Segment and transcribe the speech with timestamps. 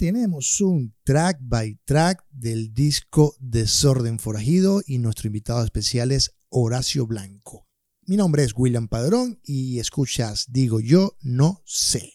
[0.00, 7.06] tenemos un track by track del disco Desorden Forajido y nuestro invitado especial es Horacio
[7.06, 7.68] Blanco.
[8.06, 12.14] Mi nombre es William Padrón y escuchas Digo Yo No Sé.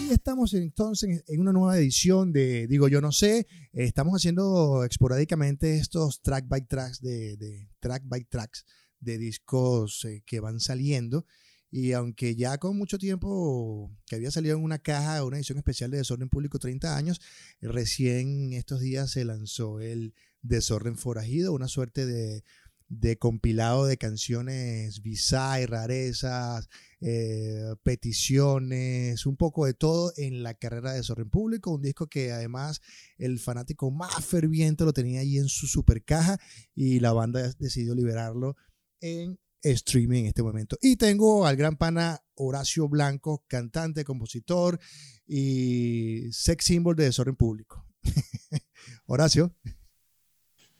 [0.00, 3.46] Y estamos entonces en una nueva edición de Digo Yo No Sé.
[3.74, 8.64] Estamos haciendo esporádicamente estos track by tracks de, de track by tracks
[9.00, 11.26] de discos eh, que van saliendo.
[11.70, 15.90] Y aunque ya con mucho tiempo que había salido en una caja, una edición especial
[15.90, 17.20] de Desorden Público 30 años,
[17.60, 22.44] recién estos días se lanzó el Desorden Forajido, una suerte de,
[22.88, 26.68] de compilado de canciones bizarras, rarezas,
[27.00, 32.32] eh, peticiones, un poco de todo en la carrera de Desorden Público, un disco que
[32.32, 32.80] además
[33.18, 36.38] el fanático más ferviente lo tenía ahí en su super caja
[36.74, 38.56] y la banda decidió liberarlo
[39.00, 40.76] en streaming en este momento.
[40.80, 44.78] Y tengo al gran pana Horacio Blanco, cantante, compositor
[45.26, 47.84] y sex symbol de desorden público.
[49.06, 49.54] Horacio.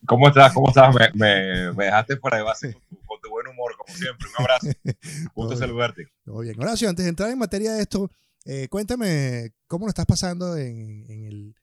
[0.06, 0.52] ¿Cómo estás?
[0.52, 0.94] ¿Cómo estás?
[0.94, 4.28] Me, me, dejaste fuera de base con tu, buen humor, como siempre.
[4.28, 4.68] Un abrazo.
[5.34, 6.06] Gusto saludarte.
[6.26, 6.60] Muy bien.
[6.60, 8.10] Horacio, antes de entrar en materia de esto,
[8.44, 11.56] eh, cuéntame cómo lo estás pasando en, en, el,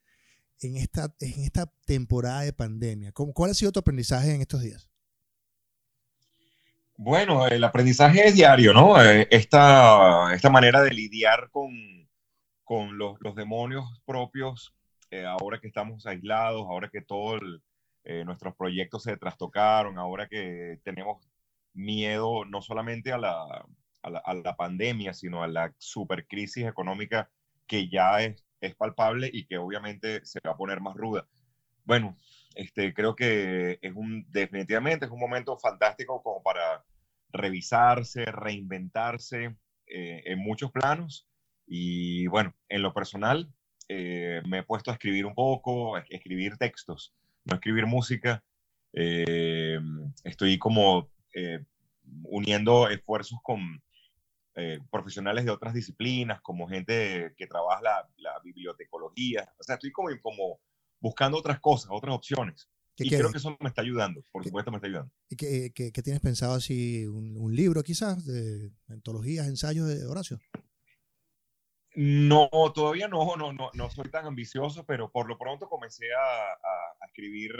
[0.60, 3.14] en, esta, en esta temporada de pandemia.
[3.14, 4.90] ¿Cómo, ¿Cuál ha sido tu aprendizaje en estos días?
[6.96, 9.02] Bueno, el aprendizaje es diario, ¿no?
[9.02, 11.72] Eh, esta, esta manera de lidiar con,
[12.64, 14.76] con los, demonios propios,
[15.10, 17.42] eh, ahora que estamos aislados, ahora que todos
[18.04, 21.28] eh, nuestros proyectos se trastocaron, ahora que tenemos
[21.74, 23.66] miedo no solamente a la,
[24.04, 27.30] a la, a la pandemia, sino a la supercrisis económica
[27.66, 31.28] que ya es, es palpable y que obviamente se va a poner más ruda.
[31.86, 32.18] Bueno,
[32.56, 36.84] este, creo que es un, definitivamente es un momento fantástico como para
[37.30, 39.56] revisarse, reinventarse
[39.88, 41.28] eh, en muchos planos.
[41.66, 43.52] Y bueno, en lo personal,
[43.90, 47.14] eh, me he puesto a escribir un poco, a escribir textos,
[47.46, 48.44] no escribir música.
[48.94, 49.80] Eh,
[50.24, 51.10] estoy como
[52.24, 53.82] uniendo esfuerzos con
[54.92, 59.52] profesionales de otras disciplinas, como gente que trabaja la, la bibliotecología.
[59.58, 60.60] O sea, estoy como, como
[61.04, 62.70] buscando otras cosas, otras opciones.
[62.98, 65.12] y creo que eso me está ayudando, por supuesto me está ayudando.
[65.30, 67.06] ¿Y qué, qué, qué tienes pensado así?
[67.06, 70.40] Un, un, libro quizás de antologías, ensayos de Horacio?
[71.96, 76.22] No, todavía no, no, no, no soy tan ambicioso, pero por lo pronto comencé a,
[76.22, 77.52] a, a escribir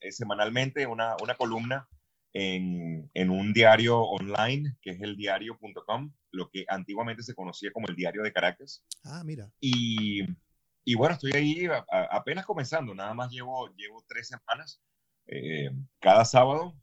[0.00, 1.88] eh, semanalmente una, una columna
[2.34, 7.88] en, en, un diario online, que es el diario.com, lo que antiguamente se conocía como
[7.88, 8.84] el Diario de Caracas.
[9.04, 9.50] Ah, mira.
[9.60, 10.22] Y
[10.84, 14.80] y bueno, estoy ahí a, a, apenas comenzando, nada más llevo, llevo tres semanas.
[15.26, 15.70] Eh,
[16.00, 16.74] cada sábado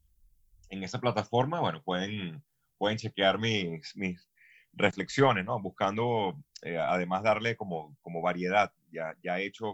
[0.69, 2.43] en esa plataforma, bueno, pueden,
[2.77, 4.29] pueden chequear mis, mis
[4.73, 5.59] reflexiones, ¿no?
[5.61, 8.71] Buscando, eh, además, darle como, como variedad.
[8.91, 9.73] Ya, ya he hecho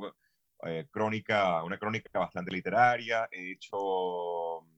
[0.66, 3.78] eh, crónica, una crónica bastante literaria, he hecho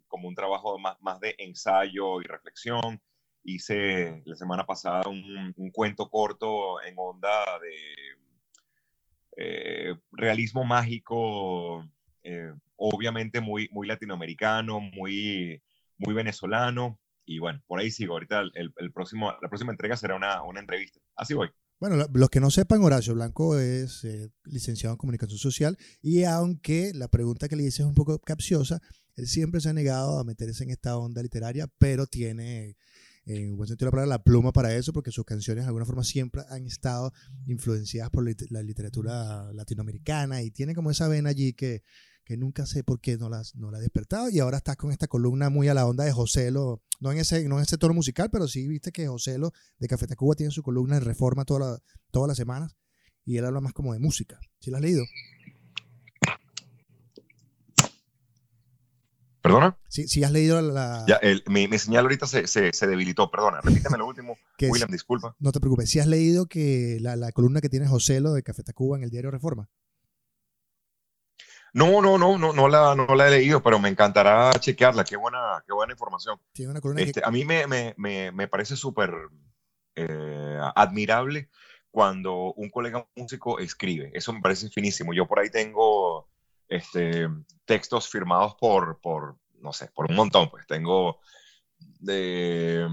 [0.08, 3.02] como un trabajo más, más de ensayo y reflexión.
[3.44, 8.17] Hice la semana pasada un, un cuento corto en onda de
[9.38, 11.88] eh, realismo mágico,
[12.24, 15.62] eh, obviamente muy, muy latinoamericano, muy,
[15.98, 17.00] muy venezolano.
[17.24, 18.14] Y bueno, por ahí sigo.
[18.14, 21.00] Ahorita el, el próximo, la próxima entrega será una, una, entrevista.
[21.16, 21.50] Así voy.
[21.80, 26.92] Bueno, los que no sepan, Horacio Blanco es eh, licenciado en comunicación social y aunque
[26.96, 28.82] la pregunta que le hice es un poco capciosa,
[29.16, 32.78] él siempre se ha negado a meterse en esta onda literaria, pero tiene
[33.28, 35.86] en buen sentido de la palabra, la pluma para eso, porque sus canciones de alguna
[35.86, 37.14] forma siempre han estado
[37.46, 41.84] influenciadas por la literatura latinoamericana y tiene como esa vena allí que,
[42.24, 44.92] que nunca sé por qué no, las, no la ha despertado y ahora estás con
[44.92, 47.94] esta columna muy a la onda de Joselo, no en ese, no en ese tono
[47.94, 51.60] musical, pero sí viste que Joselo de Café Tacuba tiene su columna en Reforma toda
[51.60, 52.78] la, todas las semanas
[53.26, 54.40] y él habla más como de música.
[54.60, 55.04] ¿Sí la has leído?
[59.48, 59.78] ¿Perdona?
[59.88, 61.06] Sí, sí has leído la...
[61.08, 63.62] Ya, el, mi, mi, señal ahorita se, se, se, debilitó, perdona.
[63.62, 64.38] Repíteme lo último.
[64.60, 65.36] William, disculpa.
[65.40, 65.90] No te preocupes.
[65.90, 69.10] ¿Sí has leído que la, la columna que tiene Joselo de Café Tacuba en el
[69.10, 69.70] diario Reforma?
[71.74, 75.04] No, no, no, no, no la, no la he leído, pero me encantará chequearla.
[75.04, 76.40] Qué buena, qué buena información.
[76.52, 77.28] Tiene una columna este, que...
[77.28, 79.14] A mí me, me, me, me parece súper
[79.96, 81.50] eh, admirable
[81.92, 84.12] cuando un colega músico escribe.
[84.14, 85.14] Eso me parece finísimo.
[85.14, 86.28] Yo por ahí tengo
[86.70, 87.28] este,
[87.66, 91.20] textos firmados por, por, no sé, por un montón, pues tengo
[92.00, 92.88] de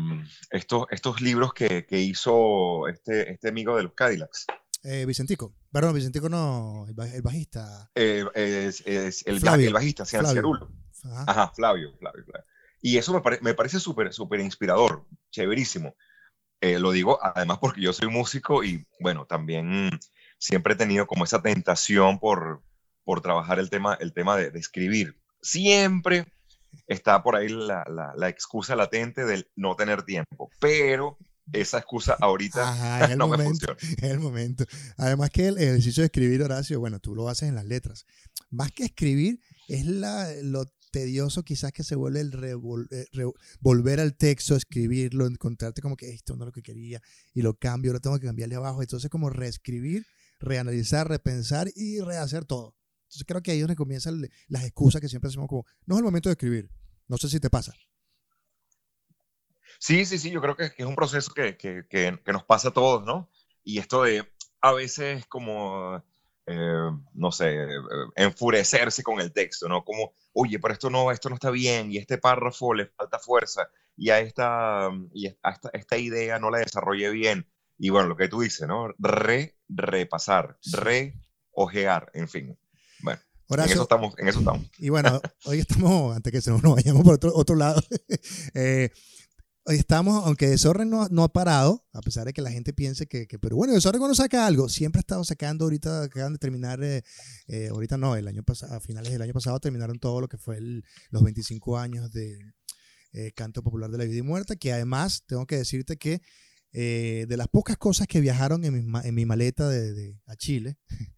[0.50, 4.46] estos, estos libros que, que hizo este, este amigo de los Cadillacs.
[4.82, 7.90] Eh, Vicentico, perdón, Vicentico no, el, el bajista.
[7.94, 10.68] Eh, es, es el, Flavio, el, bajista, Flavio.
[11.04, 11.24] Ajá.
[11.26, 12.46] Ajá, Flavio, Flavio, Flavio.
[12.82, 15.96] Y eso me, me parece súper, súper inspirador, chéverísimo.
[16.60, 19.90] Eh, lo digo además porque yo soy músico y bueno, también
[20.38, 22.62] siempre he tenido como esa tentación por,
[23.04, 25.16] por trabajar el tema, el tema de, escribir.
[25.42, 26.26] Siempre
[26.86, 27.84] está por ahí la,
[28.16, 31.18] la, excusa latente del no tener tiempo, pero
[31.52, 33.76] esa excusa ahorita no me funciona.
[33.98, 34.64] En el momento.
[34.96, 38.06] Además que el ejercicio de escribir, Horacio, bueno, tú lo haces en las letras.
[38.50, 40.64] Más que escribir, es la, lo
[40.94, 43.24] tedioso quizás que se vuelve el eh,
[43.60, 47.02] volver al texto, escribirlo, encontrarte como que esto no es lo que quería
[47.32, 48.80] y lo cambio, lo tengo que cambiarle abajo.
[48.80, 50.06] Entonces como reescribir,
[50.38, 52.76] reanalizar, repensar y rehacer todo.
[53.14, 55.98] Entonces creo que ahí es donde comienzan las excusas que siempre hacemos como, no es
[55.98, 56.70] el momento de escribir.
[57.06, 57.72] No sé si te pasa.
[59.78, 62.72] Sí, sí, sí, yo creo que, es un proceso que, que, que, nos pasa a
[62.72, 63.30] todos, ¿no?
[63.62, 64.26] Y esto de
[64.60, 66.02] a veces como
[66.46, 67.66] eh, no sé,
[68.16, 69.84] enfurecerse con el texto, ¿no?
[69.84, 73.68] Como, oye, pero esto no, esto no está bien, y este párrafo le falta fuerza,
[73.96, 77.48] y a esta, y a esta, idea no la desarrollé bien.
[77.78, 78.88] Y bueno, lo que tú dices, ¿no?
[78.98, 81.14] Re, repasar, re,
[81.52, 82.58] ojear, en fin.
[83.02, 83.20] Bueno.
[83.48, 84.70] en eso estamos, en eso estamos.
[84.78, 87.82] Y bueno, hoy estamos, antes que se nos vayamos por otro, otro lado,
[88.54, 88.90] eh,
[89.72, 93.26] estamos, aunque Desorden no, no, ha parado, a pesar de que la gente piense que,
[93.26, 96.82] que pero bueno, Desorden cuando saca algo, siempre ha estado sacando, ahorita acaban de terminar,
[96.82, 97.02] eh,
[97.46, 100.36] eh, ahorita no, el año pasado, a finales del año pasado terminaron todo lo que
[100.36, 100.58] fue
[101.10, 102.38] los 25 años de
[103.12, 106.20] eh, Canto Popular de la Vida y Muerta, que además tengo que decirte que
[106.72, 110.76] de las pocas cosas que viajaron en mi, en mi maleta de, de, a Chile,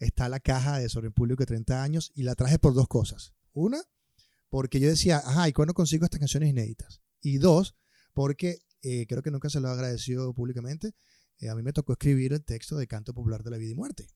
[0.00, 3.34] está la caja de Desorden Público de 30 años y la traje por dos cosas.
[3.52, 3.80] Una,
[4.48, 7.00] porque yo decía, ajá, ¿y cuándo consigo estas canciones inéditas?
[7.20, 7.76] Y dos,
[8.14, 10.94] porque eh, creo que nunca se lo ha agradecido públicamente.
[11.38, 13.74] Eh, a mí me tocó escribir el texto de Canto Popular de la Vida y
[13.74, 14.08] Muerte.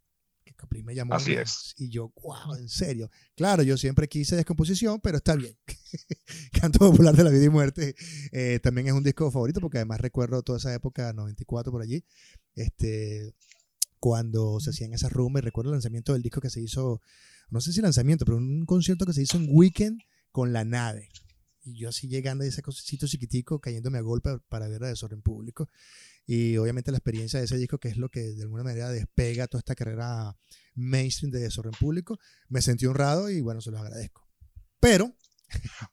[0.42, 1.14] Que Caplín me llamó.
[1.14, 1.74] Así es.
[1.76, 3.10] Y yo, wow, en serio.
[3.34, 5.56] Claro, yo siempre quise descomposición, pero está bien.
[6.60, 7.94] Canto Popular de la Vida y Muerte
[8.32, 12.04] eh, también es un disco favorito porque además recuerdo toda esa época, 94 por allí,
[12.54, 13.34] este,
[14.04, 15.42] cuando se hacían esas rumbas.
[15.42, 17.00] Recuerdo el lanzamiento del disco que se hizo,
[17.48, 21.08] no sé si lanzamiento, pero un concierto que se hizo en Weekend con la nave
[21.62, 25.22] y yo así llegando a ese cosito chiquitico, cayéndome a golpe para ver a Desorden
[25.22, 25.70] Público.
[26.26, 29.46] Y obviamente la experiencia de ese disco, que es lo que de alguna manera despega
[29.46, 30.36] toda esta carrera
[30.74, 32.18] mainstream de Desorden Público,
[32.50, 34.28] me sentí honrado y bueno, se los agradezco.
[34.80, 35.16] Pero...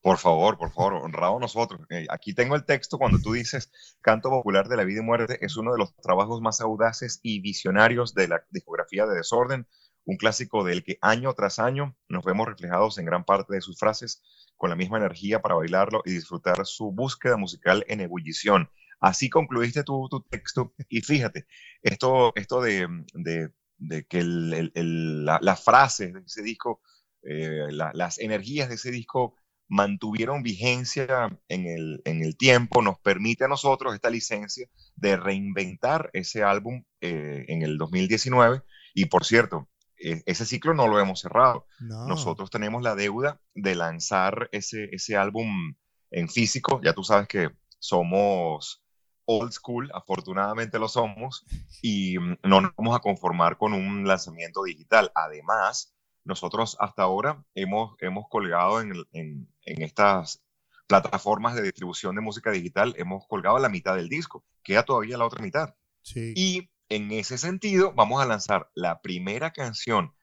[0.01, 1.81] Por favor, por favor, honrado nosotros.
[1.89, 3.71] Eh, aquí tengo el texto cuando tú dices
[4.01, 7.39] Canto Popular de la Vida y Muerte es uno de los trabajos más audaces y
[7.39, 9.67] visionarios de la discografía de Desorden,
[10.05, 13.77] un clásico del que año tras año nos vemos reflejados en gran parte de sus
[13.77, 14.23] frases
[14.57, 18.69] con la misma energía para bailarlo y disfrutar su búsqueda musical en ebullición.
[18.99, 21.47] Así concluiste tu, tu texto y fíjate,
[21.81, 26.81] esto, esto de, de, que las la frases de ese disco,
[27.23, 29.35] eh, las energías de ese disco
[29.71, 36.09] mantuvieron vigencia en el, en el, tiempo, nos permite a nosotros esta licencia de reinventar
[36.11, 38.63] ese álbum eh, en el 2019.
[38.93, 41.67] Y por cierto, e, ese ciclo no lo hemos cerrado.
[41.79, 45.75] Nosotros tenemos la deuda de lanzar ese, ese álbum
[46.11, 46.81] en físico.
[46.83, 48.83] Ya tú sabes que somos
[49.23, 51.45] old school, afortunadamente lo somos,
[51.81, 55.13] y mm, no nos vamos a conformar con un lanzamiento digital.
[55.15, 60.43] Además, nosotros hasta ahora hemos, hemos colgado en, en, en estas
[60.87, 65.25] plataformas de distribución de música digital, hemos colgado la mitad del disco, queda todavía la
[65.25, 65.75] otra mitad.
[66.01, 66.33] Sí.
[66.35, 70.13] Y en ese sentido, vamos a lanzar la primera canción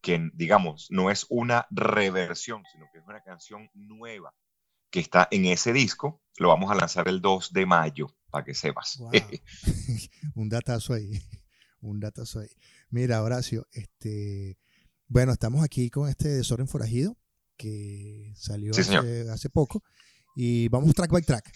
[0.00, 4.34] que, digamos, no es una reversión, sino que es una canción nueva
[4.90, 6.22] que está en ese disco.
[6.36, 8.98] Lo vamos a lanzar el 2 de mayo, para que sepas.
[10.34, 11.22] un datazo ahí,
[11.80, 12.50] un datazo ahí.
[12.90, 14.58] Mira, Horacio, este,
[15.08, 17.16] bueno, estamos aquí con este Desorden Forajido
[17.56, 19.82] que salió hace, hace, poco
[20.36, 21.52] y vamos track by track.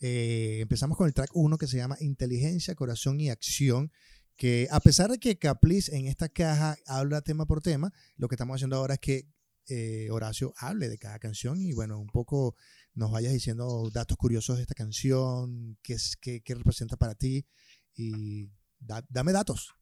[0.00, 3.90] Eh, empezamos con el track 1 que se llama Inteligencia, Corazón y Acción,
[4.36, 8.36] que a pesar de que Caplis en esta caja habla tema por tema, lo que
[8.36, 9.26] estamos haciendo ahora es que
[9.68, 12.54] eh, Horacio hable de cada canción y bueno, un poco
[12.94, 17.46] nos vayas diciendo datos curiosos de esta canción, qué, es, qué, qué representa para ti
[17.94, 19.74] y dame datos.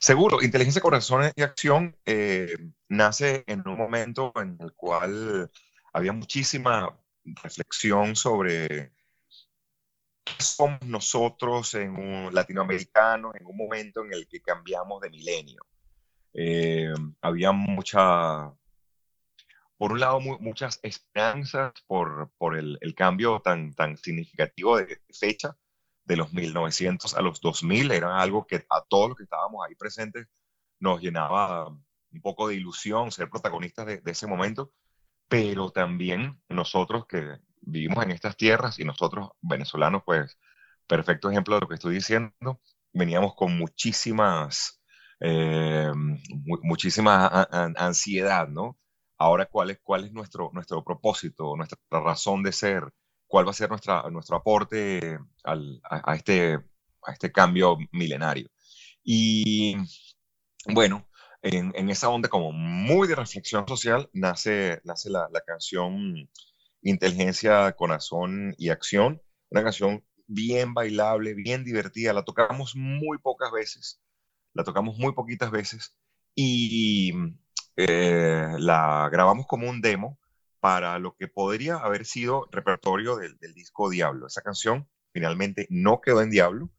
[0.00, 2.56] Seguro, Inteligencia, Corazón y Acción eh,
[2.88, 5.50] nace en un momento en el cual
[5.92, 6.96] había muchísima
[7.42, 8.92] reflexión sobre
[10.24, 15.62] qué somos nosotros en un latinoamericano en un momento en el que cambiamos de milenio.
[16.32, 18.52] Eh, había mucha,
[19.76, 25.56] por un lado, muchas esperanzas por, por el, el, cambio tan, tan significativo de fecha
[26.08, 27.92] de los 1900 a los 2000.
[27.92, 30.26] Era algo que a todos los que estábamos ahí presentes
[30.80, 34.72] nos llenaba un poco de ilusión ser protagonistas de, de ese momento
[35.28, 40.38] pero también nosotros que vivimos en estas tierras y nosotros venezolanos, pues,
[40.86, 42.60] perfecto ejemplo de lo que estoy diciendo,
[42.92, 44.80] veníamos con muchísimas,
[45.20, 45.90] eh,
[46.62, 47.26] muchísima
[47.76, 48.78] ansiedad, ¿no?
[49.18, 52.84] Ahora, ¿cuál es, cuál es nuestro, nuestro propósito, nuestra razón de ser?
[53.28, 56.54] ¿Cuál va a ser nuestra, nuestro aporte al, a, este,
[57.02, 58.48] a este cambio milenario?
[59.04, 59.76] Y
[60.66, 61.06] bueno,
[61.42, 66.28] en, en, esa onda como muy de reflexión social nace, nace la, la canción
[66.82, 74.00] Inteligencia, Corazón y Acción, una canción bien bailable, bien divertida, la tocamos muy pocas veces,
[74.54, 75.94] la tocamos muy poquitas veces
[76.34, 77.12] y
[77.76, 80.18] eh, la grabamos como un demo
[80.60, 84.26] para lo que podría haber sido repertorio del, disco Diablo.
[84.26, 86.70] Esa canción finalmente no quedó en Diablo,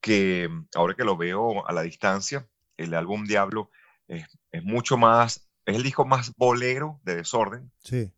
[0.00, 3.70] que ahora que lo veo a la distancia, el álbum Diablo
[4.06, 4.26] es,
[4.62, 7.72] mucho más, es el disco más bolero de desorden,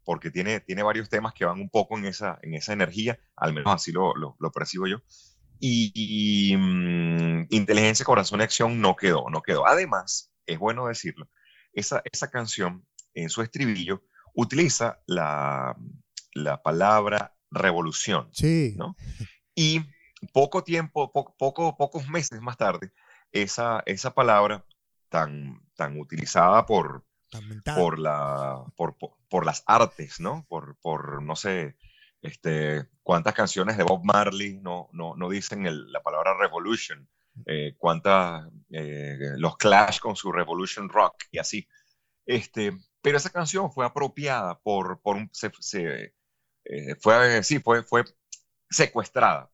[0.04, 3.52] porque tiene, tiene varios temas que van un poco en esa, en esa energía, al
[3.54, 4.98] menos así lo, lo, percibo yo.
[5.60, 9.66] Y, mm, Inteligencia, Corazón y Acción no quedó, no quedó.
[9.66, 11.28] Además, es bueno decirlo,
[11.72, 14.02] esa, esa canción, en su estribillo,
[14.38, 15.76] utiliza la,
[16.32, 18.28] la palabra revolución.
[18.32, 18.74] Sí.
[18.76, 18.94] ¿no?
[19.52, 19.80] Y
[20.32, 22.92] poco tiempo, poco, pocos meses más tarde,
[23.32, 24.64] esa, esa palabra
[25.08, 27.04] tan, tan utilizada por,
[27.74, 28.96] por, la, por,
[29.28, 30.46] por, las artes, ¿no?
[30.48, 31.76] Por, por no sé,
[32.22, 37.08] este, cuántas canciones de Bob Marley no, no, no dicen la palabra revolution,
[37.44, 41.66] eh, cuántas, eh, los Clash con su Revolution Rock y así.
[42.24, 42.72] Este,
[43.08, 45.50] pero esa canción fue apropiada por, por un, se,
[46.66, 48.04] eh, fue, sí, fue, fue
[48.68, 49.50] secuestrada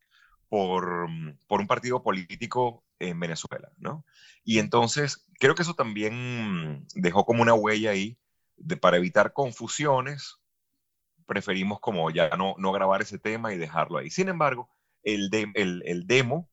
[0.49, 1.07] por,
[1.47, 4.05] por un partido político en Venezuela, ¿no?
[4.43, 8.19] Y entonces creo que eso también dejó como una huella ahí
[8.57, 10.41] de, para evitar confusiones,
[11.25, 14.11] preferimos como ya no, no grabar ese tema y dejarlo ahí.
[14.11, 14.69] Sin embargo,
[15.05, 16.51] el, el, el demo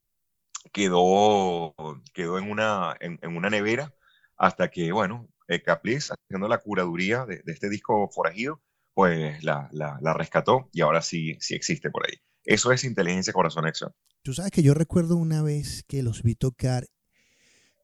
[0.72, 1.74] quedó,
[2.14, 3.92] quedó en, una, en, una nevera
[4.38, 8.62] hasta que, bueno, eh, Capliz, haciendo la curaduría de, este disco forajido,
[8.94, 12.18] pues la, la, rescató y ahora sí, sí existe por ahí.
[12.44, 13.94] Eso es inteligencia corazón acción.
[14.24, 16.88] Tú sabes que yo recuerdo una vez que los vi tocar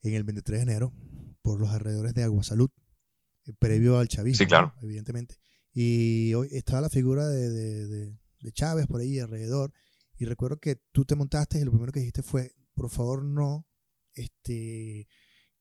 [0.03, 0.93] en el 23 de enero
[1.41, 2.69] por los alrededores de Agua Salud,
[3.45, 4.74] eh, previo al chavismo, sí, claro.
[4.81, 5.36] evidentemente.
[5.74, 9.71] Y hoy estaba la figura de, de, de Chávez por ahí alrededor.
[10.17, 13.67] Y recuerdo que tú te montaste y lo primero que dijiste fue, por favor no
[14.17, 15.07] este,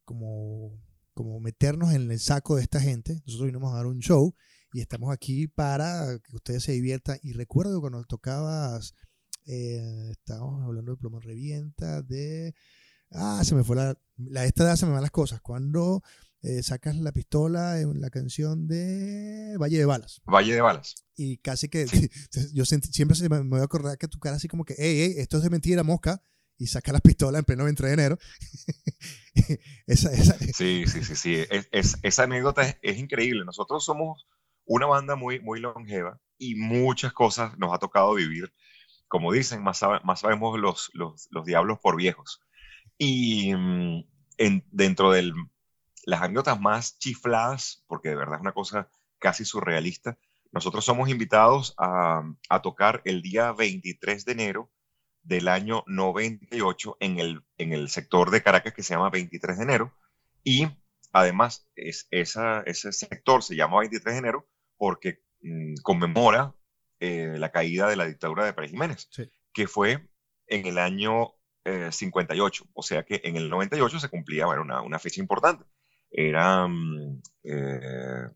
[0.05, 0.81] como,
[1.17, 3.15] como meternos en el saco de esta gente.
[3.27, 4.37] Nosotros vinimos a dar un show
[4.75, 7.19] y estamos aquí para que ustedes se diviertan.
[7.23, 8.95] Y recuerdo cuando tocabas,
[9.47, 12.55] eh, estábamos hablando de Plomo Revienta, de...
[13.11, 13.99] Ah, se me fue la...
[14.19, 15.41] la esta edad se me van las cosas.
[15.41, 16.03] Cuando
[16.43, 20.21] eh, sacas la pistola en la canción de Valle de Balas.
[20.27, 20.97] Valle de Balas.
[21.17, 21.87] Y casi que
[22.53, 25.15] yo siempre me, me voy a acordar que tu cara así como que, hey, hey,
[25.17, 26.21] esto es de mentira, mosca
[26.59, 28.19] y saca la pistola en pleno 20 de enero.
[29.87, 31.45] Sí, sí, sí, sí.
[31.71, 33.45] Es, esa anécdota es, increíble.
[33.45, 34.27] Nosotros somos
[34.65, 38.53] una banda muy, muy longeva y muchas cosas nos ha tocado vivir.
[39.09, 42.41] Como dicen, más, más sabemos los, los, los, diablos por viejos.
[42.99, 44.05] Y mm,
[44.39, 45.33] en, dentro de
[46.05, 50.19] las anécdotas más chifladas, porque de verdad es una cosa casi surrealista,
[50.51, 54.71] nosotros somos invitados a, a tocar el día 23 de enero
[55.27, 59.63] del año 98 en el, en el sector de Caracas que se llama 23 de
[59.63, 59.93] enero.
[60.45, 60.69] Y
[61.13, 66.55] además es, esa, ese sector se llama 23 de enero porque mm, conmemora
[67.01, 69.09] eh, la caída de la dictadura de Pérez Jiménez,
[69.53, 70.09] que fue
[70.47, 71.33] en el año
[71.91, 72.65] 58.
[72.65, 75.65] Eh, o sea que en el 98 se cumplía bueno, una, una fecha importante.
[76.11, 77.21] Eran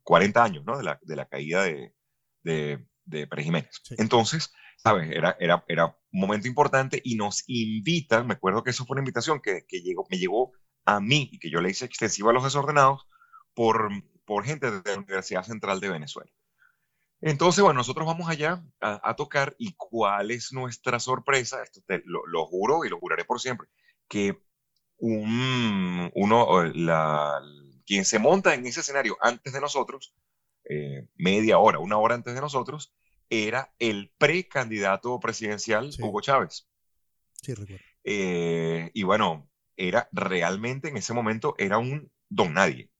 [0.03, 0.77] 40 eh, años ¿no?
[0.77, 1.95] de, la, de la caída de,
[2.43, 3.81] de, de Pérez Jiménez.
[3.97, 5.11] Entonces, ¿sabes?
[5.11, 9.03] Era, era, era un momento importante y nos invitan, me acuerdo que eso fue una
[9.03, 10.53] invitación que, que llegó, me llegó
[10.85, 13.07] a mí y que yo le hice extensiva a los desordenados
[13.55, 13.91] por,
[14.25, 16.31] por gente de la Universidad Central de Venezuela.
[17.21, 22.47] Entonces, bueno, nosotros vamos allá a, tocar y cuál es nuestra sorpresa, esto te, lo,
[22.47, 23.69] juro y lo juraré por siempre,
[24.09, 24.43] que
[24.97, 27.43] un, uno, la,
[27.85, 30.15] quien se monta en ese escenario antes de nosotros,
[30.65, 32.95] eh, media hora, una hora antes de nosotros,
[33.31, 36.69] era el precandidato presidencial Hugo Chávez.
[37.41, 37.83] Sí, recuerdo.
[38.05, 42.91] Eh, y bueno, era realmente en ese momento era un don nadie.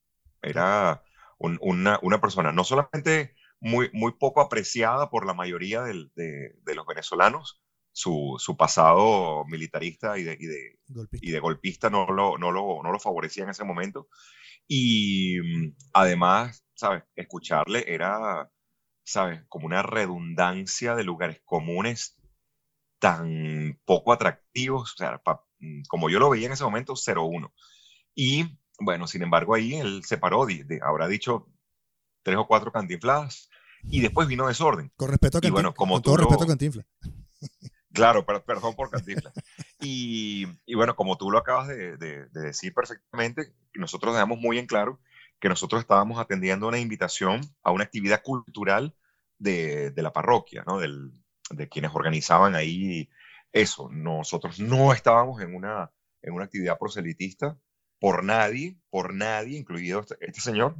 [0.41, 1.03] Era
[1.39, 6.87] una, una, persona no solamente muy, muy poco apreciada por la mayoría de, de, los
[6.87, 7.61] venezolanos,
[7.93, 11.27] su, su, pasado militarista y de, y de, golpista.
[11.27, 14.09] y de golpista no lo, no, lo, no lo favorecía en ese momento.
[14.67, 17.05] Y mm, además, ¿sabes?
[17.15, 18.51] Escucharle era
[19.11, 19.43] ¿sabes?
[19.49, 22.17] Como una redundancia de lugares comunes
[22.99, 25.21] tan poco atractivos, o sea,
[25.59, 27.53] mm, como yo lo veía en ese momento, 0-1.
[28.15, 31.49] Y bueno, sin embargo, ahí él se paró, de, habrá dicho
[32.23, 33.49] tres o cuatro cantinfladas
[33.85, 34.93] y después vino desorden.
[34.97, 35.75] Con respeto a Cantinflas.
[35.75, 36.87] como con todo respeto a Cantinflas.
[37.93, 39.35] Claro, perdón por Cantinflas.
[39.81, 44.67] Y, y, bueno, como tú lo acabas de, de, decir perfectamente, nosotros dejamos muy en
[44.67, 45.01] claro
[45.41, 48.95] que nosotros estábamos atendiendo una invitación a una actividad cultural
[49.41, 50.79] de, de la parroquia, ¿no?
[50.79, 51.11] Del,
[51.51, 53.11] de quienes organizaban ahí
[53.53, 53.89] eso.
[53.91, 55.91] Nosotros no estábamos en una,
[56.23, 57.59] en una actividad proselitista
[57.99, 60.77] por nadie, por nadie, incluido este, este señor,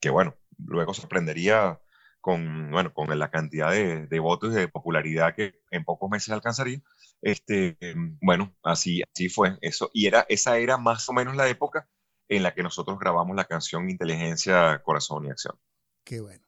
[0.00, 1.80] que bueno, luego sorprendería
[2.20, 6.80] con, bueno, con la cantidad de, votos y de popularidad que en pocos meses alcanzaría.
[7.22, 7.78] Este,
[8.20, 9.90] bueno, así, así fue eso.
[9.94, 11.88] Y era, esa era más o menos la época
[12.28, 15.58] en la que nosotros grabamos la canción Inteligencia, Corazón y Acción.
[16.04, 16.47] Qué bueno.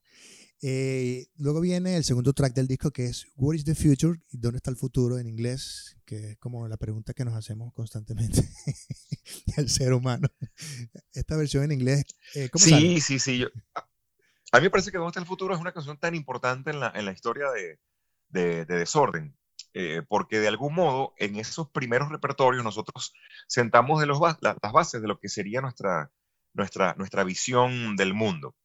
[0.62, 4.20] Eh, luego viene el segundo track del disco que es What is the Future?
[4.30, 5.18] ¿Y ¿Dónde está el futuro?
[5.18, 8.42] en inglés, que es como la pregunta que nos hacemos constantemente
[9.56, 10.28] el ser humano.
[11.14, 13.44] Esta versión en inglés, eh, ¿cómo Sí, sí, sí.
[14.52, 15.54] a mí me parece que ¿Dónde está el futuro?
[15.54, 17.78] es una canción tan importante en la, en la historia de,
[18.28, 19.36] de, Desorden.
[19.72, 23.14] Eh, porque de algún modo en esos primeros repertorios nosotros
[23.46, 26.10] sentamos de los, las bases de lo que sería nuestra,
[26.54, 28.56] nuestra, nuestra visión del mundo,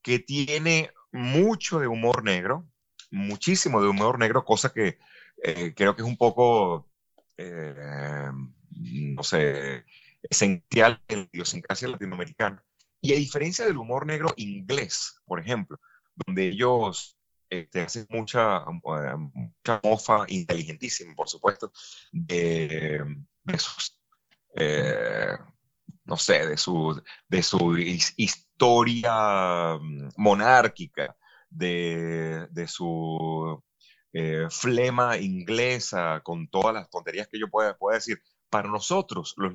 [0.00, 2.68] que tiene mucho de humor negro,
[3.10, 4.98] muchísimo de humor negro, cosa que
[5.42, 6.88] eh, creo que es un poco,
[7.36, 8.30] eh,
[8.70, 9.84] no sé,
[10.22, 12.62] esencial en la idiosincrasia latinoamericana.
[13.00, 15.78] Y a diferencia del humor negro inglés, por ejemplo,
[16.26, 17.16] donde ellos
[17.50, 21.72] este, hacen mucha, mucha mofa inteligentísima, por supuesto,
[22.12, 23.04] de,
[23.58, 23.98] sus,
[24.56, 25.36] eh,
[26.06, 27.76] no sé, de su, de su
[28.16, 31.16] historia mm, monárquica,
[31.50, 33.62] de, su
[34.12, 38.22] eh, flema inglesa, con todas las tonterías que yo pueda, pueda decir.
[38.48, 39.52] Para nosotros, los,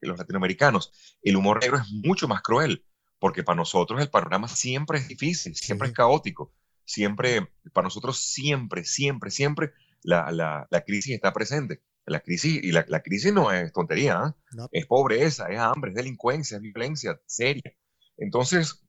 [0.00, 2.84] los latinoamericanos, el humor negro es mucho más cruel,
[3.20, 6.52] porque para nosotros el panorama siempre es difícil, siempre es caótico,
[6.84, 11.80] siempre, para nosotros siempre, siempre, siempre la, la, la crisis está presente.
[12.06, 14.36] La crisis, y la, la crisis no es tontería, ¿ah?
[14.72, 17.74] es pobreza, es hambre, es delincuencia, es violencia seria.
[18.16, 18.84] Entonces,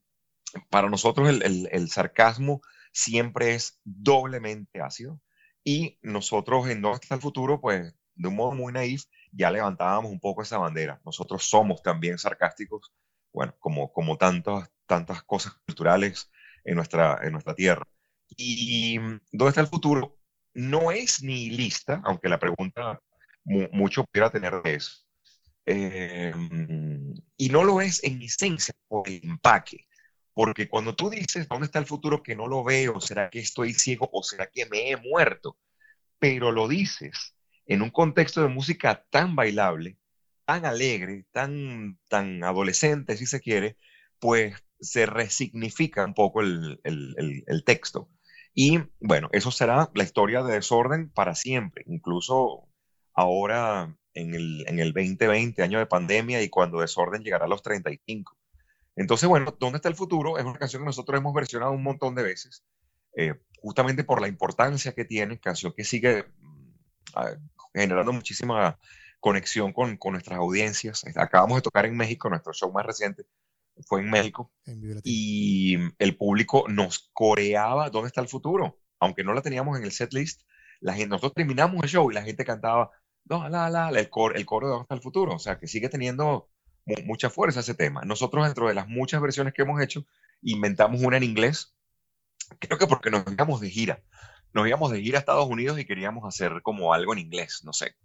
[0.70, 5.20] para nosotros el, el, sarcasmo siempre es doblemente ácido
[5.64, 7.60] y nosotros en ¿Dónde está el futuro?
[7.62, 11.02] Pues de un modo muy naif ya levantábamos un poco esa bandera.
[11.06, 12.94] Nosotros somos también sarcásticos,
[13.34, 16.32] bueno, como, como tantas, tantas cosas culturales
[16.64, 17.86] en nuestra, en nuestra tierra.
[18.38, 18.98] Y
[19.32, 20.18] ¿Dónde está el futuro?
[20.54, 23.02] No es ni lista, aunque la pregunta
[23.46, 25.06] mucho pudiera tener de eso.
[25.66, 29.88] Em, y no lo es en esencia por el empaque.
[30.34, 33.00] Porque cuando tú dices, ¿dónde está el futuro que no lo veo?
[33.02, 35.58] ¿Será que estoy ciego o será que me he muerto?
[36.20, 37.36] Pero lo dices
[37.68, 39.98] en un contexto de música tan bailable,
[40.46, 43.78] tan alegre, tan, tan adolescente, si se quiere,
[44.20, 48.10] pues se resignifica un poco el, el, el texto.
[48.54, 51.84] Y bueno, eso será la historia de desorden para siempre.
[51.88, 52.70] Incluso
[53.16, 57.64] ahora en el, en el 2020, año de pandemia, y cuando Desorden llegará a los
[57.64, 58.38] 35.
[58.96, 60.38] Entonces, bueno, ¿dónde está el futuro?
[60.38, 62.64] Es una canción que nosotros hemos versionado un montón de veces,
[63.18, 66.74] eh, justamente por la importancia que tiene, canción que sigue mm,
[67.74, 68.80] generando muchísima
[69.20, 71.04] conexión con, con, nuestras audiencias.
[71.16, 73.26] Acabamos de tocar en México, nuestro show más reciente
[73.88, 74.52] fue en México,
[75.04, 78.80] y el público nos coreaba ¿Dónde está el futuro?
[79.00, 80.44] Aunque no la teníamos en el set list,
[80.80, 82.92] la gente, nosotros terminamos el show y la gente cantaba
[83.26, 85.90] no, la, la, el, coro, el coro de Hasta el Futuro, o sea, que sigue
[85.90, 86.50] teniendo
[87.06, 88.04] mucha fuerza ese tema.
[88.04, 90.06] Nosotros, dentro de las muchas versiones que hemos hecho,
[90.42, 91.76] inventamos una en inglés,
[92.60, 94.04] creo que porque nos íbamos de gira.
[94.54, 97.74] Nos íbamos de gira a Estados Unidos y queríamos hacer como algo en inglés, no
[97.74, 97.96] sé.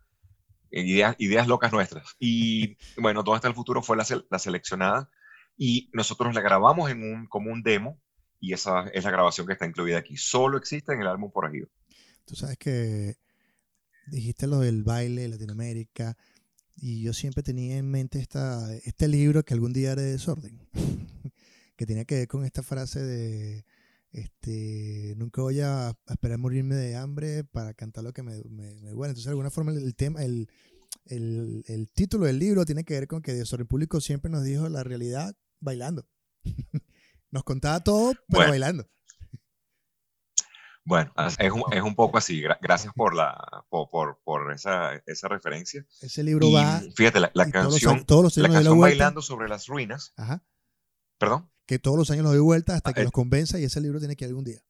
[0.71, 2.17] Ideas, ideas locas nuestras.
[2.19, 5.11] Y bueno, todo hasta el futuro fue la, la seleccionada
[5.57, 6.91] y nosotros la grabamos
[7.29, 8.01] como un demo
[8.41, 10.17] y esa es la grabación que está incluida aquí.
[10.17, 11.51] Solo existe en el álbum Por.
[12.25, 13.17] Tú sabes que
[14.11, 16.17] dijiste lo del baile, Latinoamérica,
[16.77, 20.61] y yo siempre tenía en mente esta, este libro que algún día haré desorden,
[21.77, 23.65] que tenía que ver con esta frase de,
[24.13, 29.25] este, nunca voy a, esperar morirme de hambre para cantar lo que me, me, Entonces,
[29.25, 30.49] de alguna forma, el, tema, el,
[31.07, 34.69] el, el, título del libro tiene que ver con que Desorden Público siempre nos dijo
[34.69, 36.09] la realidad bailando.
[37.31, 38.89] nos contaba todo, pero bailando.
[40.85, 42.43] Bueno, es un, es un poco así.
[42.61, 45.85] Gracias por, la, por, por, esa, esa, referencia.
[46.01, 46.81] Ese libro va.
[46.97, 50.13] Fíjate, la, canción, todos los, la canción Bailando sobre las ruinas.
[50.17, 50.43] Ajá.
[51.19, 51.51] ¿Perdón?
[51.67, 53.99] Que todos los años lo doy vuelta hasta ah, que los convenza y ese libro
[53.99, 54.61] tiene que ir algún día.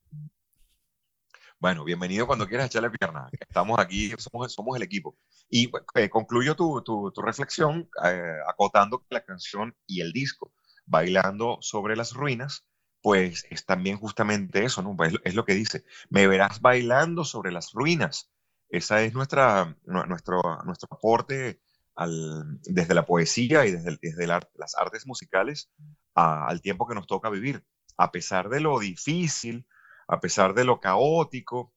[1.61, 3.29] Bueno, bienvenido cuando quieras echarle pierna.
[3.39, 5.17] Estamos aquí, somos, somos el equipo.
[5.49, 10.53] Y eh, concluyo tu, tu, tu reflexión eh, acotando que la canción y el disco,
[10.87, 12.65] Bailando sobre las ruinas,
[13.03, 14.97] pues es también justamente eso, ¿no?
[15.05, 18.31] Es, es, lo que dice, me verás bailando sobre las ruinas.
[18.69, 21.61] Esa es nuestra, nuestro, nuestro aporte
[21.97, 25.71] al, desde la poesía y desde, desde la, las artes musicales
[26.15, 27.65] al tiempo que nos toca vivir.
[27.97, 29.67] A pesar de lo difícil,
[30.07, 31.73] a pesar de lo caótico,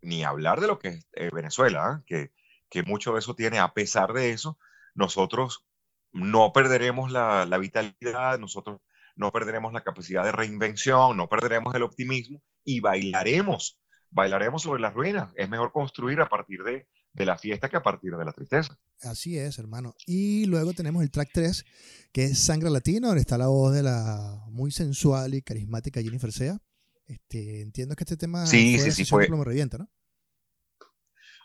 [0.00, 2.04] ni hablar de lo que es eh, Venezuela, ¿eh?
[2.06, 2.32] que,
[2.68, 4.58] que, mucho de eso tiene, a pesar de eso,
[4.94, 5.64] nosotros
[6.12, 8.80] no perderemos la, la, vitalidad, nosotros
[9.16, 13.78] no perderemos la capacidad de reinvención, no perderemos el optimismo y bailaremos,
[14.10, 15.32] bailaremos sobre las ruinas.
[15.36, 18.78] Es mejor construir a partir de, de la fiesta que a partir de la tristeza.
[19.02, 19.94] Así es, hermano.
[20.06, 21.64] Y luego tenemos el track 3,
[22.12, 26.32] que es Sangre Latino, donde está la voz de la muy sensual y carismática Jennifer
[26.32, 26.58] Sea.
[27.06, 29.26] Este, entiendo que este tema sí, fue sí, sí, fue.
[29.26, 29.88] Plomo Revienta, ¿no?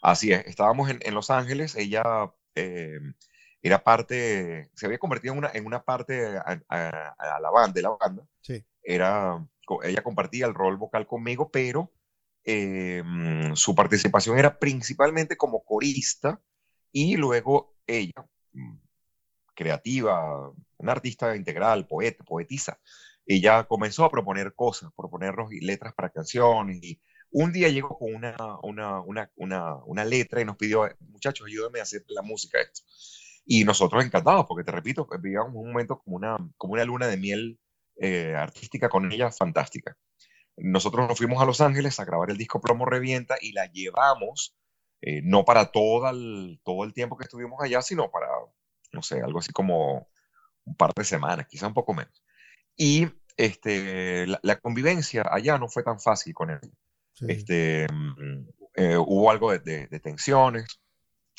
[0.01, 2.03] Así es, estábamos en, en Los Ángeles, ella
[2.55, 2.99] eh,
[3.61, 7.73] era parte, se había convertido en una, en una parte a, a, a la banda,
[7.73, 8.23] de la banda.
[8.41, 8.63] Sí.
[8.81, 9.45] Era,
[9.83, 11.91] ella compartía el rol vocal conmigo, pero
[12.43, 13.03] eh,
[13.53, 16.41] su participación era principalmente como corista
[16.91, 18.77] y luego ella, mm,
[19.53, 22.79] creativa, una artista integral, poeta, poetisa,
[23.25, 26.99] ella comenzó a proponer cosas, proponernos letras para canciones y
[27.31, 31.79] un día llegó con una, una, una, una, una letra y nos pidió, muchachos, ayúdenme
[31.79, 32.81] a hacer la música esto.
[33.45, 37.17] Y nosotros encantados, porque te repito, vivíamos un momento como una, como una luna de
[37.17, 37.59] miel
[37.95, 39.97] eh, artística con ella fantástica.
[40.55, 44.55] Nosotros nos fuimos a Los Ángeles a grabar el disco Plomo Revienta y la llevamos,
[45.01, 48.27] eh, no para todo el, todo el tiempo que estuvimos allá, sino para,
[48.91, 50.09] no sé, algo así como
[50.65, 52.23] un par de semanas, quizá un poco menos.
[52.75, 56.59] Y este, la, la, convivencia allá no fue tan fácil con él.
[57.13, 57.25] Sí.
[57.29, 57.87] Este,
[58.75, 60.79] eh, hubo algo de, de, de, tensiones,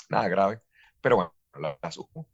[0.08, 0.60] nada grave,
[1.00, 2.28] pero bueno, la, la supo.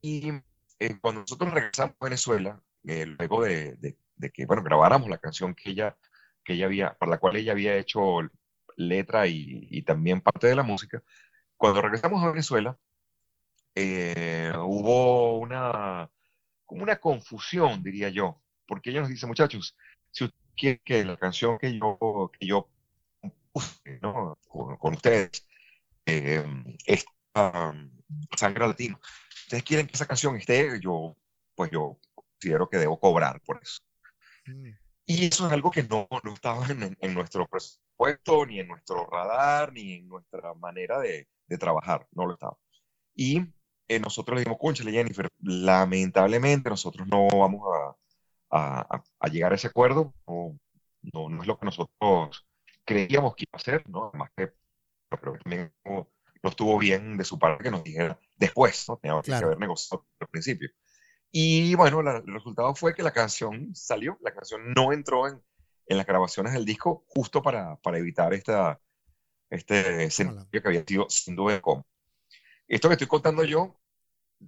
[0.00, 0.30] Y
[0.78, 3.76] eh, cuando nosotros regresamos a Venezuela, eh, luego de,
[4.16, 5.96] de, que, bueno, grabáramos la canción que ella,
[6.44, 8.20] que ella había, para la cual ella había hecho
[8.76, 11.02] letra y, y también parte de la música,
[11.56, 12.78] cuando regresamos a Venezuela,
[13.74, 16.10] eh, hubo una,
[16.66, 19.76] como una confusión, diría yo, porque ella nos dice, muchachos,
[20.10, 22.68] si usted quiere que la canción que yo, que yo
[23.52, 24.38] puse ¿no?
[24.48, 25.46] con, con, ustedes
[26.06, 26.44] eh,
[26.86, 27.17] esta um,
[28.36, 29.00] sangre latino,
[29.44, 31.16] ustedes quieren que esa canción esté, yo,
[31.54, 33.80] pues yo considero que debo cobrar por eso.
[34.46, 34.70] Mm.
[35.06, 39.06] Y eso es algo que no, no estaba en, en, nuestro presupuesto, ni en nuestro
[39.06, 42.58] radar, ni en nuestra manera de, de trabajar, no lo estaba.
[43.14, 43.42] Y
[43.88, 47.62] eh, nosotros le dijimos, conchale Jennifer, lamentablemente nosotros no vamos
[48.50, 50.14] a, a, a, llegar a ese acuerdo.
[50.26, 50.58] No,
[51.14, 52.46] no, no, es lo que nosotros
[52.84, 54.10] creíamos que iba a ser, ¿no?
[54.10, 54.52] Además que
[55.10, 56.08] que también no,
[56.42, 58.96] no, estuvo bien de su parte que nos dijera después, ¿no?
[58.96, 59.40] Teníamos claro.
[59.40, 60.70] que haber negociado al principio.
[61.30, 65.42] Y bueno, la, el resultado fue que la canción salió, la canción no entró en,
[65.86, 68.80] en las grabaciones del disco justo para, para evitar esta,
[69.50, 71.86] este escenario que había sido sin duda como.
[72.66, 73.80] Esto que estoy contando yo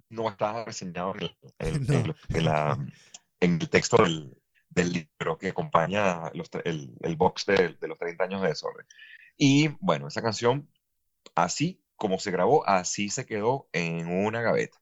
[0.09, 2.15] no está reseñado en, el, en, no.
[2.29, 2.77] en la,
[3.39, 4.37] en el texto del,
[4.69, 8.85] del libro que acompaña los, el, el, box de, de, los 30 años de desorden.
[9.37, 10.69] Y bueno, esa canción,
[11.35, 14.77] así como se grabó, así se quedó en una gaveta.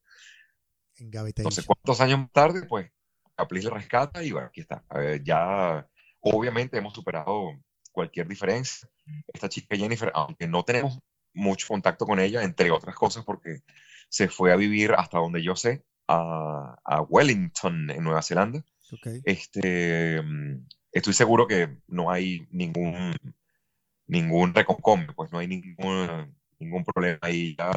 [0.95, 1.41] En gaveta.
[1.41, 2.65] Entonces, ¿cuántos años más tarde?
[2.67, 2.91] Pues
[3.35, 4.83] Aplis la rescata y bueno, aquí está.
[4.93, 5.87] Ver, ya,
[6.19, 7.51] obviamente hemos superado
[7.91, 8.87] cualquier diferencia.
[9.27, 10.99] Esta chica Jennifer, aunque no tenemos
[11.33, 13.61] mucho contacto con ella, entre otras cosas, porque
[14.09, 18.63] se fue a vivir hasta donde yo sé, a, a Wellington, en Nueva Zelanda.
[18.91, 19.21] Okay.
[19.23, 20.21] Este,
[20.91, 23.13] estoy seguro que no hay ningún,
[24.09, 27.55] ningún reconcome, pues no hay ningún, ningún problema ahí.
[27.57, 27.71] Ya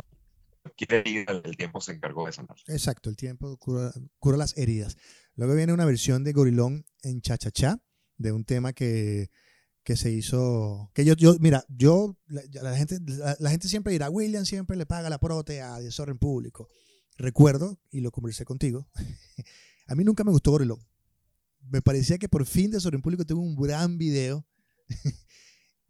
[0.88, 2.56] el tiempo se encargó de sanar.
[2.66, 4.96] Exacto, el tiempo cura, cura las heridas.
[5.36, 7.80] Luego viene una versión de Gorilón en Cha-Cha-Cha,
[8.16, 9.30] de un tema que,
[9.84, 12.98] que se hizo, que yo, yo mira, yo, la, gente,
[13.38, 16.68] la, gente siempre dirá, William siempre le paga la prote a desorden público.
[17.16, 18.88] Recuerdo, y lo conversé contigo,
[19.86, 20.80] a mí nunca me gustó Gorilón
[21.70, 24.46] me parecía que por fin de Sobre Público tuvo un gran video,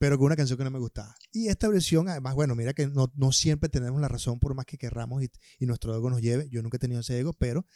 [0.02, 1.14] pero con una canción que no me gustaba.
[1.30, 4.66] Y esta versión, además, bueno, mira que no, no siempre tenemos la razón por más
[4.66, 6.48] que querramos y, y, nuestro ego nos lleve.
[6.50, 7.66] Yo nunca he tenido ese ego, pero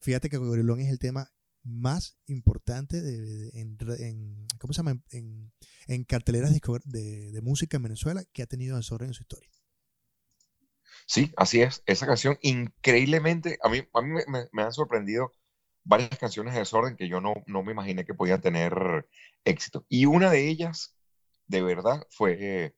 [0.00, 1.30] fíjate que Gorilón es el tema
[1.62, 4.98] más importante de, en, en, ¿cómo se llama?
[5.10, 5.52] En,
[5.86, 9.50] en carteleras de, música en Venezuela que ha tenido Desorden en su historia.
[11.04, 11.82] Sí, así es.
[11.84, 15.32] Esa canción, increíblemente, a mí, a mí me, me han sorprendido
[15.82, 19.06] varias canciones de desorden que yo no, no me imaginé que podían tener
[19.44, 19.84] éxito.
[19.90, 20.94] Y una de ellas
[21.46, 22.74] de verdad, fue,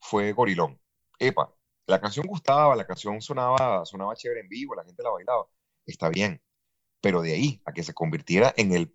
[0.00, 0.80] fue Gorilón.
[1.18, 1.54] Epa,
[1.86, 5.46] la canción gustaba, la canción sonaba, sonaba chévere en vivo, la gente la bailaba,
[5.86, 6.40] está bien,
[7.00, 8.94] pero de ahí a que se convirtiera en, el,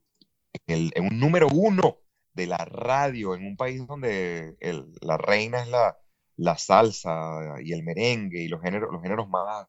[0.67, 1.99] en, un número uno
[2.33, 4.57] de la radio en un país donde
[5.01, 5.97] la reina es la,
[6.37, 9.67] la salsa y el merengue y los géneros, los géneros más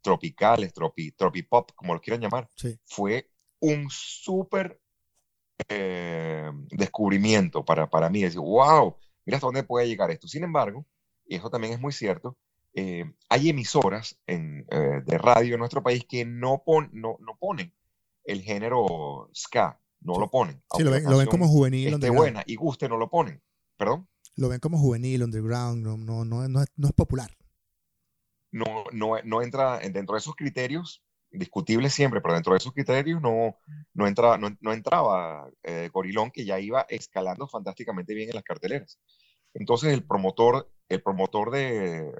[0.00, 2.48] tropicales, tropi, tropipop, como lo quieran llamar,
[2.84, 4.80] fue un súper
[5.68, 8.22] eh, descubrimiento para, para mí.
[8.22, 10.28] Decir, wow, mira hasta dónde puede llegar esto.
[10.28, 10.86] Sin embargo,
[11.26, 12.36] y eso también es muy cierto,
[12.74, 17.72] eh, hay emisoras en, eh, de radio en nuestro país que no, no, no, ponen
[18.24, 20.62] el género ska, no lo ponen.
[20.76, 21.94] Sí, lo ven, lo ven, como juvenil.
[21.94, 23.42] Esté buena y guste, no lo ponen.
[23.76, 24.08] ¿Perdón?
[24.36, 27.36] Lo ven como juvenil, underground, no, no, no, no, es, no es popular.
[28.52, 33.20] No, no, no entra dentro de esos criterios, discutibles siempre, pero dentro de esos criterios
[33.22, 33.56] no,
[33.94, 38.98] no, entra, no, entraba eh, Gorilón, que ya iba escalando fantásticamente bien en las carteleras.
[39.54, 42.12] Entonces el promotor, el promotor de,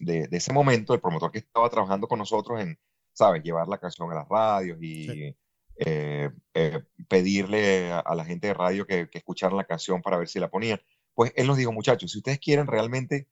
[0.00, 2.78] de, ese momento, el promotor que estaba trabajando con nosotros en,
[3.12, 5.34] ¿sabes?, llevar la canción a las radios y
[5.80, 10.28] eh, eh, pedirle a, la gente de radio que, que, escucharan la canción para ver
[10.28, 10.80] si la ponían.
[11.14, 13.28] Pues él nos dijo, muchachos, si ustedes quieren realmente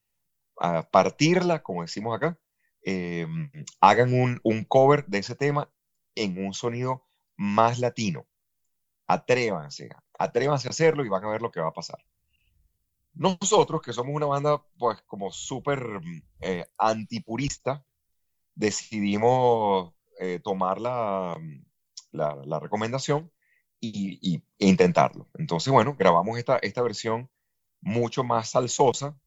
[0.61, 2.39] ah, partirla, como decimos acá,
[2.87, 5.69] em, hagan un, cover de ese tema
[6.15, 7.05] en un sonido
[7.37, 8.27] más latino.
[9.09, 11.99] Atrévanse, atrévanse a hacerlo y van a ver lo que va a pasar.
[13.13, 16.01] Nosotros, que somos una banda, pues, como súper
[16.41, 17.85] eh, antipurista,
[18.55, 21.37] decidimos eh, tomar la,
[22.13, 23.33] la, recomendación
[23.81, 25.29] y, e intentarlo.
[25.35, 27.29] Entonces, bueno, grabamos esta, esta versión
[27.81, 29.19] mucho más salsosa.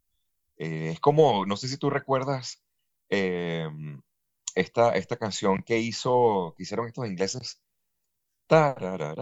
[0.58, 2.64] Eh, es como, no sé si tú recuerdas
[3.10, 7.62] esta, esta canción que hizo, que hicieron estos ingleses.
[8.48, 9.20] Pero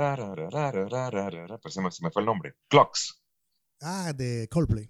[1.69, 2.55] se me, se me fue el nombre.
[2.69, 3.21] Clocks.
[3.81, 4.89] Ah, de Coldplay.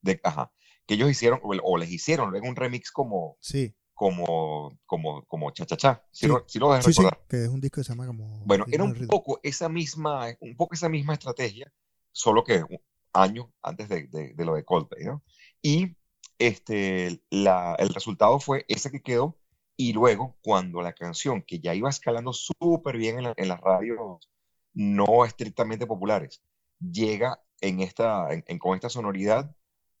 [0.00, 0.52] De, ajá.
[0.86, 3.36] Que ellos hicieron, o, les hicieron luego un remix como.
[3.40, 3.74] Sí.
[3.92, 6.04] Como, como, como cha cha cha.
[6.10, 6.26] Si, sí.
[6.26, 8.42] Lo, lo sí, sí, que es un disco que se llama como.
[8.44, 11.72] Bueno, era un poco esa misma, un poco esa misma estrategia,
[12.10, 12.64] solo que
[13.12, 15.22] años antes de, de, de, lo de Coldplay, ¿no?
[15.62, 15.96] Y
[16.38, 19.36] este, la, el resultado fue ese que quedó,
[19.76, 23.60] y luego, cuando la canción, que ya iba escalando súper bien en, la, en, las
[23.60, 24.28] radios
[24.72, 26.42] no estrictamente populares,
[26.78, 29.54] llega en esta, en, con esta sonoridad,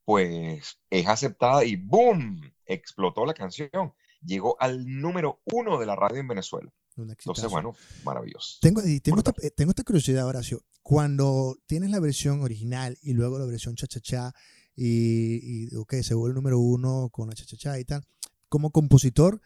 [0.04, 2.52] pues es aceptada y ¡boom!
[2.66, 3.94] Explotó la canción.
[4.24, 6.72] Llegó al número uno de la radio en Venezuela.
[6.96, 8.58] Entonces, bueno, maravilloso.
[8.60, 10.62] Tengo, tengo, esta, eh, tengo esta curiosidad, Horacio.
[10.82, 14.32] Cuando tienes la versión original y luego la versión cha-cha-cha
[14.76, 18.04] y, y se vuelve el número uno con la cha-cha-cha y tal,
[18.48, 19.40] como compositor,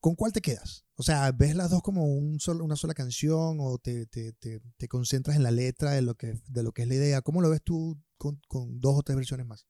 [0.00, 0.84] ¿con cuál te quedas?
[0.96, 4.60] O sea, ¿ves las dos como un solo, una sola canción o te, te, te,
[4.76, 7.22] te, concentras en la letra de lo, que, de lo que es la idea?
[7.22, 9.66] ¿Cómo lo ves tú con, con dos o tres versiones más?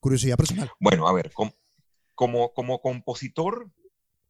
[0.00, 0.70] Curiosidad personal.
[0.80, 1.52] Bueno, a ver, como,
[2.14, 3.70] como, como compositor,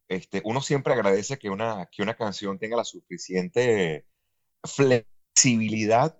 [0.07, 4.05] este, uno siempre agradece que una, que una canción tenga la suficiente
[4.63, 6.17] flexibilidad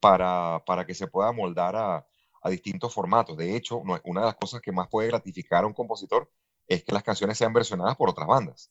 [0.00, 2.06] para, para que se pueda moldar a,
[2.44, 3.36] a distintos formatos.
[3.36, 6.30] De hecho, una de las cosas que más puede gratificar a un compositor
[6.68, 8.70] es que las canciones sean versionadas por otras bandas.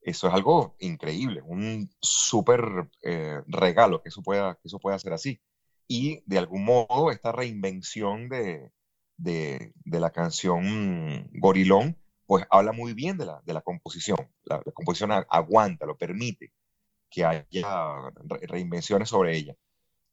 [0.00, 5.12] Eso es algo increíble, un súper eh, regalo que eso, pueda, que eso pueda ser
[5.12, 5.40] así.
[5.88, 8.70] Y de algún modo esta reinvención de,
[9.16, 14.18] de, de la canción Gorilón, pues habla muy bien de la, de la composición.
[14.44, 16.52] La, composición aguanta, lo permite
[17.10, 17.46] que haya
[18.48, 19.56] reinvenciones sobre ella.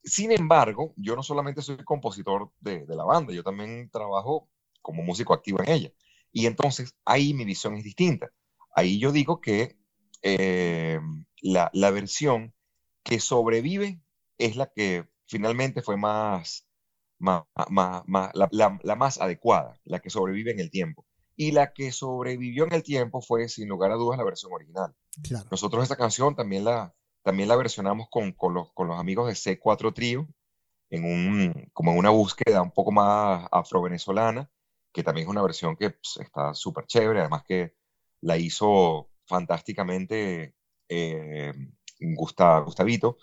[0.03, 4.49] Sin embargo, yo no solamente soy compositor de, de la banda, yo también trabajo
[4.81, 5.91] como músico activo en ella.
[6.31, 8.31] Y entonces ahí mi visión es distinta.
[8.75, 9.77] Ahí yo digo que
[10.21, 10.99] eh,
[11.41, 12.53] la, la, versión
[13.03, 14.01] que sobrevive
[14.37, 16.67] es la que finalmente fue más,
[17.19, 21.05] más, más, más la, la, la, más adecuada, la que sobrevive en el tiempo.
[21.35, 24.93] Y la que sobrevivió en el tiempo fue, sin lugar a dudas, la versión original.
[25.23, 25.47] Claro.
[25.49, 29.33] Nosotros esta canción también la, también la versionamos con, con, los, con los amigos de
[29.33, 30.27] C4 Trío,
[30.89, 34.49] en un, como en una búsqueda un poco más afro-venezolana
[34.91, 37.75] que también es una versión que pues, está súper chévere, además que
[38.21, 40.55] la hizo fantásticamente
[40.89, 41.53] eh,
[41.99, 43.17] Gustavito,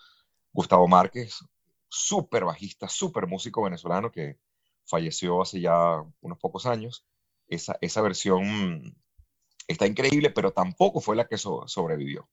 [0.52, 1.40] Gustavo Márquez,
[1.88, 4.38] súper bajista, súper músico venezolano que
[4.84, 7.06] falleció hace ya unos pocos años.
[7.48, 8.96] Esa, esa versión
[9.66, 12.28] está increíble, pero tampoco fue la que sobrevivió.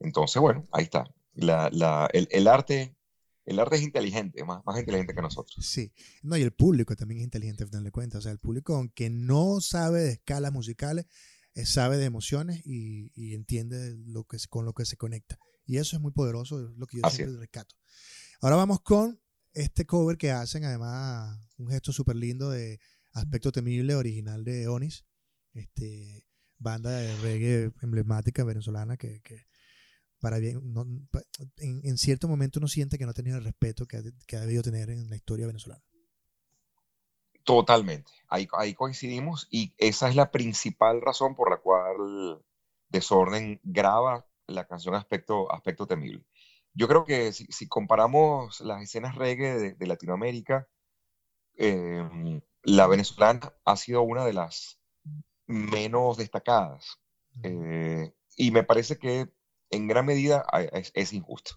[0.00, 1.04] Entonces, bueno, ahí está.
[1.34, 2.96] La, la, el, el, arte
[3.44, 5.64] el arte es inteligente, más, más inteligente que nosotros.
[5.64, 8.20] Sí, no, y el público también es inteligente, al de cuentas.
[8.20, 11.06] O sea, el público, aunque no sabe de escalas musicales,
[11.54, 15.38] eh, sabe de emociones y, y, entiende lo que, con lo que se conecta.
[15.66, 17.74] Y eso es muy poderoso, es lo que yo siempre rescato.
[18.40, 19.20] Ahora vamos con
[19.52, 22.78] este cover que hacen, además, un gesto súper lindo de
[23.12, 25.04] aspecto temible original de Onis,
[25.52, 26.24] este,
[26.58, 29.49] banda de reggae emblemática venezolana que, que
[30.20, 30.60] para bien,
[31.56, 34.62] en, cierto momento uno siente que no ha tenido el respeto que que ha debido
[34.62, 35.82] tener en la historia venezolana.
[37.44, 42.42] Totalmente, ahí, ahí coincidimos y esa es la principal razón por la cual
[42.88, 46.24] Desorden graba la canción Aspecto, Aspecto Temible.
[46.74, 50.68] Yo creo que si, comparamos las escenas reggae de, Latinoamérica,
[51.56, 54.78] em, la venezolana ha sido una de las
[55.46, 57.00] menos destacadas.
[57.42, 59.28] Eh, y me parece que
[59.70, 61.52] en gran medida es, injusto.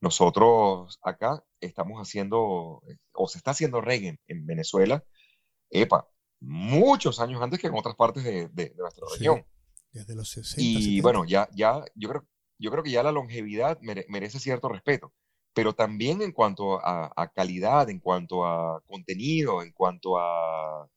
[0.00, 5.04] Nosotros acá estamos haciendo, o se está haciendo reggae en Venezuela,
[5.70, 6.08] epa,
[6.40, 9.46] muchos años antes que en otras partes de, nuestra región.
[9.92, 10.60] Desde los 60.
[10.60, 12.26] Y bueno, ya, ya, yo creo,
[12.58, 15.12] yo creo que ya la longevidad merece cierto respeto,
[15.52, 20.88] pero también en cuanto a, calidad, en cuanto a contenido, en cuanto a,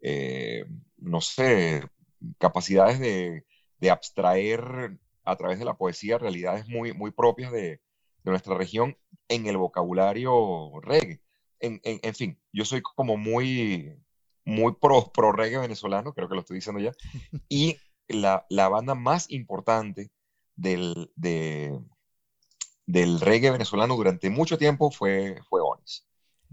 [0.00, 0.64] eh,
[0.98, 1.82] no sé,
[2.38, 3.44] capacidades de,
[3.90, 7.80] abstraer a través de la poesía realidades muy, muy propias de,
[8.24, 11.20] nuestra región en el vocabulario reggae.
[11.60, 13.96] En, en, fin, yo soy como muy,
[14.44, 16.92] muy pro, pro reggae venezolano, creo que lo estoy diciendo ya,
[17.48, 17.76] y
[18.08, 20.10] la, la banda más importante
[20.56, 21.78] del, de,
[22.86, 26.06] del reggae venezolano durante mucho tiempo fue, fue Onis.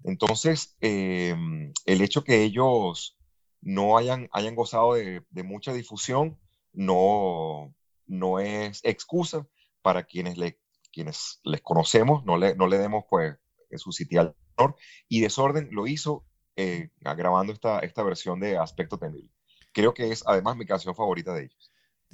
[0.04, 3.18] Entonces, em, el hecho que ellos
[3.62, 6.38] no hayan, hayan gozado de, de, mucha difusión
[6.74, 7.74] no,
[8.08, 9.48] no es excusa
[9.82, 10.60] para quienes, le,
[10.92, 13.38] quienes les conocemos, no le, no le demos pues
[13.78, 14.76] su sitio honor.
[15.08, 19.32] Y Desorden lo hizo eh, grabando esta, esta versión de Aspecto Temible.
[19.72, 21.72] Creo que es además mi canción favorita de ellos.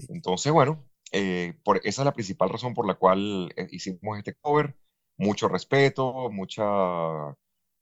[0.09, 4.35] Entonces, bueno, eh, por, esa es la principal razón por la cual eh, hicimos este
[4.35, 4.75] cover.
[5.17, 6.63] Mucho respeto, mucha,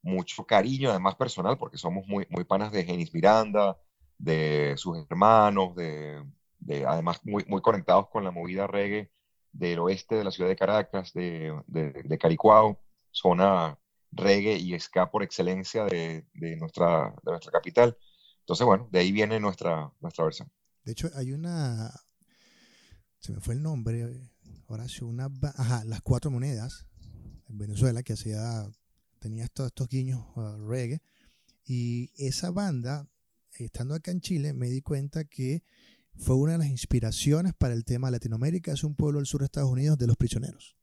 [0.01, 3.77] mucho cariño, además personal, porque somos muy, muy panas de Genis Miranda,
[4.17, 6.23] de sus hermanos, de,
[6.67, 9.09] de, además muy, muy conectados con la movida reggae
[9.53, 13.79] del oeste de la ciudad de Caracas, de, de, de Caricuao, zona
[14.11, 16.25] reggae y ska por excelencia de,
[16.59, 17.97] nuestra, de nuestra capital.
[18.41, 20.51] Entonces, bueno, de ahí viene nuestra, nuestra versión.
[20.83, 21.91] De hecho, hay una,
[23.19, 24.29] se me fue el nombre,
[24.67, 26.85] Horacio, una, ajá, las cuatro monedas
[27.47, 28.69] en Venezuela que hacía,
[29.19, 30.25] tenía estos, estos guiños
[30.67, 31.01] reggae.
[31.65, 33.07] Y esa banda,
[33.53, 35.63] estando acá en Chile, me di cuenta que
[36.17, 39.45] fue una de las inspiraciones para el tema Latinoamérica, es un pueblo del sur de
[39.45, 40.75] Estados Unidos de los prisioneros.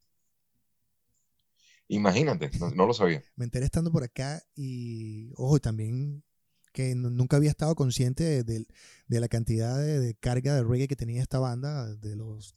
[1.89, 3.23] Imagínate, no, lo sabía.
[3.37, 6.25] Me enteré estando por acá y, ojo, también
[6.73, 8.67] que nunca había estado consciente de,
[9.09, 12.57] la cantidad de, carga de reggae que tenía esta banda de los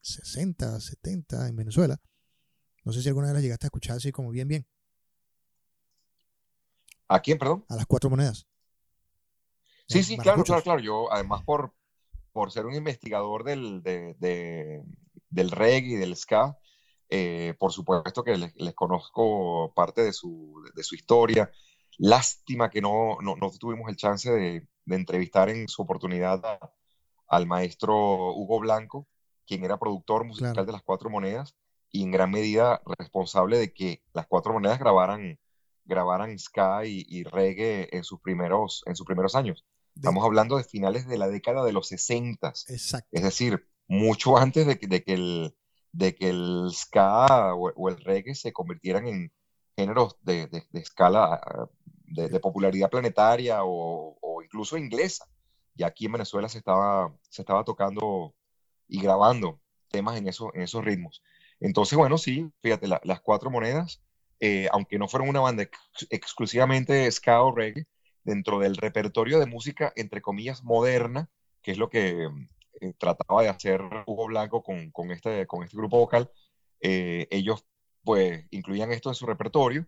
[0.00, 2.00] 60, mm, 70 en Venezuela.
[2.84, 4.66] No sé si alguna vez la llegaste a escuchar así como bien, bien.
[7.06, 7.64] ¿A quién, perdón?
[7.68, 8.46] A las cuatro monedas.
[9.86, 10.80] Sí, sí, claro, claro, claro.
[10.80, 11.74] Yo, además, por,
[12.34, 16.58] por ser un investigador del, del reggae y del ska,
[17.08, 21.52] eh, por supuesto que les, conozco parte de su, de su, historia.
[21.96, 26.42] Lástima que no, no, no tuvimos el chance de, de, entrevistar en su oportunidad
[27.28, 29.06] al maestro Hugo Blanco,
[29.46, 31.54] quien era productor musical de Las Cuatro Monedas
[31.92, 35.38] y en gran medida responsable de que Las Cuatro Monedas grabaran,
[35.84, 39.64] grabaran ska y, reggae en sus primeros, en sus primeros años.
[39.94, 42.48] Estamos hablando de finales de la década de los 60.
[42.48, 43.08] Exacto.
[43.12, 45.54] Es decir, mucho antes de de que el,
[45.94, 49.32] de que el ska o, el reggae se convirtieran en
[49.76, 51.40] géneros de, escala
[52.06, 55.26] de, popularidad planetaria o, incluso inglesa.
[55.76, 58.34] Y aquí en Venezuela se estaba, se estaba tocando
[58.88, 61.22] y grabando temas en, eso, en esos ritmos.
[61.60, 64.02] Entonces, bueno, sí, fíjate, las cuatro monedas,
[64.40, 65.68] eh, aunque no fueron una banda
[66.10, 67.86] exclusivamente ska o reggae,
[68.24, 71.30] dentro del repertorio de música, entre comillas, moderna,
[71.62, 72.28] que es lo que
[72.80, 76.30] eh, trataba de hacer Hugo Blanco con, con, este, con este grupo vocal,
[76.80, 77.64] eh, ellos
[78.02, 79.86] pues incluían esto en su repertorio.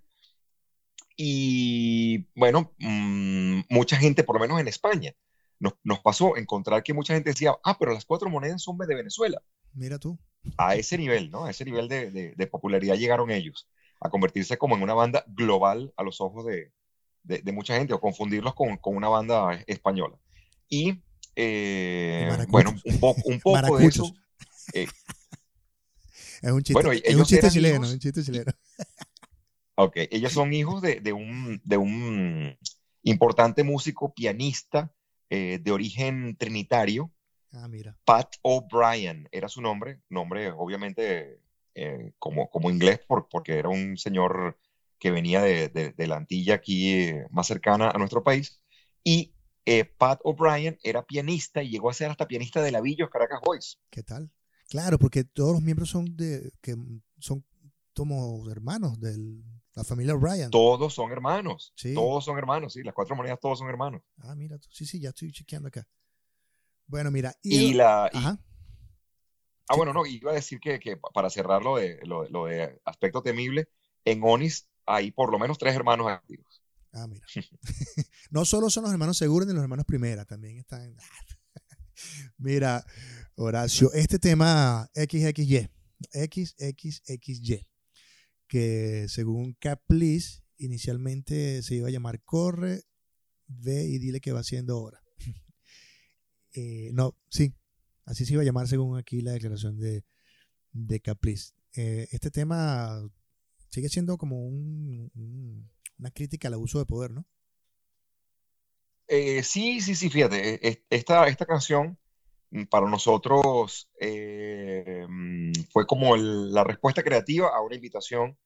[1.16, 5.14] Y bueno, mm, mucha gente, por lo menos en España,
[5.58, 8.94] nos, nos, pasó encontrar que mucha gente decía, ah, pero las cuatro monedas son de
[8.94, 9.42] Venezuela.
[9.72, 10.18] Mira tú.
[10.58, 11.44] A ese nivel, ¿no?
[11.46, 13.68] A ese nivel de, de, popularidad llegaron ellos,
[14.00, 16.72] a convertirse como en una banda global a los ojos de,
[17.26, 20.16] de mucha gente o confundirlos con, con, una banda española.
[20.68, 21.00] Y
[21.36, 24.14] eh, bueno, un, poco, un poco de eso.
[24.72, 24.86] Eh,
[26.42, 28.52] es un chiste, es un chiste chileno, un chiste chileno.
[29.74, 32.58] Ok, ellos son hijos de, de, un, de un
[33.02, 34.90] importante músico pianista
[35.28, 37.12] eh, de origen trinitario.
[37.52, 37.96] Ah, mira.
[38.06, 41.40] Pat O'Brien era su nombre, nombre obviamente
[42.18, 44.58] como, como inglés por, porque era un señor
[45.06, 48.60] que venía de, de, la Antilla aquí eh, más cercana a nuestro país.
[49.04, 53.38] Y eh, Pat O'Brien era pianista y llegó a ser hasta pianista de Lavillos Caracas
[53.44, 53.78] Boys.
[53.88, 54.32] ¿Qué tal?
[54.68, 56.74] Claro, porque todos los miembros son de que
[57.20, 57.44] son
[57.94, 59.16] como hermanos de
[59.76, 60.50] la familia O'Brien.
[60.50, 61.72] Todos son hermanos.
[61.94, 62.82] Todos son hermanos, sí.
[62.82, 64.02] Las cuatro monedas todos son hermanos.
[64.22, 65.86] Ah, mira, sí, sí, ya estoy chequeando acá.
[66.88, 67.32] Bueno, mira.
[67.44, 68.10] Y, la.
[68.12, 68.38] ah,
[69.76, 73.68] bueno, no, iba a decir que, que para cerrar lo de, lo, de aspecto temible,
[74.04, 76.62] en Onis hay por lo menos tres hermanos activos.
[76.92, 77.26] Ah, mira.
[78.30, 80.96] no solo son los hermanos seguros ni los hermanos primera, también están.
[82.38, 82.84] mira,
[83.34, 85.68] Horacio, este tema XXY,
[86.12, 87.68] XXXY,
[88.46, 92.84] que según Caplis inicialmente se iba a llamar Corre,
[93.46, 95.02] ve y dile que va haciendo ahora.
[96.58, 97.54] Eh, no, sí,
[98.06, 100.06] así se iba a llamar según aquí la declaración de,
[100.72, 101.52] de Caprice.
[101.74, 103.06] Eh, este tema
[103.68, 107.24] sigue siendo como una crítica al abuso de poder, ¿no?
[109.08, 111.96] Eh, sí, sí, sí, fíjate, esta, esta canción
[112.50, 118.36] mm, para nosotros mm, fue como la respuesta creativa a una invitación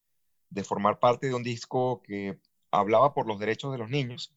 [0.50, 2.38] de formar parte de un disco que
[2.70, 4.34] hablaba por los derechos de los niños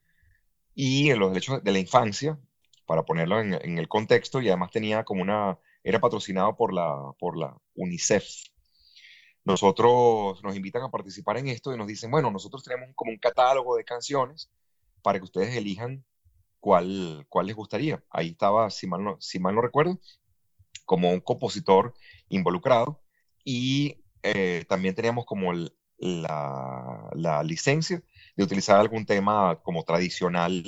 [0.76, 2.40] y en los derechos de la infancia,
[2.86, 7.38] para ponerlo en, el contexto, y además tenía como una, era patrocinado por la, por
[7.38, 8.26] la UNICEF.
[9.46, 13.18] Nosotros nos invitan a participar en esto y nos dicen, bueno, nosotros tenemos como un
[13.18, 14.50] catálogo de canciones
[15.02, 16.06] para que ustedes elijan
[16.60, 18.02] cuál, cuál les gustaría.
[18.10, 20.00] Ahí estaba, si mal, no, si mal no recuerdo,
[20.86, 21.94] como un compositor
[22.30, 23.02] involucrado
[23.44, 25.52] y eh, también teníamos como
[25.98, 28.02] la, la, licencia
[28.36, 30.64] de utilizar algún tema como tradicional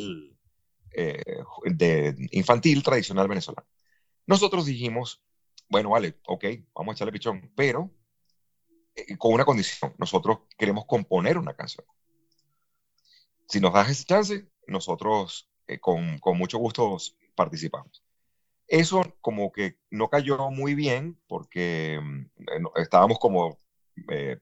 [0.91, 1.23] eh,
[1.65, 3.67] de infantil tradicional venezolano.
[4.27, 5.23] Nosotros dijimos,
[5.69, 7.91] bueno, vale, ok, vamos a echarle pichón, pero
[8.95, 11.85] eh, con una condición, nosotros queremos componer una canción.
[13.47, 16.97] Si nos das ese chance, nosotros eh, con, con mucho gusto
[17.35, 18.03] participamos.
[18.67, 23.59] Eso como que no cayó muy bien porque mm, estábamos como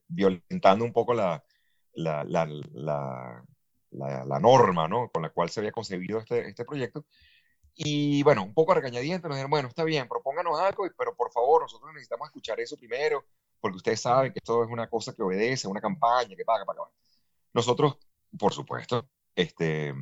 [0.07, 1.43] violentando un poco la,
[1.93, 3.43] la, la,
[3.91, 5.09] la, norma ¿no?
[5.09, 7.05] con la cual se había concebido este, este proyecto.
[7.75, 11.63] Y bueno, un poco regañadientes nos dijeron, bueno, está bien, propónganos algo, pero por favor,
[11.63, 13.25] nosotros necesitamos escuchar eso primero,
[13.63, 16.81] porque ustedes saben que esto es una cosa que obedece, una campaña que paga, paga.
[17.53, 17.97] Nosotros,
[18.37, 19.93] por supuesto, este,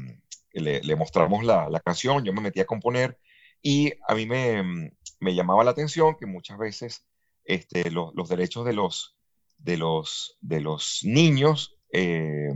[0.51, 3.20] le, le mostramos la, la, canción, yo me metí a componer
[3.62, 7.05] y a mí me, me llamaba la atención que muchas veces
[7.45, 9.16] este, los, los derechos de los,
[9.59, 12.49] de los, de los niños eh,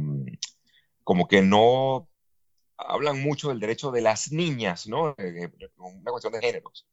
[1.03, 2.09] como que no
[2.77, 5.11] hablan mucho del derecho de las niñas, ¿no?
[5.19, 6.87] Eh, eh, una cuestión de géneros,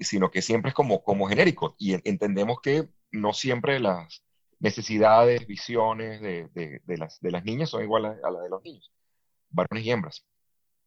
[0.00, 4.22] sino que siempre es como, como genérico y entendemos que no siempre las
[4.58, 8.92] necesidades, visiones de, de, las, de las niñas son iguales a, las de los niños,
[9.50, 10.26] varones y hembras.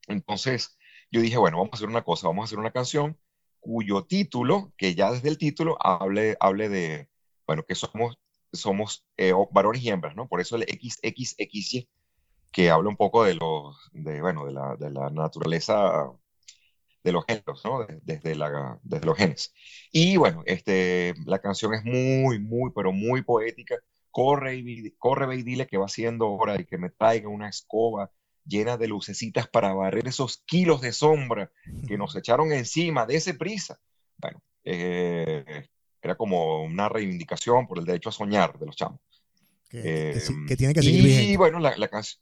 [0.08, 0.78] Entonces
[1.12, 3.18] yo dije, bueno, vamos a hacer una cosa, vamos a hacer una canción
[3.60, 7.10] cuyo título, que ya desde el título hable, hable de,
[7.46, 8.18] bueno, que somos,
[8.54, 10.28] somos eh, varones y hembras, ¿no?
[10.28, 11.90] Por eso el XXXY
[12.52, 16.12] que habla un poco de los, de, bueno, de la, de la naturaleza
[17.04, 17.86] de los géneros, ¿no?
[18.04, 19.54] Desde, la, desde los genes.
[19.92, 23.78] Y bueno, este, la canción es muy, muy, pero muy poética.
[24.12, 27.48] Corre y, corre ve y dile que va siendo hora y que me traiga una
[27.48, 28.12] escoba
[28.46, 31.52] llena de lucecitas para barrer esos kilos de sombra
[31.88, 33.80] que nos echaron encima, de ese prisa.
[34.18, 35.68] Bueno, eh,
[36.02, 39.00] era como una reivindicación por el derecho a soñar de los chamos.
[39.70, 42.20] Que, que, tiene que seguir y, bueno, la, la canción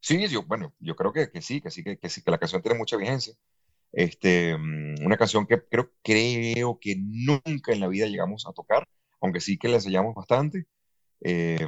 [0.00, 2.38] Sí, yo, bueno, yo creo que, que sí, que sí, que, que, sí, que la
[2.38, 3.34] canción tiene mucha vigencia.
[3.96, 8.86] Este, mm, una canción que creo, creo que nunca en la vida llegamos a tocar,
[9.22, 10.66] aunque sí que la enseñamos bastante.
[11.22, 11.66] Eh,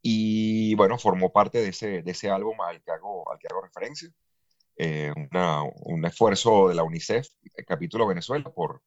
[0.00, 3.60] y bueno, formó parte de ese, de ese álbum al que hago, al que hago
[3.60, 4.08] referencia.
[4.78, 8.82] Eh, una, un esfuerzo de la UNICEF, el capítulo Venezuela, por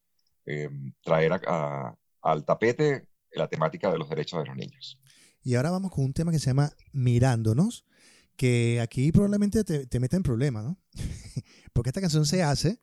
[0.47, 0.69] eh,
[1.03, 4.99] traer a, al tapete la temática de los derechos de los niños.
[5.43, 7.85] Y ahora vamos con un tema que se llama Mirándonos,
[8.39, 10.79] que aquí probablemente te, te meta en problemas, ¿no?
[11.73, 12.81] Porque esta canción se hace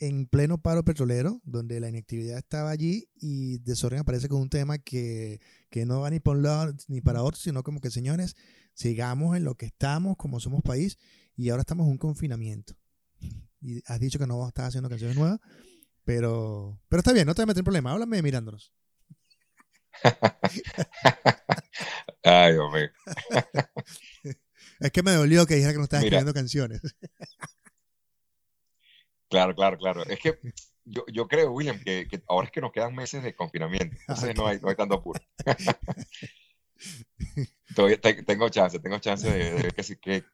[0.00, 4.78] en pleno paro petrolero, donde la inactividad estaba allí y Desorden aparece con un tema
[4.78, 8.34] que, que no va ni por un lado ni para otro, sino como que, señores,
[8.74, 10.98] sigamos en lo que estamos, como somos país,
[11.36, 12.76] y ahora estamos en un confinamiento.
[13.60, 15.38] Y has dicho que no estás haciendo canciones nuevas,
[16.02, 18.72] pero, pero está bien, no te voy a meter en problemas, háblame mirándonos.
[22.24, 22.90] Ay, hombre.
[24.82, 26.82] Es que me dolió que dijera que no estaba escribiendo canciones.
[29.28, 30.04] Claro, claro, claro.
[30.04, 30.38] Es que
[30.84, 33.96] yo, yo creo, William, que, ahora es que nos quedan meses de confinamiento.
[34.00, 35.20] Entonces no, hay, no hay tanto apuro.
[38.26, 39.74] tengo chance, tengo chance de, ver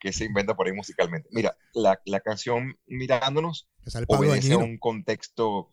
[0.00, 1.28] qué, se inventa por ahí musicalmente.
[1.30, 3.68] Mira, la, la canción Mirándonos
[4.08, 5.70] obedece a un contexto,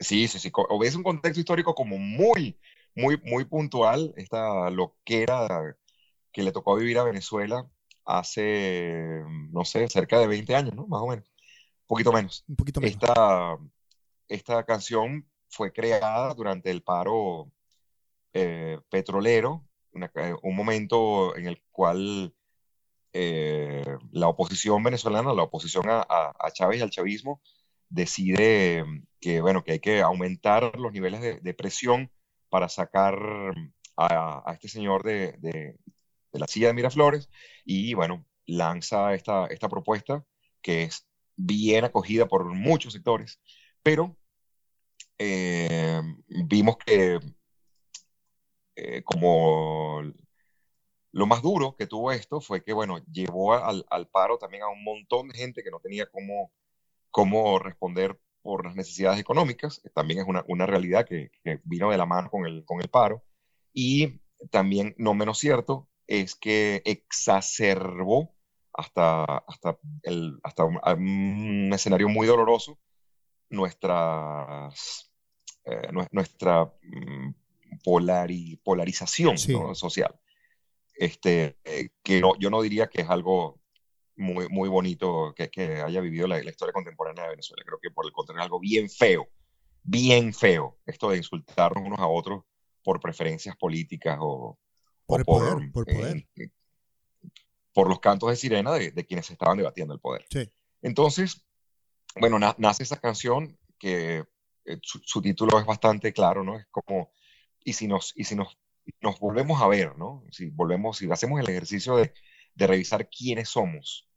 [0.00, 2.58] sí, sí, sí, obedece un contexto histórico como muy,
[2.94, 5.76] muy, muy puntual, esta loquera
[6.32, 7.68] que le tocó vivir a Venezuela
[8.04, 10.86] hace, no sé, cerca de 20 años, ¿no?
[10.86, 11.26] Más o menos.
[11.82, 12.44] Un poquito menos.
[12.48, 12.94] Un poquito menos.
[12.94, 13.58] Esta,
[14.28, 17.50] esta canción fue creada durante el paro
[18.32, 22.34] eh, petrolero, eh, un momento en el cual
[23.12, 27.42] eh, la oposición venezolana, la oposición a, a, Chávez y al chavismo,
[27.90, 28.84] decide
[29.20, 32.10] que, bueno, que hay que aumentar los niveles de, presión
[32.48, 33.18] para sacar
[33.96, 35.76] a, a este señor de, de,
[36.32, 37.28] de, la silla de Miraflores
[37.64, 40.24] y, bueno, lanza esta, esta propuesta
[40.60, 41.06] que es
[41.36, 43.40] bien acogida por muchos sectores,
[43.82, 44.16] pero
[46.28, 47.20] vimos que
[48.74, 50.02] eh, como
[51.12, 54.82] lo más duro que tuvo esto fue que, bueno, llevó al, paro también a un
[54.82, 56.52] montón de gente que no tenía cómo,
[57.10, 59.82] cómo responder por las necesidades económicas.
[59.94, 61.30] También es una, una realidad que,
[61.64, 63.22] vino de la mano con el, con el paro.
[63.74, 64.20] Y
[64.50, 68.34] también, no menos cierto, es que exacerbó
[68.72, 72.78] hasta, hasta, el, hasta un, escenario muy doloroso
[73.50, 75.12] nuestras,
[75.64, 77.34] eh, nuestra mm,
[77.84, 79.36] polarización
[79.74, 80.18] social.
[80.94, 83.62] Este, eh, que yo no diría que es algo
[84.16, 87.62] muy, muy bonito que, que haya vivido la, historia contemporánea de Venezuela.
[87.66, 89.28] Creo que por el contrario es algo bien feo,
[89.82, 92.44] bien feo, esto de insultarnos unos a otros
[92.82, 94.58] por preferencias políticas o
[95.18, 96.26] por, poder, por, poder.
[96.36, 96.48] Eh,
[97.72, 100.26] por los cantos de sirena de, de, quienes estaban debatiendo el poder.
[100.82, 101.44] Entonces,
[102.16, 104.24] bueno, nace esa canción que
[104.64, 106.58] eh, su, su, título es bastante claro, ¿no?
[106.58, 107.10] Es como
[107.64, 108.58] y si nos, y si nos,
[109.00, 110.24] nos volvemos a ver, ¿no?
[110.30, 112.12] Si volvemos, si hacemos el ejercicio de,
[112.54, 114.08] de revisar quiénes somos,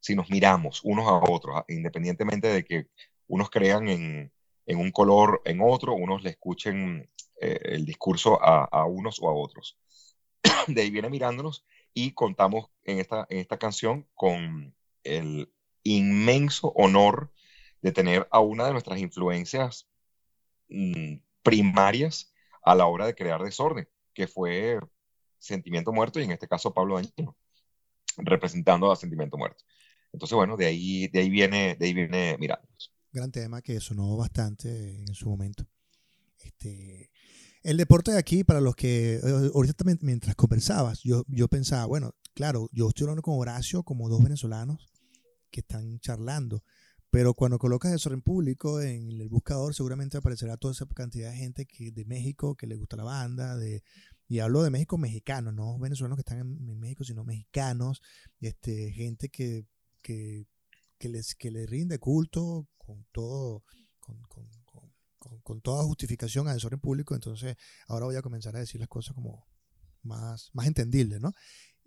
[0.00, 2.88] si nos miramos unos a otros, independientemente de que
[3.26, 4.32] unos crean en,
[4.66, 7.08] en un color en otro, unos le escuchen
[7.40, 9.78] eh, el discurso a, a, unos o a otros.
[10.68, 11.64] De ahí viene mirándonos
[11.94, 14.74] y contamos en esta, en esta canción con
[15.04, 17.32] el inmenso honor
[17.82, 19.88] de tener a una de nuestras influencias
[20.68, 22.32] mmm, primarias
[22.62, 24.78] a la hora de crear desorden, que fue
[25.38, 27.36] Sentimiento Muerto y en este caso Pablo Dañino,
[28.18, 29.64] representando a Sentimiento Muerto.
[30.12, 32.92] Entonces, bueno, de ahí, de ahí viene, de ahí viene Mirándonos.
[33.12, 35.64] Gran tema que sonó bastante en su momento.
[36.38, 37.10] Este,
[37.62, 41.86] el deporte de aquí, para los que, eh, ahorita también, mientras conversabas, yo, yo pensaba,
[41.86, 44.90] bueno, claro, yo estoy hablando con Horacio como dos venezolanos
[45.50, 46.62] que están charlando,
[47.10, 51.36] pero cuando colocas eso en público, en el buscador, seguramente aparecerá toda esa cantidad de
[51.36, 53.56] gente que, de México que le gusta la banda.
[53.56, 53.82] De,
[54.28, 58.00] y hablo de México mexicanos, no venezolanos que están en, México, sino mexicanos.
[58.40, 59.66] Este, gente que,
[60.02, 60.46] que,
[60.98, 63.64] que, les, que le rinde culto con todo.
[63.98, 64.48] Con,
[65.20, 67.56] con, toda justificación a desorden público, entonces
[67.86, 69.46] ahora voy a comenzar a decir las cosas como
[70.02, 71.32] más, más entendibles, ¿no?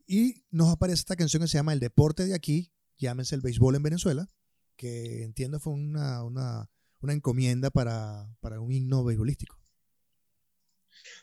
[0.05, 3.75] Y nos aparece esta canción que se llama El Deporte de aquí, llámese el béisbol
[3.75, 4.27] en Venezuela,
[4.75, 6.69] que entiendo fue una, una,
[7.01, 9.59] una encomienda para, para, un himno beisbolístico.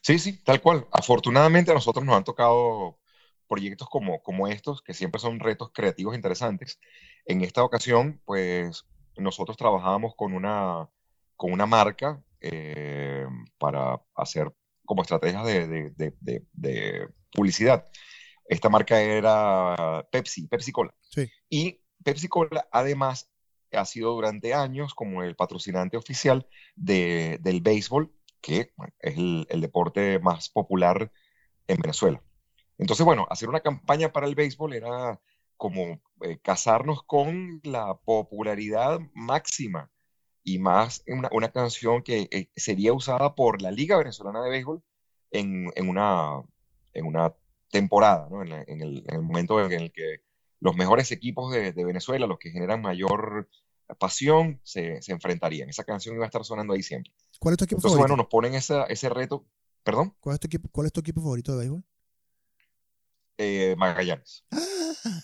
[0.03, 0.87] Sí, sí, tal cual.
[0.93, 2.99] Afortunadamente a nosotros nos han tocado
[3.49, 6.81] proyectos como, como estos, que siempre son retos creativos interesantes.
[7.27, 8.85] En esta ocasión, pues
[9.17, 10.89] nosotros trabajábamos con una,
[11.41, 13.25] con una marca eh,
[13.57, 17.87] para hacer como estrategias de, de, de, de, publicidad.
[18.45, 20.95] Esta marca era Pepsi, Pepsi Cola.
[21.01, 21.31] Sí.
[21.49, 23.31] Y Pepsi Cola además
[23.73, 28.13] ha sido durante años como el patrocinante oficial de, del béisbol,
[28.43, 31.11] que es el, el, deporte más popular
[31.69, 32.23] en Venezuela.
[32.77, 35.19] Entonces, bueno, hacer una campaña para el béisbol era
[35.57, 39.91] como eh, casarnos con la popularidad máxima
[40.43, 44.83] y más una, una canción que eh, sería usada por la Liga Venezolana de Béisbol
[45.31, 46.43] en, en, una,
[46.93, 47.35] en una
[47.71, 48.43] temporada, ¿no?
[48.43, 50.23] en, en, el, en, el, momento en el que
[50.61, 53.49] los mejores equipos de, de Venezuela, los que generan mayor
[53.99, 55.69] pasión, se, se, enfrentarían.
[55.69, 57.13] Esa canción iba a estar sonando ahí siempre.
[57.39, 58.15] ¿Cuál es tu equipo Entonces, favorito?
[58.15, 59.47] bueno, nos ponen esa, ese reto.
[59.83, 60.15] ¿Perdón?
[60.21, 61.85] ¿Cuál es tu equipo, cuál es tu equipo favorito de béisbol?
[63.39, 64.45] Eh, Magallanes.
[64.51, 65.23] Ah,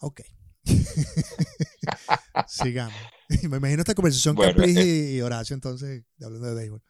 [0.00, 0.20] ok.
[2.46, 2.94] Sigamos.
[3.48, 6.82] Me imagino esta conversación bueno, Capri eh, y Horacio, entonces, hablando de béisbol.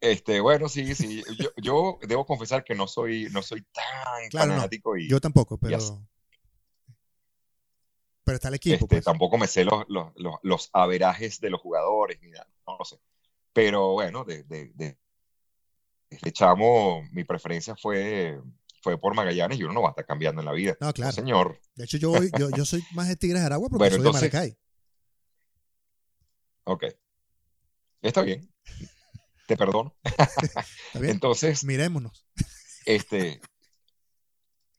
[0.00, 1.22] Este, bueno, sí, sí.
[1.38, 4.94] Yo, yo, debo confesar que no soy, no soy tan claro, fanático.
[4.94, 5.78] No, y, yo tampoco, pero.
[8.24, 8.74] Pero está el equipo.
[8.74, 9.04] Este, pues.
[9.04, 12.84] Tampoco me sé los, los, los, los, averajes de los jugadores, ni nada, no lo
[12.84, 12.98] sé.
[13.52, 14.98] Pero bueno, de, de, de,
[16.10, 18.40] desde chamo mi preferencia fue,
[18.84, 20.76] fue por Magallanes y uno no va a estar cambiando en la vida.
[20.78, 21.10] No, claro.
[21.10, 21.58] señor.
[21.74, 24.12] De hecho, yo, voy, yo, yo soy más de Tigres de Aragua porque soy de
[24.12, 24.58] Maracay.
[26.64, 26.84] Ok.
[28.02, 28.46] Está bien.
[29.46, 29.96] Te perdono.
[30.04, 31.12] ¿Está bien?
[31.12, 32.26] Entonces, Mirémonos.
[32.84, 33.40] este,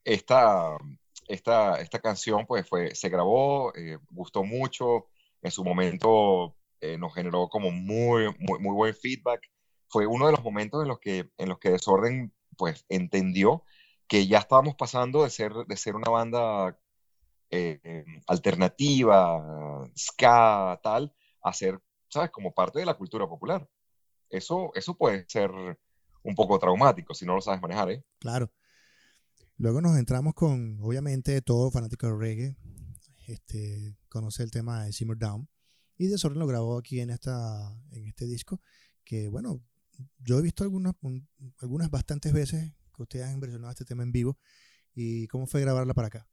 [0.04, 0.78] esta,
[1.26, 5.08] esta, esta canción pues fue, se grabó, eh, gustó mucho,
[5.42, 9.40] en su momento eh, nos generó como muy, muy, muy buen feedback.
[9.88, 13.64] Fue uno de los momentos en los que, en los que Desorden pues entendió
[14.06, 16.78] que ya estábamos pasando de ser, de ser una banda
[17.50, 23.68] eh, alternativa, ska, tal, a ser, ¿sabes?, como parte de la cultura popular.
[24.28, 25.50] Eso, eso puede ser
[26.22, 28.04] un poco traumático si no lo sabes manejar, ¿eh?
[28.18, 28.50] Claro.
[29.58, 32.56] Luego nos entramos con, obviamente, todo fanático de reggae.
[33.26, 35.48] Este, conoce el tema de Simmer Down.
[35.96, 38.60] Y Desorden lo grabó aquí en, esta, en este disco.
[39.02, 39.62] Que bueno,
[40.18, 40.94] yo he visto algunas,
[41.60, 44.38] algunas bastantes veces que ustedes han versionado este tema en vivo.
[44.94, 46.26] ¿Y cómo fue grabarla para acá?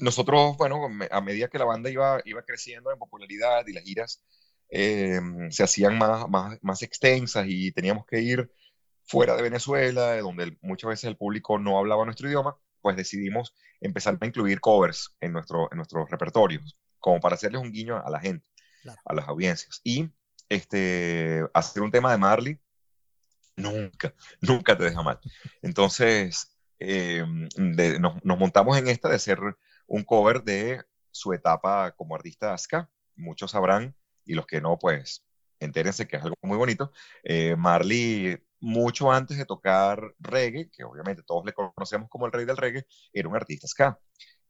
[0.00, 4.24] Nosotros, bueno, a medida que la banda iba, iba creciendo en popularidad y las giras
[4.70, 8.50] eh, se hacían más, más, más extensas y teníamos que ir
[9.04, 14.16] fuera de Venezuela, donde muchas veces el público no hablaba nuestro idioma, pues decidimos empezar
[14.18, 18.20] a incluir covers en, nuestro, en nuestros repertorios, como para hacerles un guiño a la
[18.20, 18.46] gente,
[19.04, 19.80] a las audiencias.
[19.84, 20.10] Y
[20.48, 22.60] este, hacer un tema de Marley,
[23.56, 25.18] nunca, nunca te deja mal.
[25.62, 27.24] Entonces, eh,
[27.56, 29.38] nos, nos, montamos en esta de hacer
[29.86, 32.90] un cover de su etapa como artista ska.
[33.16, 33.94] Muchos sabrán,
[34.24, 35.24] y los que no, pues
[35.60, 36.92] entérense que es algo muy bonito.
[37.22, 42.44] Eh, Marley mucho antes de tocar reggae, que obviamente todos le conocemos como el rey
[42.44, 43.98] del reggae, era un artista ska.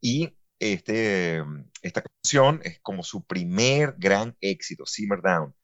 [0.01, 1.43] Y este,
[1.81, 5.55] esta canción es como su primer gran éxito, Simmer Down.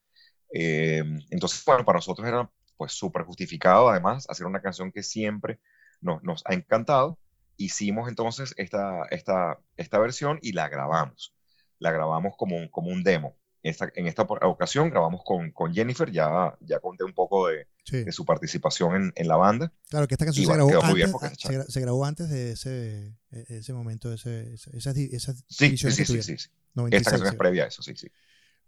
[0.54, 5.60] Eh, entonces, bueno, para nosotros era pues súper justificado además hacer una canción que siempre
[6.00, 7.20] nos, nos ha encantado.
[7.58, 11.36] Hicimos entonces esta, esta, esta versión y la grabamos.
[11.78, 16.58] La grabamos como un, como un demo en esta ocasión grabamos con, con, Jennifer, ya,
[16.62, 19.74] ya conté un poco de, de su participación en, en, la banda.
[19.90, 23.74] Claro, que esta canción se, grabó antes, se, se, grabó antes de ese, e, ese
[23.74, 26.50] momento, ese, esa, esa sí, sí, sí, sí, sí, sí.
[26.76, 28.08] 96, Esta canción es previa a eso, sí, sí.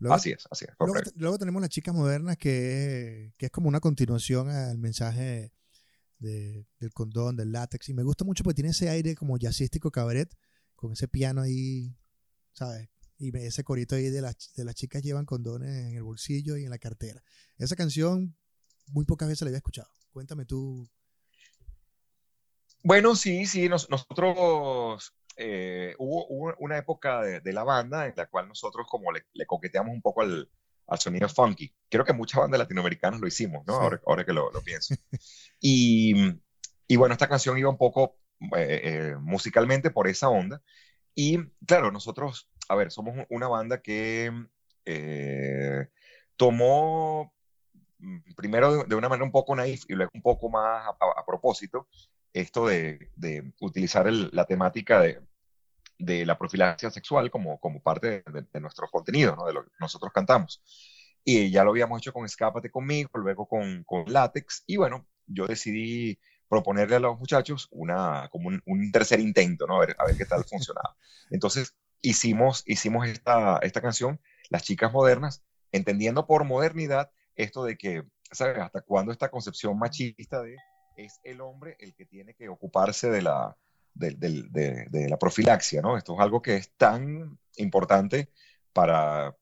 [0.01, 0.71] Luego, así es, así es.
[0.79, 5.53] Luego, luego, tenemos Las Chicas Modernas, que, que es como una continuación al mensaje
[6.17, 7.87] de, del condón, del látex.
[7.89, 10.35] Y me gusta mucho porque tiene ese aire como jazzístico cabaret,
[10.75, 11.95] con ese piano ahí,
[12.51, 12.89] ¿sabes?
[13.21, 16.71] y ese corito ahí de, de las chicas llevan condones en el bolsillo y en
[16.71, 17.21] la cartera.
[17.57, 18.35] Esa canción
[18.87, 19.89] muy pocas veces la había escuchado.
[20.11, 20.89] Cuéntame tú.
[22.83, 28.87] Bueno, sí, sí, nosotros eh, hubo, una época de, la banda en la cual nosotros
[28.89, 30.49] como le, coqueteamos un poco al,
[30.97, 31.73] sonido funky.
[31.89, 33.75] Creo que muchas bandas latinoamericanas lo hicimos, ¿no?
[33.75, 34.95] Ahora, ahora, que lo, pienso.
[35.59, 36.13] y,
[36.87, 38.17] y, bueno, esta canción iba un poco
[38.57, 40.61] eh, eh, musicalmente por esa onda.
[41.15, 44.31] Y claro, nosotros a ver, somos una banda que
[44.85, 45.87] eh,
[46.37, 47.33] tomó
[47.99, 51.89] mm, primero de, una manera un poco naif y luego un poco más a, propósito
[52.33, 53.09] esto de,
[53.59, 59.45] utilizar la temática de, la profilaxia sexual como, como parte de, nuestro contenido, ¿no?
[59.45, 60.61] de lo que nosotros cantamos.
[61.23, 65.45] Y ya lo habíamos hecho con Escápate conmigo, luego con, con Látex, y bueno, yo
[65.45, 66.17] decidí
[66.49, 69.77] proponerle a los muchachos una, como un, tercer intento, ¿no?
[69.77, 70.97] A ver, a ver qué tal funcionaba.
[71.29, 74.19] Entonces, hicimos, hicimos esta, esta canción,
[74.49, 78.57] Las Chicas Modernas, entendiendo por modernidad esto de que, ¿sabes?
[78.57, 80.57] Hasta cuándo esta concepción machista de
[80.95, 83.57] es el hombre el que tiene que ocuparse de la,
[83.93, 85.97] de, de, la profilaxia, ¿no?
[85.97, 88.29] Esto es algo que es tan importante
[88.73, 89.35] para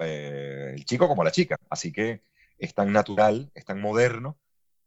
[0.00, 1.56] eh, el chico como la chica.
[1.70, 2.22] Así que
[2.58, 4.38] es tan natural, es tan moderno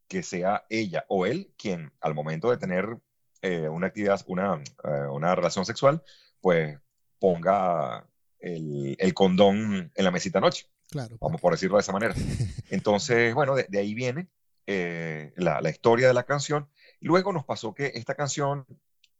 [0.08, 2.98] que sea ella o él quien al momento de tener
[3.42, 6.04] eh, una actividad, una, eh, una relación sexual,
[6.42, 6.78] pues
[7.20, 8.06] ponga
[8.40, 10.68] el, el, condón en la mesita noche.
[10.90, 11.18] Claro.
[11.22, 12.16] Vamos por decirlo de esa manera.
[12.70, 14.28] Entonces, bueno, de, ahí viene
[14.68, 16.70] eh, la, la, historia de la canción.
[17.02, 18.66] Luego nos pasó que esta canción,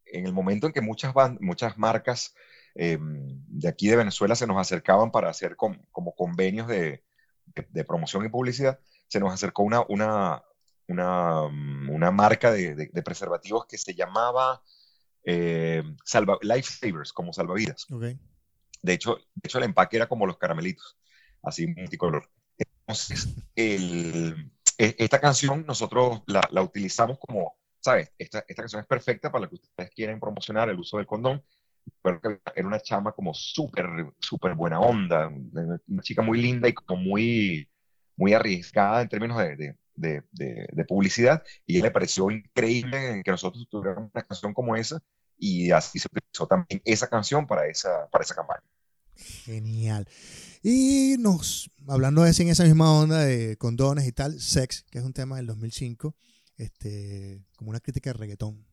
[0.06, 2.36] en el momento en que muchas, muchas marcas
[2.76, 7.04] em, de aquí de Venezuela se nos acercaban para hacer como convenios de,
[7.56, 10.44] de, promoción y publicidad, se nos acercó una, una,
[10.88, 14.62] una, una marca de, de preservativos que se llamaba
[15.24, 17.88] eh, salva, lifesavers, como salvavidas.
[18.82, 20.98] De, hecho, de hecho, el empaque era como los caramelitos,
[21.44, 22.30] así multicolor.
[22.58, 28.12] Entonces, el, esta canción nosotros la, utilizamos como, ¿sabes?
[28.18, 31.44] Esta, esta canción es perfecta para lo que ustedes quieren promocionar el uso del condón.
[32.02, 32.22] Pero
[32.56, 33.88] era una chama como súper,
[34.20, 37.68] súper buena onda, una chica muy linda y como muy,
[38.16, 44.12] muy arriesgada en términos de, de, de, publicidad y le pareció increíble que nosotros tuviéramos
[44.14, 45.00] una canción como esa
[45.38, 48.64] y así se utilizó también esa canción para esa, para esa campaña.
[49.20, 50.08] Genial.
[50.64, 55.04] Y nos, hablando de en esa misma onda de condones y tal, Sex, que es
[55.04, 56.16] un tema del 2005,
[56.58, 58.66] este, como una crítica de reggaetón.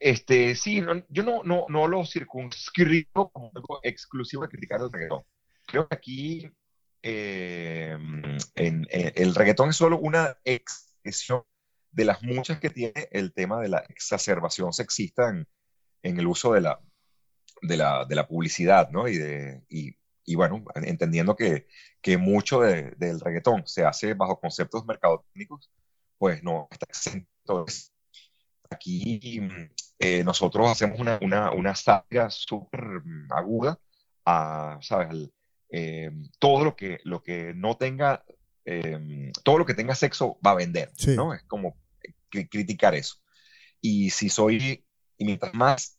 [0.00, 5.22] Este, sí, yo no, no, no lo circunscribo como algo exclusivo de criticar el reggaetón.
[5.66, 6.50] Creo que aquí
[7.02, 7.96] eh,
[8.54, 11.42] el reggaetón es solo una expresión
[11.90, 15.30] de las muchas que tiene el tema de la exacerbación sexista
[16.02, 16.80] en el uso de la,
[17.62, 19.08] de la, de la publicidad, ¿no?
[19.08, 21.66] Y, de, y, y bueno, entendiendo que,
[22.00, 25.70] que mucho de, del reggaetón se hace bajo conceptos mercadotécnicos,
[26.18, 27.66] pues no está exento.
[28.70, 29.40] Aquí
[29.98, 32.82] eh, nosotros hacemos una, una, una saga súper
[33.30, 33.78] aguda
[34.24, 35.30] a, ¿sabes?
[35.70, 38.24] Eh, todo lo que, lo que no tenga,
[38.64, 41.32] eh, todo lo que tenga sexo va a vender, ¿no?
[41.32, 41.76] Es como
[42.28, 43.16] criticar eso.
[43.80, 44.84] Y si soy,
[45.16, 45.98] y mientras más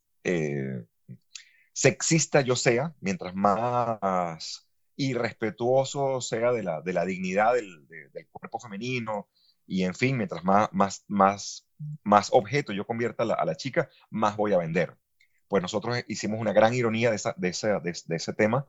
[1.80, 4.68] sexista yo sea, mientras más
[4.98, 7.88] irrespetuoso sea de la, de la dignidad del,
[8.32, 9.30] cuerpo femenino,
[9.66, 11.70] y en fin, mientras más, más, más,
[12.04, 14.98] más objeto yo convierta a la, chica, más voy a vender.
[15.48, 18.68] Pues nosotros hicimos una gran ironía de, esa, de, ese, de, ese tema,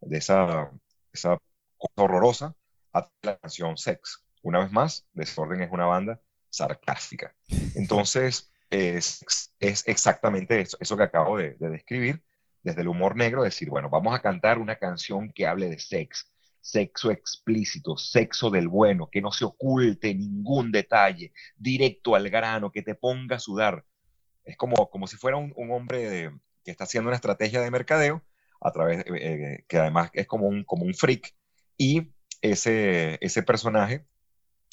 [0.00, 0.70] de esa,
[1.12, 1.38] esa
[1.76, 2.56] cosa horrorosa,
[2.92, 4.24] a la canción Sex.
[4.42, 7.34] Una vez más, Desorden es una banda sarcástica.
[7.74, 9.24] Entonces, es,
[9.58, 12.22] es exactamente eso, eso que acabo de describir
[12.62, 16.26] desde el humor negro, decir, bueno, vamos a cantar una canción que hable de sexo,
[16.60, 22.82] sexo explícito, sexo del bueno, que no se oculte ningún detalle, directo al grano, que
[22.82, 23.84] te ponga a sudar.
[24.44, 26.30] Es como, como si fuera un, hombre
[26.64, 28.22] que está haciendo una estrategia de mercadeo,
[28.60, 31.34] a través, eh, que además es como un, como un freak,
[31.76, 34.06] y ese, ese personaje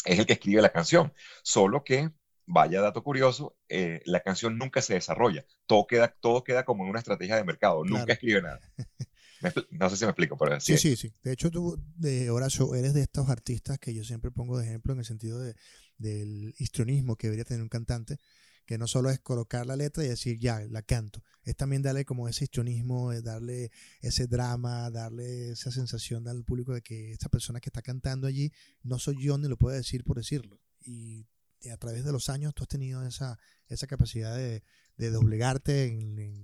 [0.06, 1.14] es el que escribe la canción,
[1.44, 2.12] solo que
[2.50, 5.45] vaya dato curioso, eh, la canción nunca se desarrolla.
[5.68, 7.86] Todo queda, todo queda como en una estrategia de mercado.
[7.86, 8.60] Nunca escribe nada.
[9.70, 10.78] no sé si me explico, pero sí.
[10.78, 14.58] Sí, sí, De hecho, tú, de Horacio, eres de estos artistas que yo siempre pongo
[14.58, 15.56] de ejemplo en el sentido de,
[15.97, 18.18] del histrionismo que debería tener un cantante,
[18.66, 21.24] que no solo es colocar la letra y decir, ya, la canto.
[21.43, 23.72] Es también darle como ese histrionismo, darle
[24.02, 28.52] ese drama, darle esa sensación al público de que esta persona que está cantando allí
[28.82, 30.60] no soy yo ni lo puede decir por decirlo.
[30.82, 31.28] Y
[31.72, 33.38] a través de los años tú has tenido esa,
[33.68, 34.64] esa capacidad de,
[34.95, 35.97] de doblegarte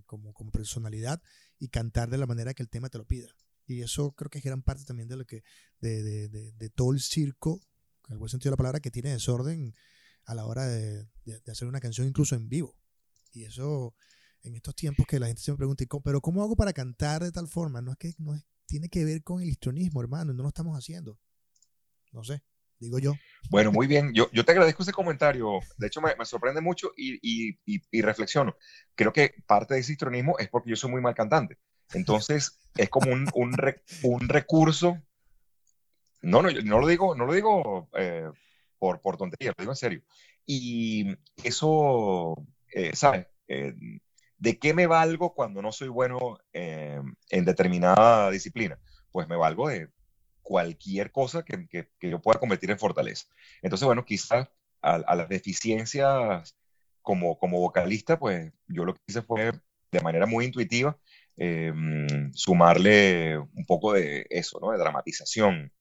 [0.06, 1.22] como, como, personalidad
[1.58, 3.30] y cantar de la manera que el tema te lo pida.
[3.66, 5.44] Y eso creo que es gran parte también de lo que,
[5.80, 7.62] de, de, de, todo el circo,
[8.08, 9.74] en el buen sentido de la palabra, que tiene desorden
[10.26, 11.08] a la hora de,
[11.48, 12.78] hacer una canción incluso en vivo.
[13.32, 13.96] Y eso,
[14.42, 17.32] en estos tiempos que la gente se me pregunta, pero ¿cómo hago para cantar de
[17.32, 17.82] tal forma?
[17.82, 20.78] No es que no es, tiene que ver con el histronismo, hermano, no lo estamos
[20.78, 21.20] haciendo.
[22.12, 22.44] No sé
[22.86, 23.14] digo yo.
[23.50, 24.14] Bueno, muy bien.
[24.14, 25.60] Yo, te agradezco ese comentario.
[25.78, 28.56] De hecho, me, sorprende mucho y, reflexiono.
[28.96, 31.58] Creo que parte de ese histrionismo es porque yo soy muy mal cantante.
[31.94, 33.54] Entonces, es como un,
[34.28, 35.02] recurso.
[36.22, 38.30] No, no, no lo digo, no lo digo eh,
[38.80, 40.02] por, por tontería, lo digo en serio.
[40.46, 42.36] Y eso,
[42.72, 43.28] eh, ¿sabes?
[43.48, 43.76] Eh,
[44.38, 48.80] ¿De qué me valgo cuando no soy bueno en determinada disciplina?
[49.12, 49.90] Pues me valgo de,
[50.46, 53.26] cualquier cosa que, que, yo pueda convertir en fortaleza.
[53.64, 54.48] Entonces, bueno, quizás
[54.82, 56.56] a, las deficiencias
[57.02, 59.52] como, como vocalista, pues yo lo que hice fue
[59.92, 60.98] de manera muy intuitiva
[61.36, 64.72] em, sumarle un poco de eso, ¿no?
[64.72, 65.74] De dramatización.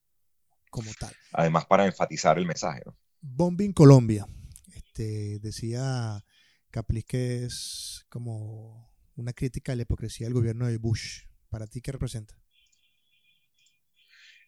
[0.71, 1.13] Como tal.
[1.31, 2.97] Además, para enfatizar el mensaje, ¿no?
[3.21, 4.27] Bombing Colombia.
[4.73, 6.25] Este, decía
[6.71, 11.25] Caplis que es como una crítica a la hipocresía del gobierno de Bush.
[11.49, 12.35] ¿Para ti qué representa?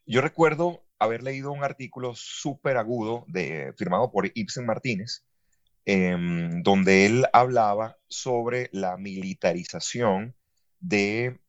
[0.08, 5.26] Yo recuerdo haber leído un artículo súper agudo de, firmado por Ibsen Martínez,
[5.86, 10.34] em, donde él hablaba sobre la militarización
[10.80, 11.40] de,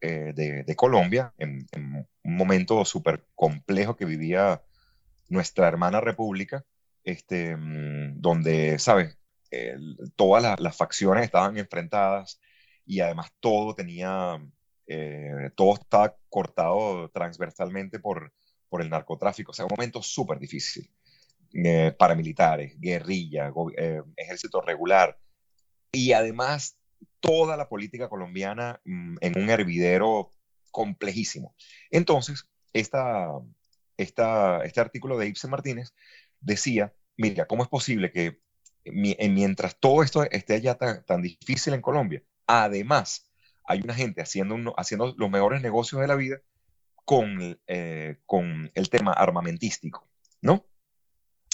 [0.00, 4.62] eh, Colombia en, un momento súper complejo que vivía
[5.28, 6.64] nuestra hermana república,
[7.04, 9.16] este, em, donde, ¿sabes?
[10.16, 12.40] todas las facciones estaban enfrentadas
[12.86, 14.40] y además todo tenía
[14.92, 18.32] eh, todo está cortado transversalmente por,
[18.72, 19.52] el narcotráfico.
[19.52, 20.90] O sea, un momento súper difícil.
[21.52, 25.16] Eh, paramilitares, guerrilla, eh, ejército regular.
[25.92, 26.76] Y además,
[27.20, 30.30] toda la política colombiana mm, en un hervidero
[30.72, 31.54] complejísimo.
[31.90, 32.96] Entonces, este
[34.80, 35.94] artículo de Ibsen Martínez
[36.40, 38.40] decía, mira, ¿cómo es posible que
[38.84, 43.29] mientras todo esto esté ya tan difícil en Colombia, además
[43.64, 46.38] hay una gente haciendo, los mejores negocios de la vida
[47.04, 50.08] con, eh, con el tema armamentístico,
[50.40, 50.66] ¿no?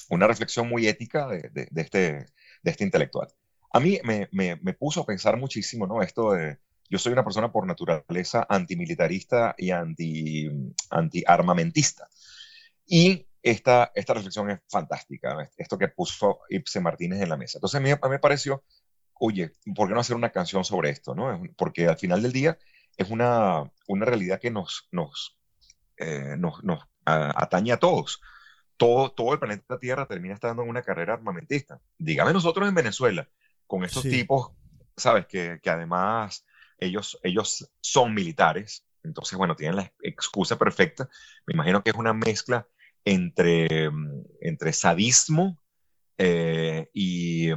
[0.09, 2.26] Una reflexión muy ética de, este,
[2.62, 3.28] este intelectual.
[3.72, 6.02] A mí me, puso a pensar muchísimo, ¿no?
[6.02, 10.48] Esto de, yo soy una persona por naturaleza antimilitarista y anti,
[10.90, 12.09] anti-armamentista.
[12.86, 17.59] Y esta, reflexión es fantástica, esto que puso Ibsen Martínez en la mesa.
[17.59, 18.64] Entonces a mí, me pareció,
[19.19, 21.14] oye, ¿por qué no hacer una canción sobre esto?
[21.14, 21.43] ¿no?
[21.57, 22.59] Porque al final del día
[22.97, 25.39] es una, una realidad que nos, nos,
[25.97, 28.21] eh, nos, nos atañe a todos.
[28.77, 31.81] Todo, todo el planeta Tierra termina estando en una carrera armamentista.
[31.99, 33.29] Dígame nosotros en Venezuela,
[33.67, 34.53] con estos tipos,
[34.97, 35.27] ¿sabes?
[35.27, 36.45] Que, que además
[36.79, 41.09] ellos, ellos son militares, entonces, bueno, tienen la excusa perfecta.
[41.47, 42.67] Me imagino que es una mezcla
[43.05, 45.59] entre, mm, entre sadismo
[46.19, 47.51] eh, y,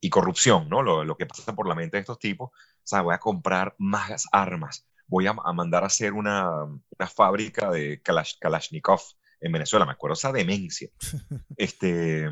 [0.00, 0.82] y, corrupción, ¿no?
[0.82, 2.50] Lo, lo, que pasa por la mente de estos tipos.
[2.50, 7.70] O sea, voy a comprar más armas, voy a, mandar a hacer una, una fábrica
[7.70, 9.00] de Kalashnikov
[9.40, 10.88] en Venezuela, me acuerdo esa demencia.
[11.56, 12.28] este,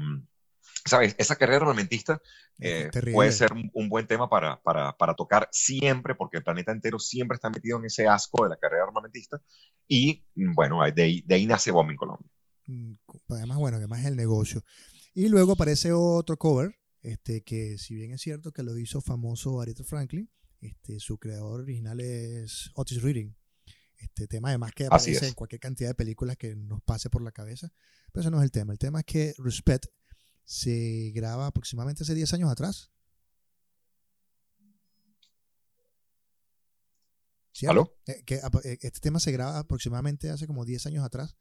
[0.85, 1.15] ¿sabes?
[1.19, 2.21] Esa carrera armamentista
[2.59, 6.99] eh, puede ser un, buen tema para, para, para, tocar siempre, porque el planeta entero
[6.99, 9.41] siempre está metido en ese asco de la carrera armamentista.
[9.87, 12.31] Y bueno, de ahí, de ahí nace Bomb en Colombia.
[12.67, 12.95] Mm,
[13.29, 14.63] además, bueno, que más es el negocio.
[15.13, 19.61] Y luego aparece otro cover, este, que si bien es cierto que lo hizo famoso
[19.61, 20.31] Aretha Franklin,
[20.61, 23.35] este, su creador original es Otis Reading.
[23.97, 27.33] Este tema además que aparece en cualquier cantidad de películas que nos pase por la
[27.33, 27.73] cabeza.
[28.13, 28.73] Pero eso no es el tema.
[28.73, 29.87] El tema es que Respect
[30.45, 32.91] se graba aproximadamente hace 10 años atrás.
[37.69, 37.95] ¿Aló?
[38.07, 41.37] Eh, que, eh, este tema se graba aproximadamente hace como 10 años atrás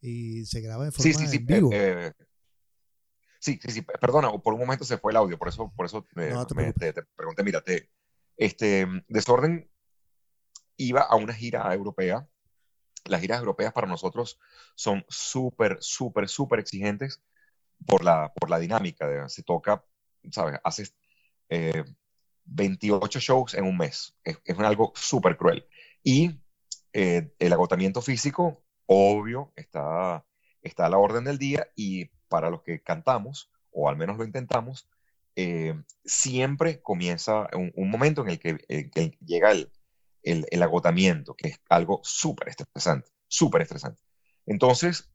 [0.00, 1.70] y se graba de forma sí, sí, sí, vivo.
[1.72, 2.12] Eh,
[3.40, 6.06] sí, sí, sí, perdona, por un momento se fue el audio, por eso, por eso
[6.14, 6.30] te,
[7.16, 7.62] pregunté, mira,
[8.36, 9.68] este, Desorden
[10.76, 12.28] iba a una gira europea.
[13.06, 14.38] Las giras europeas para nosotros
[14.74, 17.22] son súper, súper, súper exigentes
[17.86, 19.28] por la, por la dinámica.
[19.28, 19.84] se toca,
[20.30, 20.60] ¿sabes?
[20.62, 20.94] Haces
[22.44, 24.16] 28 eh, shows en un mes.
[24.22, 25.66] Es, es algo súper cruel.
[26.02, 26.40] Y
[26.92, 30.26] eh, el agotamiento físico, obvio, está,
[30.62, 34.24] está a la orden del día y para los que cantamos, o al menos lo
[34.24, 34.88] intentamos,
[35.36, 35.74] eh,
[36.04, 43.10] siempre comienza un, momento en el que, llega el, agotamiento, que es algo súper estresante,
[43.28, 44.00] súper estresante.
[44.46, 45.10] Entonces,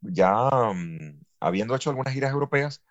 [0.00, 2.82] ya mm, habiendo hecho algunas giras europeas,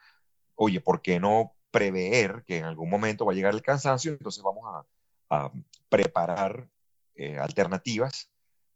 [0.56, 4.12] oye, ¿por qué no prever que en algún momento va a llegar el cansancio?
[4.12, 4.86] Entonces vamos a,
[5.90, 6.68] preparar
[7.14, 8.32] eh, alternativas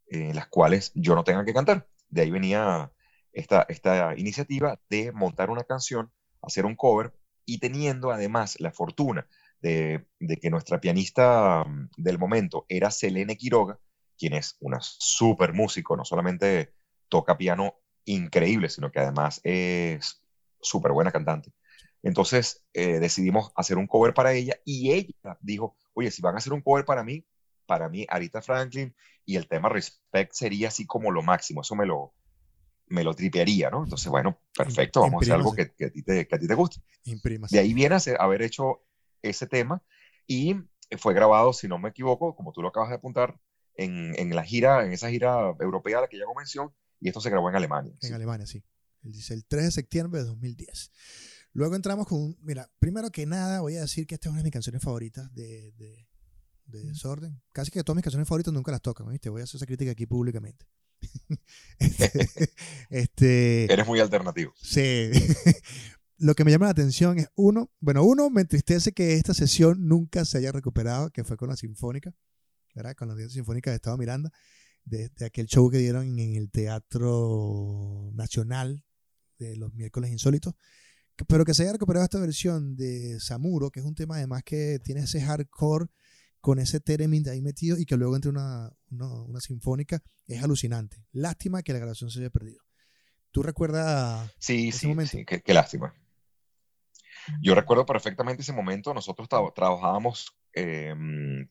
[0.06, 1.88] en las cuales yo no tenga que cantar.
[2.10, 2.91] De ahí venía
[3.34, 6.12] esta, esta iniciativa de montar una canción,
[6.42, 7.14] hacer un cover
[7.46, 9.28] y teniendo además la fortuna
[9.62, 10.06] de,
[10.42, 13.80] que nuestra pianista mm, del momento era Selene Quiroga,
[14.18, 16.74] quien es una súper músico, no solamente
[17.10, 17.76] toca piano
[18.06, 20.22] increíble, sino que además es
[20.62, 21.54] súper buena cantante.
[22.04, 26.40] Entonces eh, decidimos hacer un cover para ella y ella dijo, oye, si van a
[26.40, 27.26] hacer un cover para mí,
[27.66, 28.94] para mí, Arita Franklin,
[29.26, 32.14] y el tema Respect sería así como lo máximo, eso me lo,
[32.94, 33.84] me lo tripearía, ¿no?
[33.84, 36.54] Entonces, bueno, perfecto, vamos a hacer algo que, a ti te, que a ti te
[36.54, 36.82] guste.
[37.50, 38.84] De ahí viene a haber hecho
[39.22, 39.82] ese tema
[40.28, 40.56] y
[40.98, 43.39] fue grabado, si no me equivoco, como tú lo acabas de apuntar,
[43.76, 47.08] en, en la gira, en esa gira europea a la que ya hago mención, y
[47.08, 47.94] esto se grabó en Alemania.
[48.02, 48.64] En Alemania, sí.
[49.02, 50.91] Dice el 3 de septiembre de 2010.
[51.54, 52.38] Luego entramos con un.
[52.41, 55.34] Mira, primero que nada, voy a decir que esta es una de mis canciones favoritas
[55.34, 56.08] de, de,
[56.66, 57.41] Desorden.
[57.52, 59.30] Casi que todas mis canciones favoritas nunca las tocan, ¿viste?
[59.30, 60.66] Voy a hacer esa crítica aquí públicamente.
[61.80, 62.30] este,
[62.89, 64.54] este, Eres muy alternativo.
[64.62, 65.12] Sí.
[66.18, 69.88] Lo que me llama la atención es, uno, bueno, uno, me entristece que esta sesión
[69.88, 72.14] nunca se haya recuperado, que fue con la Sinfónica,
[72.74, 72.95] ¿verdad?
[72.95, 74.32] Con la Sinfónica de Estado Miranda
[74.86, 78.84] de, aquel show que dieron en el Teatro Nacional
[79.39, 80.54] de los miércoles insólitos.
[81.28, 84.80] Pero que se haya recuperado esta versión de Samuro, que es un tema además que
[84.84, 85.88] tiene ese hardcore
[86.44, 90.98] con ese theremin de ahí metido y que luego entre una, una, sinfónica, es alucinante.
[91.14, 92.62] Lástima que la grabación se haya perdido.
[93.32, 95.12] ¿Tú recuerdas sí, ese sí, momento?
[95.12, 95.96] Sí, qué, lástima.
[97.41, 98.94] Yo recuerdo perfectamente ese momento.
[98.94, 101.48] Nosotros trabajábamos em,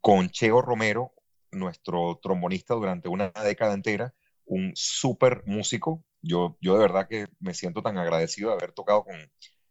[0.00, 1.12] con Cheo Romero,
[1.52, 4.12] nuestro trombonista durante una década entera,
[4.44, 6.04] un súper músico.
[6.20, 9.14] Yo, yo de verdad que me siento tan agradecido de haber tocado con,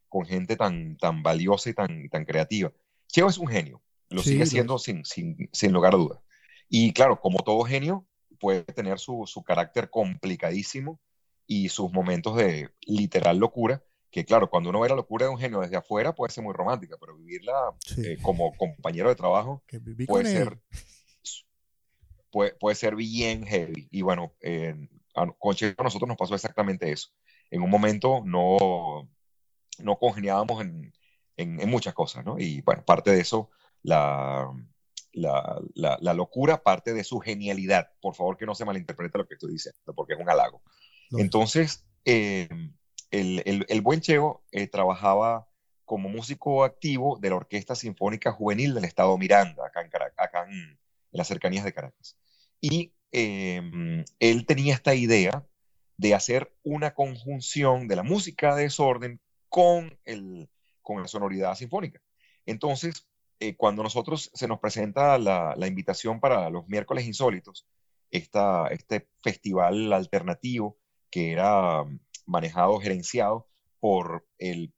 [0.07, 2.72] con gente tan, tan valiosa y tan, tan creativa.
[3.07, 6.20] Cheo es un genio, lo sigue siendo sin, sin, sin, lugar a dudas.
[6.70, 8.07] Y claro, como todo genio,
[8.39, 10.99] puede tener su, su carácter complicadísimo
[11.47, 15.38] y sus momentos de literal locura, que claro, cuando uno ve la locura de un
[15.38, 19.64] genio desde afuera puede ser muy romántica, pero vivirla eh, como compañero de trabajo
[20.07, 20.59] puede ser
[22.32, 23.88] puede, puede ser bien heavy.
[23.91, 24.34] Y bueno,
[25.38, 27.09] con Cheo a nosotros nos pasó exactamente eso.
[27.51, 29.09] En un momento no,
[29.80, 30.93] no congeniábamos en,
[31.38, 32.39] en, muchas cosas, ¿no?
[32.39, 33.49] Y bueno, parte de eso,
[33.84, 34.51] la,
[35.13, 37.89] la, la, locura, parte de su genialidad.
[38.01, 40.61] Por favor, que no se malinterprete lo que estoy diciendo, porque es un halago.
[41.11, 42.47] Entonces, eh,
[43.11, 45.47] el, el, el, buen Cheo eh, trabajaba
[45.91, 50.79] como músico activo de la Orquesta Sinfónica Juvenil del Estado Miranda, acá en, acá en,
[51.11, 52.17] las cercanías de Caracas.
[52.61, 55.45] Y em, él tenía esta idea
[55.97, 59.19] de hacer una conjunción de la música de desorden
[59.49, 60.49] con, el,
[60.82, 62.01] con la sonoridad sinfónica.
[62.45, 63.05] Entonces,
[63.41, 67.65] eh, cuando nosotros se nos presenta la, la, invitación para los miércoles insólitos,
[68.11, 70.77] esta, este festival alternativo
[71.09, 71.83] que era
[72.27, 74.75] manejado, gerenciado por el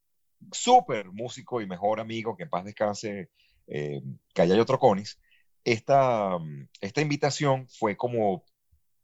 [0.53, 3.32] súper músico y mejor amigo, que en paz descanse,
[3.68, 4.01] eh,
[4.34, 5.20] Callayo Troconis,
[5.66, 6.38] esta,
[6.80, 8.45] esta invitación fue como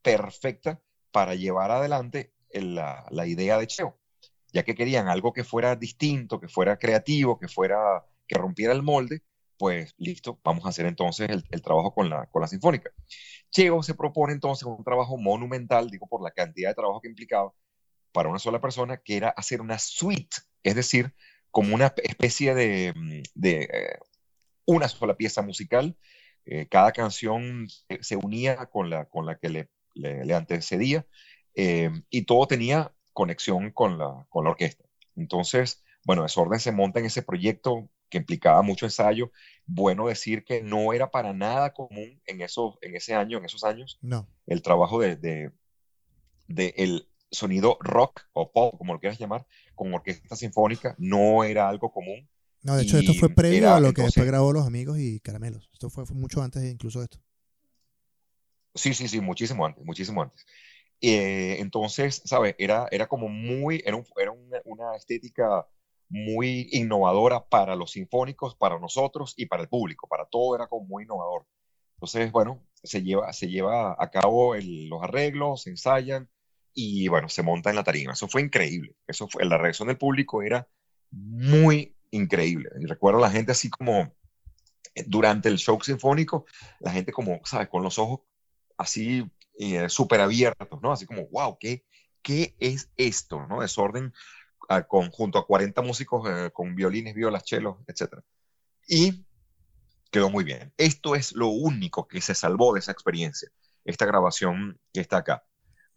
[0.02, 0.82] perfecta
[1.12, 4.00] para llevar adelante la, la, idea de Cheo,
[4.54, 8.84] ya que querían algo que fuera distinto, que fuera creativo, que fuera que rompiera el
[8.84, 9.22] molde,
[9.60, 12.92] pues listo, vamos a hacer entonces el, trabajo con la, con la sinfónica.
[13.52, 17.54] Cheo se propone entonces un trabajo monumental, digo por la cantidad de trabajo que implicaba,
[18.14, 21.14] para una sola persona, que era hacer una suite, es decir,
[21.52, 23.98] como una especie de, mm, eh,
[24.66, 25.98] una sola pieza musical.
[26.46, 27.68] Eh, cada canción
[28.02, 31.06] se unía con la, con la que le, le, antecedía
[31.54, 34.86] eh, y todo tenía conexión con la, con la orquesta.
[35.18, 39.32] Entonces, bueno, Desorden se monta en ese proyecto que implicaba mucho ensayo.
[39.66, 43.64] Bueno decir que no era para nada común en, eso, en ese año, en esos
[43.64, 44.28] años, no.
[44.48, 45.52] el trabajo de, de,
[46.48, 49.46] de el sonido rock o pop, como lo quieras llamar,
[49.76, 52.28] con orquesta sinfónica, no era algo común.
[52.62, 55.70] No, de hecho, esto fue previo a lo que después grabó Los Amigos y Caramelos.
[55.72, 57.20] Esto fue, mucho antes incluso de esto.
[58.76, 60.46] Sí, sí, sí, muchísimo antes, muchísimo antes.
[61.02, 62.56] Eh, entonces, ¿sabes?
[62.58, 65.66] Era, era como muy, era, era una, una, estética
[66.10, 70.86] muy innovadora para los sinfónicos, para nosotros y para el público, para todo era como
[70.86, 71.46] muy innovador.
[71.96, 76.30] Entonces, bueno, se lleva, se lleva a cabo los arreglos, se ensayan,
[76.74, 78.14] y bueno, se monta en la tarima.
[78.14, 78.96] Eso fue increíble.
[79.08, 80.68] Eso fue, la reacción del público era
[81.12, 82.70] muy increíble.
[82.80, 84.14] Y recuerdo a la gente así como
[84.96, 86.46] eh, durante el show sinfónico,
[86.80, 87.70] la gente como, ¿sabes?
[87.70, 88.22] Con los ojos
[88.78, 90.92] así eh, súper abiertos, ¿no?
[90.92, 91.84] Así como, wow, ¿qué,
[92.22, 93.46] ¿qué es esto?
[93.48, 93.62] ¿no?
[93.62, 94.14] Desorden
[94.70, 98.22] a, con, junto a 40 músicos eh, con violines, violas, chelos, etc.
[98.88, 99.26] Y
[100.12, 100.74] quedó muy bien.
[100.78, 103.50] Esto es lo único que se salvó de esa experiencia,
[103.84, 105.44] esta grabación que está acá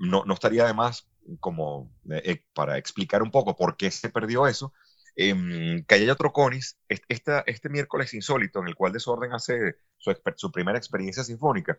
[0.03, 1.09] no, no estaría de más
[1.39, 4.73] como eh, para explicar un poco por qué se perdió eso.
[5.15, 10.79] Eh, Callayo Troconis, este, este miércoles insólito en el cual Desorden hace su, su primera
[10.79, 11.79] experiencia sinfónica,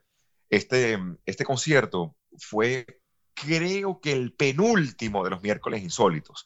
[0.50, 3.02] este, este concierto fue
[3.34, 6.46] creo que el penúltimo de los miércoles insólitos.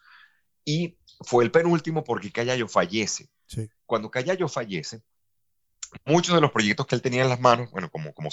[0.68, 3.30] Y fue el penúltimo porque Callayo fallece.
[3.86, 5.01] Cuando Callayo fallece,
[6.05, 8.30] muchos de los proyectos que él tenía en las manos, bueno, como, como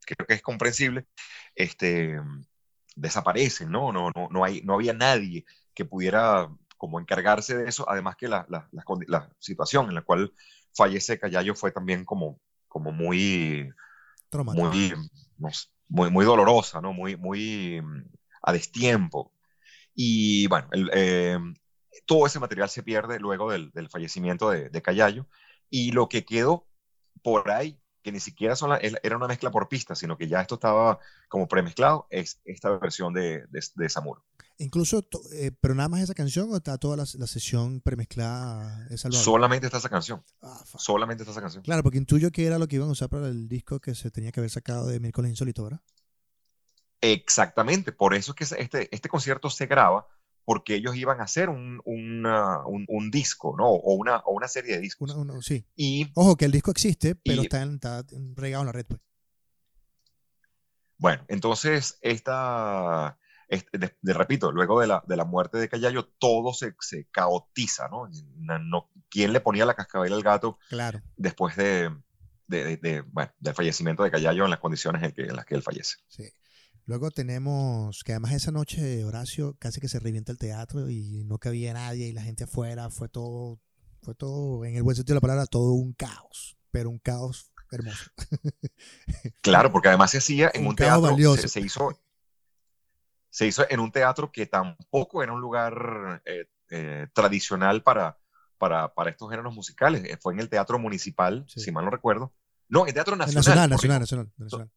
[0.00, 1.06] creo que es comprensible,
[1.54, 2.20] este,
[2.96, 3.92] desaparecen, ¿no?
[3.92, 8.28] No, no, no, hay, no había nadie que pudiera como encargarse de eso, además que
[8.28, 8.68] la, la,
[9.06, 10.34] la, situación en la cual
[10.74, 13.72] fallece Callayo fue también como, como muy,
[14.30, 14.92] muy,
[15.88, 16.92] muy, muy, dolorosa, ¿no?
[16.92, 18.04] Muy, muy mm,
[18.42, 19.32] a destiempo.
[19.94, 21.38] Y bueno, eh,
[22.06, 25.26] todo ese material se pierde luego del, del fallecimiento de, de Callayo
[25.68, 26.66] y lo que quedó
[27.22, 30.54] por ahí que ni siquiera son era una mezcla por pistas, sino que ya esto
[30.54, 30.98] estaba
[31.28, 33.88] como premezclado, es esta versión de, de, de.
[34.58, 38.86] Incluso, eh, pero nada más esa canción o está toda la, la sesión premezclada?
[39.10, 40.22] Solamente está esa canción.
[40.42, 41.62] Ah, Solamente está esa canción.
[41.62, 44.10] Claro, porque intuyo que era lo que iban a usar para el disco que se
[44.10, 45.80] tenía que haber sacado de Miércoles Insólito, ¿verdad?
[47.02, 50.06] Exactamente, por eso es que este, este concierto se graba
[50.44, 53.68] porque ellos iban a hacer un, un, disco, ¿no?
[53.68, 55.14] O una, o una serie de discos.
[55.42, 55.64] sí.
[55.76, 57.64] Y, Ojo, que el disco existe, pero está,
[58.34, 59.00] regado en la red, pues.
[60.98, 63.18] Bueno, entonces, esta,
[63.48, 67.88] este, de, repito, luego de la, de la, muerte de Callayo, todo se, se caotiza,
[67.88, 68.08] ¿no?
[68.36, 68.90] ¿no?
[69.08, 71.00] ¿Quién le ponía la cascabel al gato claro.
[71.16, 71.90] después de,
[72.46, 75.62] de, bueno, del fallecimiento de Callayo en las condiciones en, que, en las que él
[75.62, 75.96] fallece?
[76.08, 76.30] Sí.
[76.90, 81.38] Luego tenemos que además esa noche, Horacio, casi que se revienta el teatro y no
[81.38, 83.60] cabía nadie y la gente afuera, fue todo,
[84.02, 87.52] fue todo, en el buen sentido de la palabra, todo un caos, pero un caos
[87.70, 88.10] hermoso.
[89.40, 91.96] Claro, porque además se hacía en un, teatro, se, hizo,
[93.30, 98.18] se hizo en un teatro que tampoco era un lugar eh, eh, tradicional para,
[98.58, 102.32] para, para, estos géneros musicales, eh, fue en el Teatro Municipal, si mal no recuerdo.
[102.68, 103.44] No, el Teatro Nacional.
[103.44, 104.70] Nacional, nacional, nacional, nacional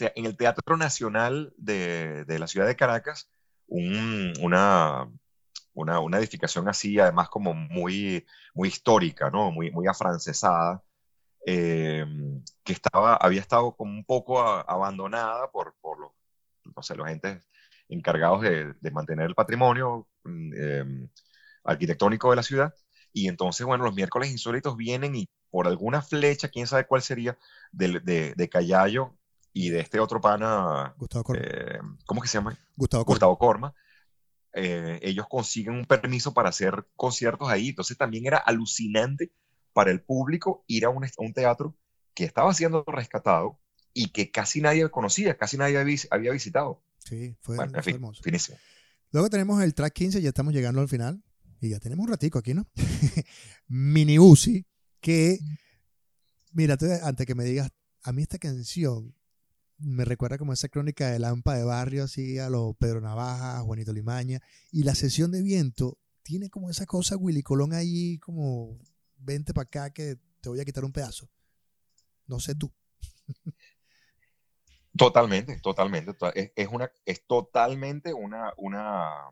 [0.00, 3.30] en el Teatro Nacional de, de la ciudad de Caracas,
[3.68, 5.08] una,
[5.74, 9.50] una, una, edificación así, además como muy, muy histórica, ¿no?
[9.50, 10.82] Muy, muy afrancesada,
[11.46, 12.04] eh,
[12.64, 16.12] que estaba, había estado como un poco abandonada por, por los,
[16.76, 17.46] no sé, los entes
[17.88, 21.08] encargados de, de mantener el patrimonio mm, eh,
[21.64, 22.74] arquitectónico de la ciudad.
[23.12, 27.38] Y entonces, bueno, los miércoles insólitos vienen y por alguna flecha, quién sabe cuál sería,
[27.72, 29.16] de, de, de Callayo
[29.58, 31.42] y de este otro pana, Gustavo Corma.
[31.42, 32.58] Eh, ¿cómo que se llama?
[32.76, 33.14] Gustavo Corma.
[33.14, 33.74] Gustavo Corma.
[34.52, 37.70] Eh, ellos consiguen un permiso para hacer conciertos ahí.
[37.70, 39.32] Entonces también era alucinante
[39.72, 41.74] para el público ir a un, a un teatro
[42.12, 43.58] que estaba siendo rescatado
[43.94, 45.78] y que casi nadie conocía, casi nadie
[46.10, 46.82] había visitado.
[46.98, 48.22] Sí, fue, bueno, en fue fin, hermoso.
[48.22, 48.58] finísimo.
[49.10, 51.24] Luego tenemos el track 15, ya estamos llegando al final.
[51.62, 52.68] Y ya tenemos un ratico aquí, ¿no?
[53.68, 54.66] Mini Uzi,
[55.00, 55.38] que,
[56.52, 57.70] mira, antes que me digas,
[58.02, 59.15] a mí esta canción
[59.78, 63.92] me recuerda como esa crónica de Lampa de Barrio, así a los Pedro Navaja, Juanito
[63.92, 64.40] Limaña.
[64.72, 68.78] Y la sesión de viento tiene como esa cosa Willy Colón ahí, como
[69.18, 71.28] vente para acá que te voy a quitar un pedazo.
[72.26, 72.72] No sé tú.
[74.96, 76.16] Totalmente, totalmente.
[76.34, 79.30] Es, es, una, es totalmente una, una,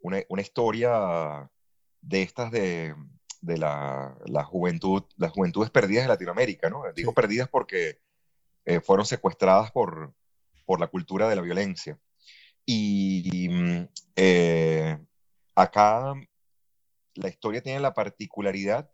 [0.00, 1.48] una, una historia
[2.00, 2.94] de estas de,
[3.40, 6.82] de la, la, juventud, las juventudes perdidas de Latinoamérica, ¿no?
[6.94, 7.14] Digo Sí.
[7.14, 8.00] perdidas porque
[8.64, 10.14] eh, fueron secuestradas por,
[10.64, 11.98] por la cultura de la violencia.
[12.66, 14.98] Y mm, eh,
[15.54, 16.14] acá
[17.14, 18.90] la historia tiene la particularidad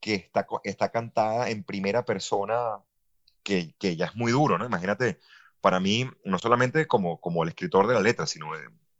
[0.00, 2.78] que está, está cantada en primera persona,
[3.42, 4.64] que, que ya es muy duro, ¿no?
[4.64, 5.20] Imagínate,
[5.60, 8.50] para mí, no solamente como, como el escritor de la letra, sino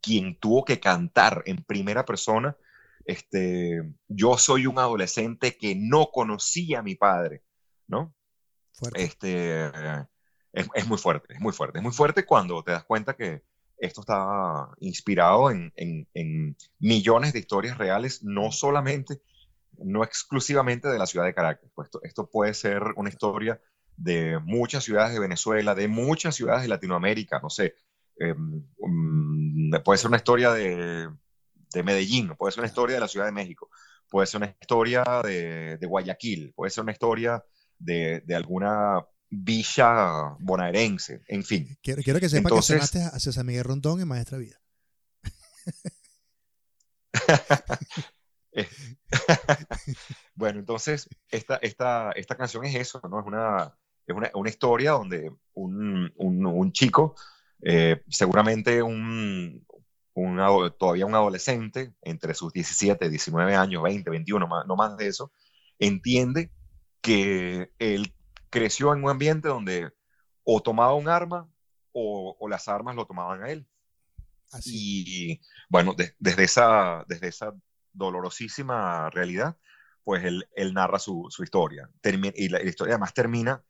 [0.00, 2.56] quien tuvo que cantar en primera persona,
[3.04, 7.42] este, yo soy un adolescente que no conocía a mi padre,
[7.86, 8.14] ¿no?
[8.81, 9.05] Fuerte.
[9.05, 9.66] Este,
[10.53, 11.78] es, es muy fuerte, es muy fuerte.
[11.78, 13.45] Es muy fuerte cuando te das cuenta que
[13.78, 19.22] esto está inspirado en, en, en millones de historias reales, no solamente,
[19.78, 21.70] no exclusivamente de la ciudad de Caracas.
[21.74, 23.61] Pues esto, esto puede ser una historia
[23.97, 27.74] de muchas ciudades de Venezuela, de muchas ciudades de Latinoamérica, no sé.
[28.20, 28.35] eh,
[28.78, 31.09] um, puede ser una historia de,
[31.72, 33.70] de Medellín, puede ser una historia de la Ciudad de México,
[34.09, 37.43] puede ser una historia de, de Guayaquil, puede ser una historia
[37.81, 41.76] de, de alguna villa bonaerense, en fin.
[41.83, 44.61] Quiero, quiero que sepa Entonces- que sonaste a César Miguel Rondón en Maestra Vida.
[48.53, 48.66] Eh,
[50.35, 53.20] bueno, entonces, esta, esta, esta canción es eso, ¿no?
[53.20, 53.72] Es una,
[54.05, 57.14] es una, una historia donde un, un, un chico,
[57.62, 59.64] eh, seguramente un,
[60.78, 65.33] todavía un adolescente, entre sus 17, 19 años, 20, 21, más- no más de eso,
[65.78, 66.51] entiende
[67.01, 68.14] que él
[68.51, 69.92] creció en un ambiente donde
[70.44, 71.48] o tomaba un arma
[71.92, 73.66] o, o las armas lo tomaban a él.
[74.53, 75.05] Así.
[75.07, 77.55] Y bueno, de- desde, esa, desde esa
[77.92, 79.57] dolorosísima realidad,
[80.05, 81.88] pues él, él narra su, su historia.
[82.34, 83.62] Y la, la historia además termina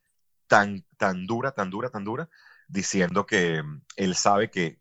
[0.47, 2.29] tan, tan dura, tan dura, tan dura,
[2.67, 4.79] diciendo que mm, él sabe que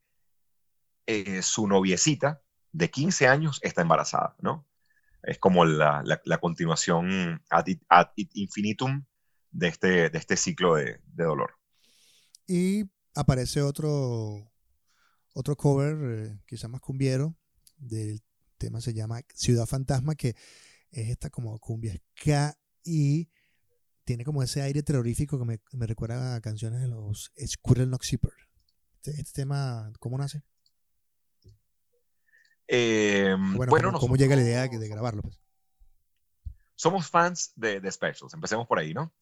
[1.07, 2.41] eh, su noviecita
[2.73, 4.67] de 15 años está embarazada, ¿no?
[5.23, 9.05] Es como la, la, continuación ad, it- ad it infinitum
[9.51, 11.53] de este, de este ciclo de, dolor.
[12.47, 12.85] Y
[13.15, 14.51] aparece otro,
[15.35, 17.37] otro cover, eh, quizá más cumbiero,
[17.77, 18.23] del
[18.59, 20.37] tema se llama Ciudad Fantasma, que
[20.91, 23.31] es esta como cumbia ska y
[24.05, 28.05] tiene como ese aire terrorífico que me, me recuerda a canciones de los Squirrel Knock
[28.05, 28.33] Zipper.
[28.97, 30.43] Este, este tema, ¿cómo nace?
[32.73, 35.23] Eh, Bueno, bueno, ¿cómo, llega la idea de, grabarlo?
[35.23, 35.41] pues?
[36.77, 39.13] somos fans de, de Specials, empecemos por ahí, ¿no?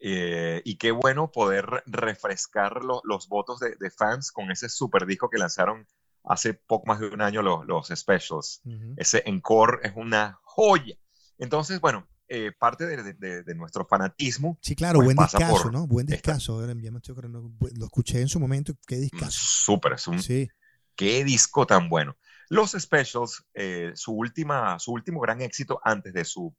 [0.00, 5.06] Eh, y qué bueno poder refrescar lo- los votos de, de fans con ese super
[5.06, 5.86] disco que lanzaron
[6.24, 8.60] hace poco más de un año los, los Specials.
[8.64, 8.94] Ujú.
[8.96, 10.96] Ese encore es una joya.
[11.38, 15.28] Entonces, bueno, eh, parte de, de- de- nuestro fanatismo, Sí, claro, pues buen por
[15.72, 15.86] ¿no?
[15.86, 16.54] Buen esta- discazo.
[16.60, 19.30] ahora ya me estoy acordando, bu- Lo escuché en su momento, qué discazo.
[19.40, 20.50] súper, es un, Sí,
[20.94, 22.16] qué disco tan bueno.
[22.50, 26.54] Los Specials, eh, su, última, su último gran éxito antes de su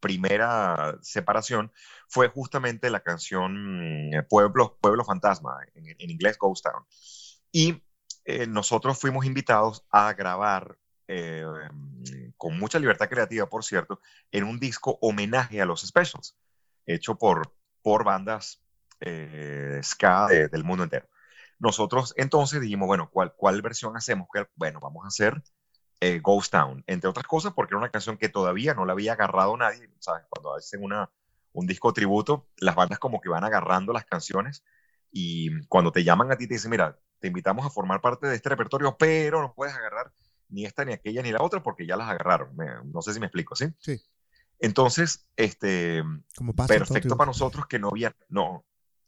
[0.00, 1.72] primera separación
[2.08, 6.84] fue justamente la canción mm, Pueblo, Pueblo Fantasma, en, inglés Ghost Town.
[7.52, 7.82] Y
[8.24, 11.44] eh, nosotros fuimos invitados a grabar, eh,
[12.36, 14.00] con mucha libertad creativa, por cierto,
[14.32, 16.36] en un disco homenaje a los Specials,
[16.86, 18.60] hecho por, por bandas
[19.00, 21.08] eh, ska de- del mundo entero.
[21.64, 24.28] Nosotros entonces dijimos, bueno, ¿cuál, cuál versión hacemos?
[24.30, 25.42] ¿Cuál- Bueno, vamos a hacer
[26.00, 29.14] eh, Ghost Town, entre otras cosas porque era una canción que todavía no la había
[29.14, 30.24] agarrado nadie, ¿sabes?
[30.28, 31.10] Cuando hacen una,
[31.52, 34.62] un disco tributo, las bandas como que van agarrando las canciones
[35.10, 38.36] y cuando te llaman a ti te dicen, mira, te invitamos a formar parte de
[38.36, 40.12] este repertorio, pero no puedes agarrar
[40.50, 42.54] ni esta, ni aquella, ni la otra, porque ya las agarraron.
[42.92, 43.66] no sé si me explico, ¿sí?
[43.78, 44.02] Sí.
[44.58, 46.02] Entonces, este,
[46.78, 48.66] perfecto para nosotros que no habían, no,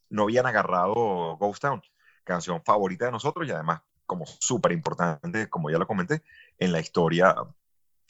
[0.09, 1.83] no habían agarrado Ghost Town,
[2.27, 6.23] canción favorita de nosotros y además como súper importante, como ya lo comenté,
[6.59, 7.35] en la historia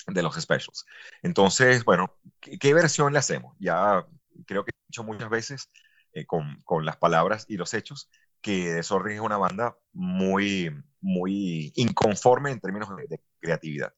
[0.07, 0.85] de los specials.
[1.23, 3.57] Entonces, bueno, ¿qué, versión le hacemos?
[3.59, 4.07] Ya
[4.47, 5.71] creo que he dicho muchas veces
[6.13, 8.11] eh, con, con, las palabras y los hechos
[8.41, 10.71] que Desorden es una banda muy,
[11.01, 13.93] muy inconforme en términos de, creatividad.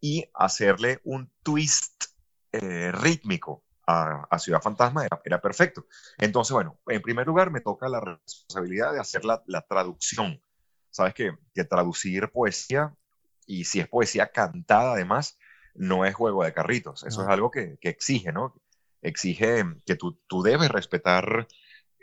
[0.00, 2.04] Y hacerle un twist
[2.52, 5.86] eh, rítmico a, Ciudad Fantasma era, perfecto.
[6.18, 10.40] Entonces, bueno, en primer lugar me toca la responsabilidad de hacer la, la traducción.
[10.90, 12.94] Sabes que, que, traducir poesía,
[13.46, 15.38] y si es poesía cantada además,
[15.74, 17.04] no es juego de carritos.
[17.04, 18.54] Eso es algo que, que, exige, ¿no?
[19.02, 21.46] Exige que tú, tú debes respetar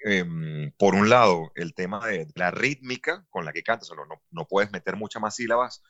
[0.04, 4.48] Em, por un lado, el tema de la rítmica con la que cantas, no, no,
[4.48, 5.84] puedes meter muchas más sílabas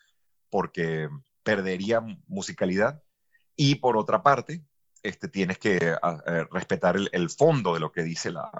[0.49, 1.07] porque
[1.43, 3.01] perdería musicalidad.
[3.55, 4.63] Y por otra parte,
[5.03, 5.95] este, tienes que
[6.52, 8.52] respetar el, fondo de lo que dice la,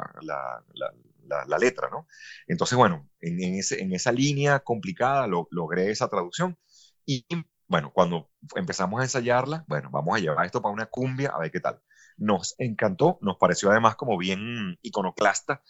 [1.60, 2.08] letra, ¿no?
[2.48, 6.58] Entonces, bueno, en, esa línea complicada lo, logré esa traducción
[7.06, 7.26] y,
[7.68, 11.52] bueno, cuando empezamos a ensayarla, bueno, vamos a llevar esto para una cumbia, a ver
[11.52, 11.82] qué tal
[12.22, 15.64] nos encantó, nos pareció además como bien iconoclasta,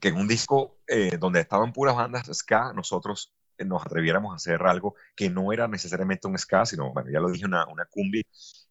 [0.00, 4.36] que en un disco eh, donde estaban puras bandas ska, nosotros eh, nos atreviéramos a
[4.36, 8.22] hacer algo que no era necesariamente un ska, sino, bueno, ya lo dije, una cumbia,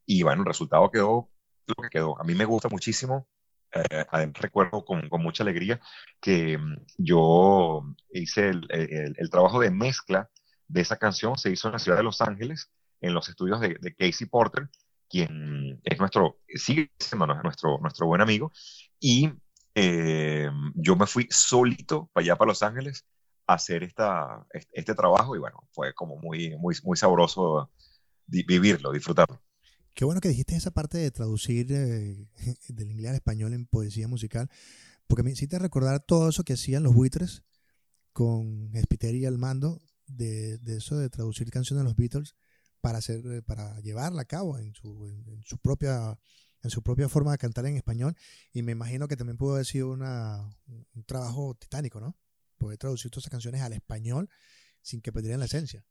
[0.10, 1.30] y bueno, el resultado quedó
[1.68, 2.20] lo que quedó.
[2.20, 3.28] A mí me gusta muchísimo,
[3.72, 5.80] eh, recuerdo con, con, mucha alegría
[6.20, 10.32] que mm, yo hice el, el, el, trabajo de mezcla
[10.68, 12.72] de esa canción, se hizo en la ciudad de Los Ángeles,
[13.02, 14.70] en los estudios de, de Casey Porter,
[15.08, 18.52] quien es nuestro, sigue siendo nuestro, nuestro buen amigo,
[19.00, 19.32] y
[19.76, 23.06] eh, yo me fui solito para allá, para Los Ángeles,
[23.46, 27.70] a hacer esta, este trabajo, y bueno, fue como muy, muy, muy sabroso
[28.26, 29.40] vivirlo, disfrutarlo.
[29.94, 32.28] Qué bueno que dijiste esa parte de traducir eh,
[32.70, 34.50] del inglés al español en poesía musical,
[35.08, 37.44] porque me hiciste recordar todo eso que hacían los buitres
[38.14, 42.36] con Spiteri al mando, de, eso de traducir canciones de los Beatles
[42.82, 46.18] para, hacer, eh, para llevarla a cabo en su, en, su propia,
[46.64, 48.16] en su propia forma de cantar en español.
[48.52, 52.18] Y me imagino que también pudo haber sido un trabajo titánico, ¿no?
[52.58, 54.30] Poder traducir todas esas canciones al español
[54.82, 55.86] sin que perdieran la esencia.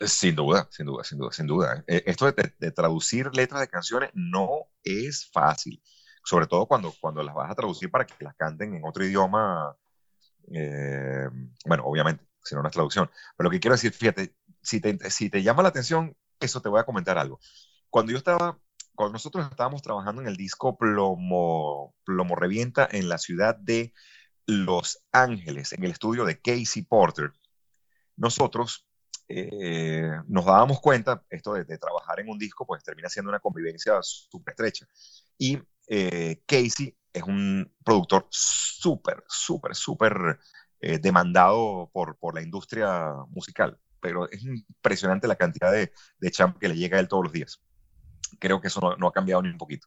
[0.00, 1.84] Sin duda, sin duda, sin duda, sin duda.
[1.88, 5.82] Eh, esto de, traducir letras de canciones no es fácil,
[6.22, 9.76] sobre todo cuando, cuando las vas a traducir para que las canten en otro idioma.
[10.54, 11.28] Eh,
[11.66, 13.10] bueno, obviamente, si no, no es traducción.
[13.36, 16.68] Pero lo que quiero decir, fíjate, si te, si te llama la atención, eso te
[16.68, 17.40] voy a comentar algo.
[17.90, 18.58] Cuando yo estaba,
[18.94, 23.92] cuando nosotros estábamos trabajando en el disco Plomo, Plomo Revienta en la ciudad de
[24.46, 27.32] Los Ángeles, en el estudio de Casey Porter,
[28.16, 28.87] nosotros
[29.28, 33.98] eh, nos dábamos cuenta, esto de, trabajar en un disco, pues termina siendo una convivencia
[34.02, 34.86] súper estrecha.
[35.36, 40.38] Y eh, Casey es un productor súper, súper, súper
[40.80, 46.58] eh, demandado por, por la industria musical pero es impresionante la cantidad de, de champ
[46.58, 47.60] que le llega a él todos los días.
[48.38, 49.86] Creo que eso no, ha cambiado ni un poquito.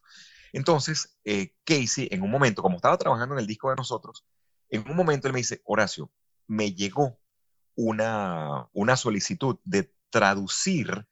[0.52, 4.24] Entonces, eh, Casey, en un momento, como estaba trabajando en el disco de nosotros,
[4.68, 6.10] en un momento él me dice, Horacio,
[6.46, 7.18] me llegó
[7.74, 11.06] una, una solicitud de traducir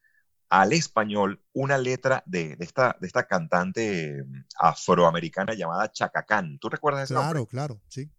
[0.50, 6.58] al español una letra de, de, esta, de esta cantante mm, afroamericana llamada Chacacán.
[6.58, 8.10] ¿Tú recuerdas ese Claro, claro, sí.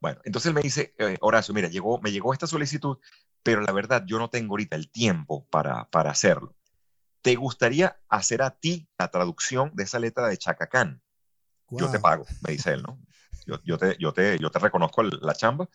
[0.00, 2.98] Bueno, entonces él me dice, eh, Horacio, mira, llegó, me llegó esta solicitud,
[3.42, 6.54] pero la verdad yo no tengo ahorita el tiempo para, para hacerlo.
[7.22, 11.02] ¿Te gustaría hacer a ti la traducción de esa letra de Chacacán?
[11.70, 13.00] Yo te pago, me dice él, ¿no?
[13.46, 15.68] Yo, yo, te, yo, te, yo te reconozco la chamba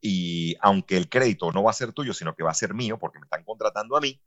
[0.00, 2.98] y aunque el crédito no va a ser tuyo, sino que va a ser mío
[2.98, 4.20] porque me están contratando a mí,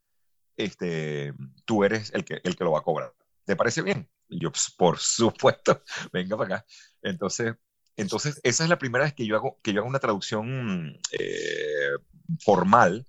[0.58, 1.34] este,
[1.66, 3.14] tú eres el que, el que lo va a cobrar.
[3.46, 4.10] ¿Te parece bien?
[4.30, 5.82] Y yo, pues, por supuesto,
[6.14, 6.66] venga para acá.
[7.02, 7.56] Entonces,
[7.96, 11.92] entonces, esa es la primera vez que yo hago, que yo hago una traducción eh,
[12.40, 13.06] formal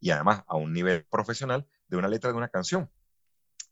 [0.00, 2.90] y además a un nivel profesional de una letra de una canción.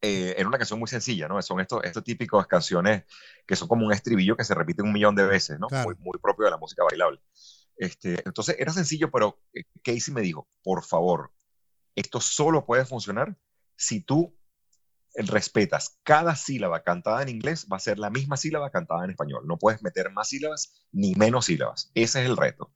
[0.01, 1.41] Eh, era una canción muy sencilla, ¿no?
[1.43, 3.05] Son estos, estos típicos canciones
[3.47, 5.69] que son como un estribillo que se repite un millón de veces, ¿no?
[5.85, 7.21] Muy, muy, propio de la música bailable.
[7.83, 11.33] Este, entonces era sencillo, pero eh, Casey me dijo, por favor,
[11.97, 13.37] esto solo puede funcionar
[13.75, 14.39] si tú
[15.17, 19.49] respetas cada sílaba cantada en inglés va a ser la misma sílaba cantada en español.
[19.49, 21.91] No puedes meter más sílabas ni menos sílabas.
[21.95, 22.73] Ese es el reto.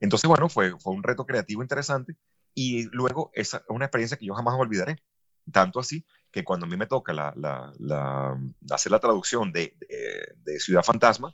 [0.00, 2.16] Entonces, bueno, fue, un reto creativo interesante
[2.52, 5.00] y luego es una experiencia que yo jamás olvidaré.
[5.52, 8.36] Tanto así que cuando a mí me toca la, la,
[8.72, 9.76] hacer la traducción de,
[10.44, 11.32] de, Ciudad Fantasma,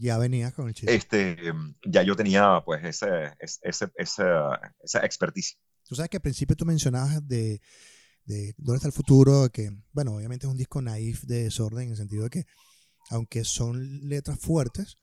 [0.00, 0.94] Ya venías con el chiste.
[0.94, 1.36] Este,
[1.84, 5.58] ya yo tenía pues ese, ese, esa, esa experticia.
[5.84, 7.60] Tú sabes que al principio tú mencionabas de,
[8.24, 11.90] de dónde está el futuro, que, bueno, obviamente es un disco naif de desorden, en
[11.90, 12.46] el sentido de que,
[13.10, 14.96] aunque son letras fuertes,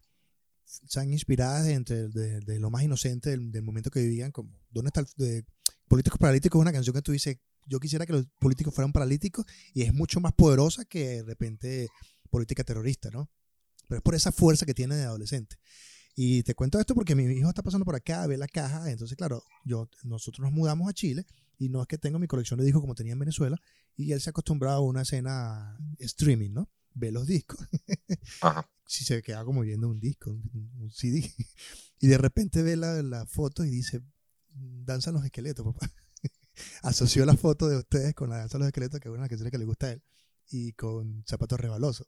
[0.83, 5.07] están inspiradas entre de, lo más inocente del, momento que vivían, como ¿Dónde está el
[5.17, 5.45] de
[5.87, 6.59] Políticos Paralíticos?
[6.59, 9.93] Es una canción que tú dices, yo quisiera que los políticos fueran paralíticos y es
[9.93, 11.87] mucho más poderosa que de repente
[12.29, 13.29] política terrorista, ¿no?
[13.89, 15.57] Pero es por esa fuerza que tiene de adolescente.
[16.15, 19.17] Y te cuento esto porque mi hijo está pasando por acá, ve la caja, entonces
[19.17, 21.25] claro, yo, nosotros nos mudamos a Chile
[21.57, 23.57] y no es que tengo mi colección de discos como tenía en Venezuela
[23.97, 26.69] y él se ha acostumbrado a una escena streaming, ¿no?
[26.93, 27.59] Ve los discos.
[28.41, 31.21] Ajá si se queda como viendo un disco, un, CD.
[32.01, 34.01] Y de repente ve la, la, foto y dice,
[34.53, 35.91] danzan los esqueletos, papá.
[36.81, 39.51] Asoció la foto de ustedes con la danza de los esqueletos, que es una canción
[39.51, 40.03] que le gusta a él,
[40.49, 42.07] y con zapatos rebalosos.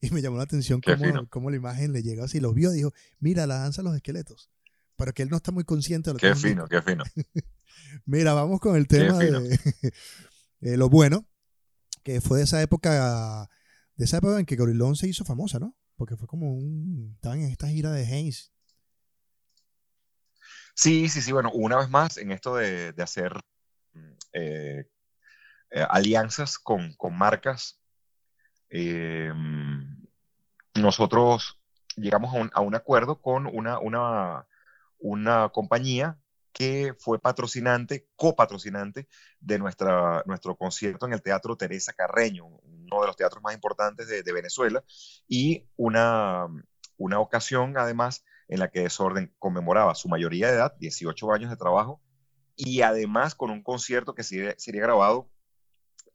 [0.00, 2.92] Y me llamó la atención cómo, cómo, la imagen le llegó así, los vio, dijo,
[3.20, 4.50] mira, la danza de los esqueletos.
[4.96, 7.04] Pero que él no está muy consciente de lo qué que fino, Qué fino,
[8.04, 9.58] mira, vamos con el tema de,
[10.76, 11.26] lo bueno,
[12.02, 13.48] que fue de esa época,
[13.96, 15.74] de esa época en que Gorilón se hizo famosa, ¿no?
[15.96, 17.12] Porque fue como un.
[17.14, 18.52] Estaban en esta gira de Haynes.
[20.74, 21.32] Sí, sí, sí.
[21.32, 23.32] Bueno, una vez más, en esto de, hacer
[24.32, 24.88] eh,
[25.70, 27.80] eh, alianzas con, marcas,
[28.76, 29.32] eh,
[30.74, 31.60] nosotros
[31.94, 34.48] llegamos a un, acuerdo con una, una,
[34.98, 36.18] una compañía
[36.52, 39.06] que fue patrocinante, copatrocinante
[39.38, 44.08] de nuestra, nuestro concierto en el Teatro Teresa Carreño, uno de los teatros más importantes
[44.08, 44.82] de, Venezuela,
[45.28, 46.48] y una,
[46.96, 51.56] una ocasión además en la que Desorden conmemoraba su mayoría de edad, 18 años de
[51.56, 52.00] trabajo,
[52.56, 55.28] y además con un concierto que sería, grabado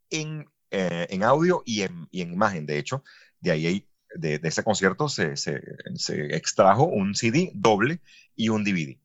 [0.10, 2.66] en, eh, en audio y en, y en, imagen.
[2.66, 3.04] De hecho,
[3.40, 5.62] de ahí, de, de ese concierto se, se,
[5.96, 8.02] se extrajo un CD doble
[8.36, 8.98] y un DVD.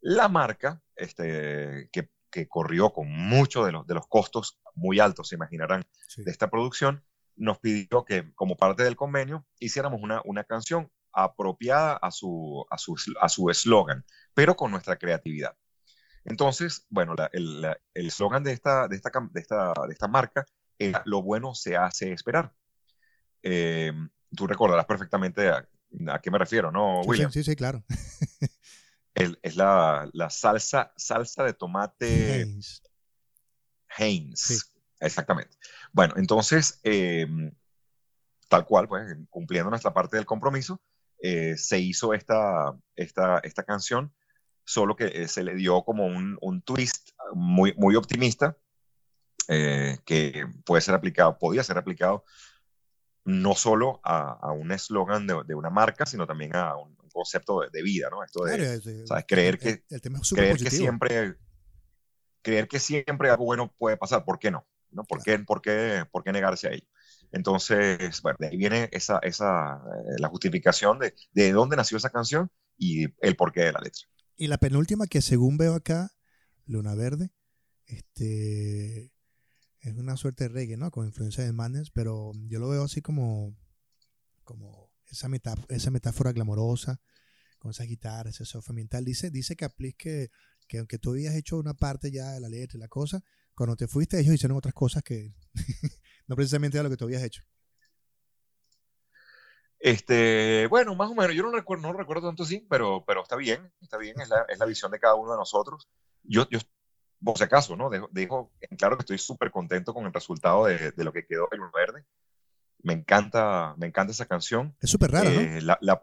[0.00, 2.08] La marca, este, que,
[2.48, 5.86] corrió con muchos de los, de los costos muy altos, se imaginarán,
[6.18, 7.02] de esta producción,
[7.34, 12.76] nos pidió que como parte del convenio hiciéramos una, una canción apropiada a su a
[12.76, 15.56] su a su eslogan, pero con nuestra creatividad.
[16.26, 20.44] Entonces, bueno, el eslogan de esta, de, esta, de, esta, de esta marca
[20.78, 22.52] era lo bueno se hace esperar.
[23.42, 23.92] Eh,
[24.34, 25.68] tú recordarás perfectamente a,
[26.08, 27.30] a, qué me refiero, ¿no, William?
[27.30, 27.84] Sí, sí, claro.
[29.14, 32.82] es la, salsa, salsa de tomate Heinz.
[33.96, 34.72] Heinz.
[35.00, 35.56] Exactamente.
[35.92, 37.52] Bueno, entonces, em,
[38.48, 40.80] tal cual, pues, cumpliendo nuestra parte del compromiso,
[41.18, 44.14] eh, se hizo esta, esta, esta canción,
[44.64, 48.56] solo que eh, se le dio como un, twist muy, muy optimista,
[49.48, 52.24] eh, que puede ser aplicado, podía ser aplicado
[53.24, 57.82] no solo a, un eslogan de, de, una marca, sino también a un, concepto de,
[57.82, 58.22] vida, ¿no?
[58.22, 59.24] Esto de, ¿sabes?
[59.26, 59.82] Creer que,
[60.34, 61.34] creer que siempre,
[62.42, 64.66] creer que siempre algo bueno puede pasar, ¿por qué no?
[64.90, 65.04] ¿No?
[65.04, 66.86] ¿Por, qué, por, qué, ¿Por qué negarse a ello?
[67.32, 72.10] Entonces, bueno, de ahí viene esa, esa, eh, la justificación de, de dónde nació esa
[72.10, 74.02] canción y el porqué de la letra.
[74.36, 76.12] Y la penúltima que según veo acá,
[76.66, 77.30] Luna Verde,
[77.86, 79.10] este,
[79.86, 80.90] es una suerte de reggae, ¿no?
[80.90, 83.56] Con influencia de Madness, pero yo lo veo así como,
[84.42, 87.00] como esa, metáfora, esa metáfora glamorosa,
[87.58, 89.04] con esa guitarra, ese sofá mental.
[89.04, 90.30] Dice, dice que aplique
[90.66, 93.22] que aunque tú habías hecho una parte ya de la letra y la cosa,
[93.54, 95.34] cuando te fuiste ellos hicieron otras cosas que
[96.26, 97.42] no precisamente era lo que tú habías hecho.
[99.78, 103.36] Este, bueno, más o menos, yo no recuerdo, no recuerdo tanto así, pero, pero está
[103.36, 105.88] bien, está bien, es la, es la visión de cada uno de nosotros.
[106.24, 106.58] Yo, yo
[107.22, 107.90] por si acaso, ¿no?
[108.10, 111.60] Dejo, claro que estoy súper contento con el resultado de, de, lo que quedó en
[111.72, 112.04] Verde.
[112.82, 114.76] Me encanta, me encanta esa canción.
[114.80, 115.40] Es súper rara, ¿no?
[115.40, 116.00] Eh, la,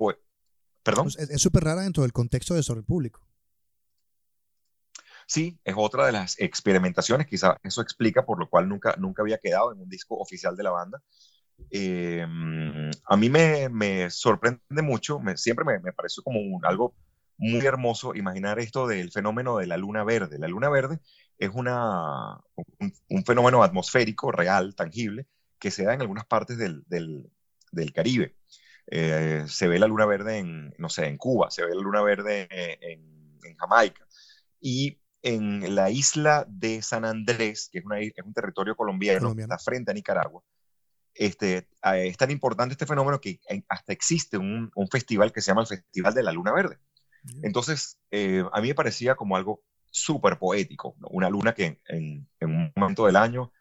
[0.83, 1.07] ¿Perdón?
[1.17, 3.25] Es súper rara dentro del contexto de Sobre Público.
[5.25, 9.37] Sí, es otra de las experimentaciones, quizá eso explica por lo cual nunca, nunca había
[9.37, 11.01] quedado en un disco oficial de la banda.
[11.71, 12.25] Eh,
[13.05, 16.93] a mí me, me, sorprende mucho, me, siempre me, me pareció como un, algo
[17.37, 20.39] muy hermoso imaginar esto del fenómeno de la luna verde.
[20.39, 20.99] La luna verde
[21.37, 25.27] es una, un, un fenómeno atmosférico, real, tangible,
[25.59, 28.35] que se da en algunas partes del, del, Caribe.
[28.87, 32.01] Eh, se ve la luna verde en, no sé, en Cuba, se ve la luna
[32.01, 34.05] verde en, en Jamaica.
[34.59, 39.41] Y en la isla de San Andrés, que es, una, es un territorio colombiano, que
[39.41, 40.43] está frente a Nicaragua,
[41.15, 43.39] este, es tan importante este fenómeno que
[43.69, 46.79] hasta existe un, un, festival que se llama el Festival de la Luna Verde.
[47.41, 52.73] Entonces, eh, a mí me parecía como algo súper poético, una luna que en, un
[52.75, 53.53] momento del año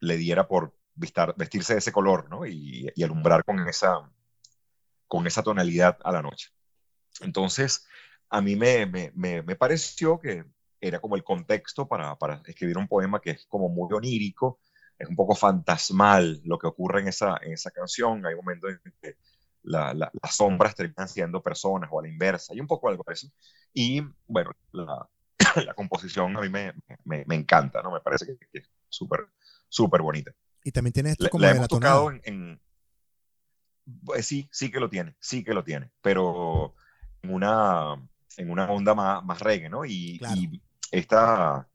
[0.00, 2.46] le diera por vestirse de ese color, ¿no?
[2.46, 6.50] Y, alumbrar con esa, tonalidad a la noche.
[7.20, 7.86] Entonces,
[8.30, 10.44] a mí me, pareció que
[10.80, 14.60] era como el contexto para, para, escribir un poema que es como muy onírico,
[14.98, 18.24] es un poco fantasmal lo que ocurre en esa, en esa canción.
[18.24, 19.16] Hay momentos en que
[19.62, 23.14] la, las sombras terminan siendo personas o a la inversa, y un poco algo de
[23.14, 23.28] eso.
[23.72, 25.08] Y bueno, la,
[25.64, 26.72] la composición a mí me,
[27.04, 27.92] me, me, encanta, ¿no?
[27.92, 29.28] Me parece que, es súper,
[29.68, 30.32] súper bonita.
[30.64, 32.60] Y también tiene esto como la, hemos tocado en,
[34.04, 36.74] pues sí, sí que lo tiene, sí que lo tiene, pero
[37.22, 37.94] en una,
[38.36, 39.84] en una onda más, más reggae, ¿no?
[39.84, 40.60] Y, y
[40.90, 41.68] esta,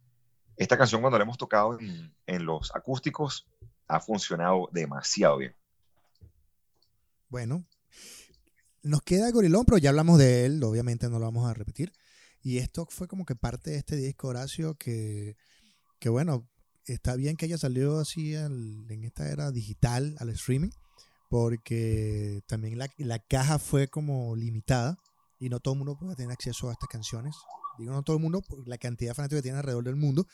[0.55, 3.47] esta canción cuando la hemos tocado en, en los acústicos
[3.87, 5.55] ha funcionado demasiado bien.
[7.29, 7.65] Bueno,
[8.83, 11.91] nos queda Gorilón, pero ya hablamos de él, obviamente no lo vamos a repetir.
[12.41, 15.35] Y esto fue como que parte de este disco, Horacio, que,
[15.99, 16.47] que bueno,
[16.85, 20.69] está bien que haya salido así en esta era digital, al streaming,
[21.29, 24.97] porque también la, la, caja fue como limitada
[25.39, 27.35] y no todo el mundo puede tener acceso a estas canciones.
[27.77, 30.25] Digo no todo el mundo, por la cantidad de fanáticos que tiene alrededor del mundo,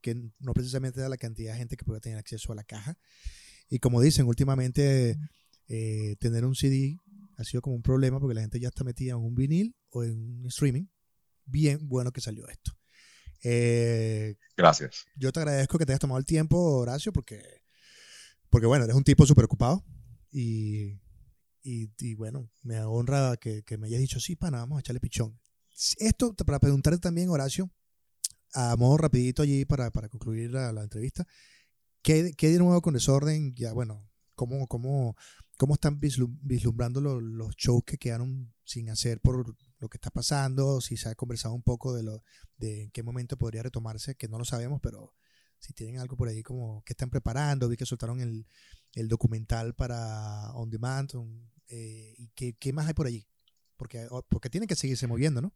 [0.00, 2.98] que no precisamente da la cantidad de gente que puede tener acceso a la caja.
[3.70, 5.16] Y como dicen, últimamente
[5.68, 6.98] eh, tener un CD
[7.42, 10.02] ha sido como un problema porque la gente ya está metida en un vinil o
[10.04, 10.86] en un streaming.
[11.44, 12.72] Bien bueno que salió esto.
[13.42, 15.04] Eh, Gracias.
[15.16, 17.42] Yo te agradezco que te hayas tomado el tiempo, Horacio, porque,
[18.50, 19.84] porque bueno, eres un tipo súper ocupado
[20.30, 21.00] y,
[21.62, 25.38] y, bueno, me honra que, que, me hayas dicho, sí, pana, vamos a echarle pichón.
[25.98, 27.70] Esto para preguntarte también, Horacio,
[28.54, 31.26] a modo rapidito allí para, para concluir la, la entrevista,
[32.02, 33.54] ¿qué, ¿qué, de nuevo con Desorden?
[33.54, 35.16] Ya, bueno, ¿cómo, cómo,
[35.56, 40.80] cómo están vislumbrando los, los shows que quedaron sin hacer por lo que está pasando?
[40.80, 42.22] Si se ha conversado un poco de, lo,
[42.56, 45.14] de en qué momento podría retomarse, que no lo sabemos, pero
[45.58, 48.46] si tienen algo por ahí como que están preparando, vi que soltaron el,
[48.94, 51.10] el documental para On Demand,
[51.68, 53.26] eh, y qué, qué, más hay por allí,
[53.76, 55.54] porque, porque tienen que seguirse moviendo, ¿no?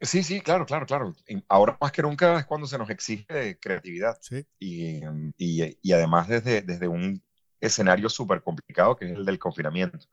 [0.00, 1.14] Sí, sí, claro, claro, claro.
[1.48, 4.18] Ahora más que nunca es cuando se nos exige creatividad.
[4.20, 4.44] Sí.
[4.58, 5.00] Y,
[5.38, 7.22] y, y, además desde, desde un
[7.64, 10.06] escenario súper complicado que es el del confinamiento.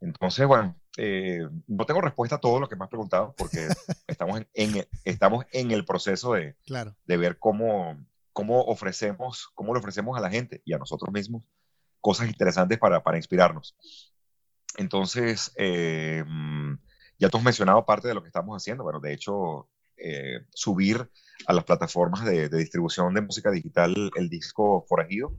[0.00, 3.68] Entonces, bueno, eh, no tengo respuesta a todo lo que me has preguntado porque
[4.06, 6.94] estamos en, estamos en el proceso de, claro.
[7.06, 7.98] de ver cómo,
[8.32, 11.42] cómo ofrecemos, cómo le ofrecemos a la gente y a nosotros mismos
[12.00, 13.76] cosas interesantes para, para inspirarnos.
[14.76, 16.22] Entonces, eh,
[17.18, 18.84] ya tú has mencionado parte de lo que estamos haciendo.
[18.84, 21.08] Bueno, de hecho, eh, subir
[21.46, 25.34] a las plataformas de, de, distribución de música digital el disco Forajido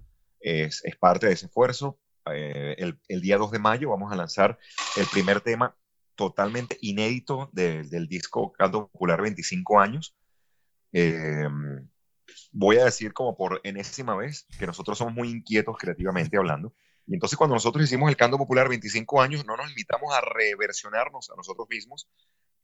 [0.46, 2.00] es, es parte de ese esfuerzo.
[2.32, 4.60] Eh, el, el, día 2 de mayo vamos a lanzar
[4.96, 5.76] el primer tema
[6.16, 10.16] totalmente inédito de, del disco Caldo Popular 25 años.
[10.94, 11.48] Eh,
[12.52, 16.74] voy a decir como por enésima vez que nosotros somos muy inquietos creativamente hablando.
[17.08, 21.30] Y entonces cuando nosotros hicimos el Canto Popular 25 años, no nos limitamos a reversionarnos
[21.32, 22.08] a nosotros mismos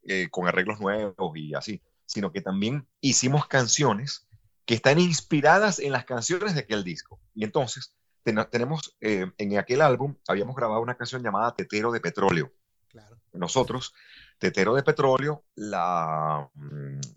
[0.04, 4.28] eh, con arreglos nuevos y así, sino que también hicimos canciones
[4.66, 7.20] que están inspiradas en las canciones de aquel disco.
[7.34, 12.52] Y entonces tenemos, eh, en aquel álbum, habíamos grabado una canción llamada Tetero de Petróleo.
[12.88, 13.20] Claro.
[13.34, 13.94] Nosotros,
[14.38, 16.50] Tetero de Petróleo, la,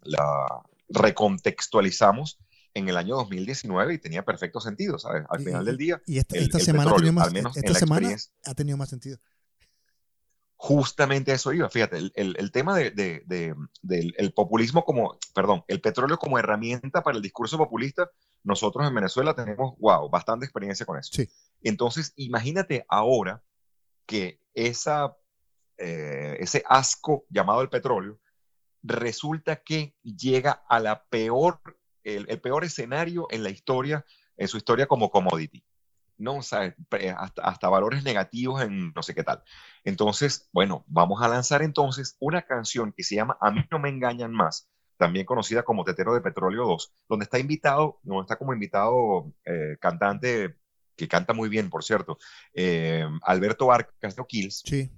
[0.03, 2.39] la recontextualizamos
[2.75, 5.25] en el año 2019 y tenía perfecto sentido, ¿sabes?
[5.29, 6.03] Al final del día.
[6.07, 9.19] Y esta, esta semana, petróleo, más, esta semana ha tenido más sentido
[10.65, 11.69] justamente eso iba.
[11.69, 16.17] Fíjate, el, el, el tema de, de, de, del el populismo como, perdón, el petróleo
[16.17, 18.11] como herramienta para el discurso populista,
[18.45, 21.11] nosotros en Venezuela tenemos, wow, bastante experiencia con eso.
[21.13, 21.29] Sí.
[21.63, 23.43] Entonces, imagínate ahora
[24.07, 25.15] que esa,
[25.77, 28.19] eh, ese asco llamado el petróleo
[28.83, 31.61] resulta que llega a la peor,
[32.05, 34.07] el, el peor escenario en la historia,
[34.39, 35.63] en su historia como commodity.
[36.19, 36.37] ¿No?
[36.37, 36.75] O sea,
[37.17, 39.43] hasta, hasta, valores negativos en no sé qué tal.
[39.85, 43.89] Entonces, bueno, vamos a lanzar entonces una canción que se llama A mí no me
[43.89, 48.53] engañan más, también conocida como Tetero de Petróleo 2, donde está invitado, no está como
[48.53, 50.57] invitado eh, cantante
[50.97, 52.19] que canta muy bien, por cierto,
[52.55, 53.69] eh, Alberto
[54.01, 54.63] de Kills.
[54.65, 54.91] Sí.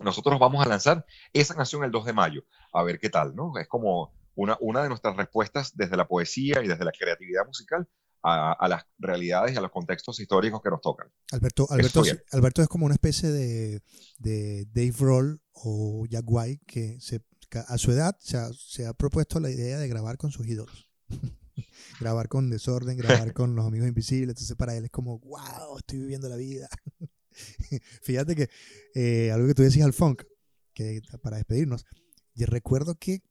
[0.00, 3.56] Nosotros vamos a lanzar esa canción el 2 de mayo, a ver qué tal, ¿no?
[3.58, 7.88] Es como una, una de nuestras respuestas desde la poesía y desde la creatividad musical
[8.24, 11.08] a, las realidades y a los contextos históricos que nos tocan.
[11.30, 12.02] Alberto, Alberto,
[12.32, 13.82] Alberto es como una especie de,
[14.18, 17.22] de Dave Roll o Jack White que se,
[17.68, 20.90] a su edad se ha, se ha propuesto la idea de grabar con sus ídolos.
[22.00, 24.30] grabar con desorden, grabar con los amigos invisibles.
[24.30, 26.68] Entonces para él es como, wow, estoy viviendo la vida.
[28.02, 28.48] Fíjate que
[28.94, 30.22] eh, algo que tú decías al funk,
[30.72, 31.84] que para despedirnos,
[32.34, 33.22] y recuerdo que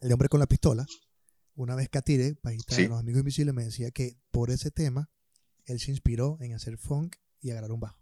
[0.00, 0.86] el hombre con la pistola,
[1.54, 5.10] una vez Catire, bajista de los Amigos Invisibles, me decía que por ese tema
[5.66, 7.98] él se inspiró en hacer funk y agarrar un bajo.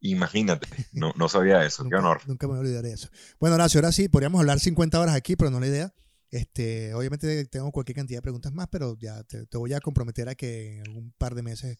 [0.00, 2.20] Imagínate, no, no sabía eso, nunca, qué honor.
[2.26, 3.08] Nunca me olvidaré de eso.
[3.38, 5.94] Bueno, Horacio, ahora sí, podríamos hablar 50 horas aquí, pero no la idea.
[6.30, 10.36] Este, obviamente tengo cualquier cantidad de preguntas más, pero ya te, voy a comprometer a
[10.36, 11.78] que en algún par de meses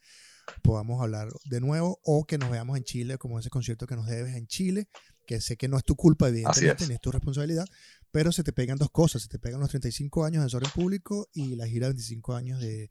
[0.62, 4.07] podamos hablar de nuevo o que nos veamos en Chile, como ese concierto que nos
[4.07, 4.89] debes en Chile,
[5.25, 7.65] que sé que no es tu culpa, evidentemente, ni es tu responsabilidad,
[8.11, 11.28] pero se te pegan dos cosas, se te pegan los 35 años de Desorden Público
[11.32, 12.91] y la gira de 25 años de,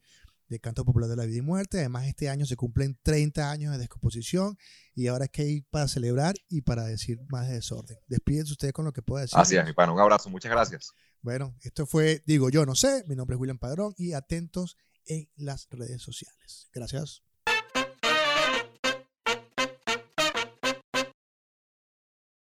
[0.50, 1.80] de Canto Popular de la Vida y Muerte.
[1.80, 4.58] Además, este año se cumplen 30 años de descomposición
[4.94, 7.98] y ahora es que hay para celebrar y para decir más de desorden.
[8.08, 9.38] Despídense ustedes con lo que pueda decir.
[9.40, 9.94] Así es, mi pana.
[9.94, 10.30] Un abrazo.
[10.30, 10.94] Muchas gracias.
[11.22, 13.04] Bueno, esto fue Digo Yo No Sé.
[13.08, 16.70] Mi nombre es William Padrón y atentos en las redes sociales.
[16.74, 17.24] Gracias.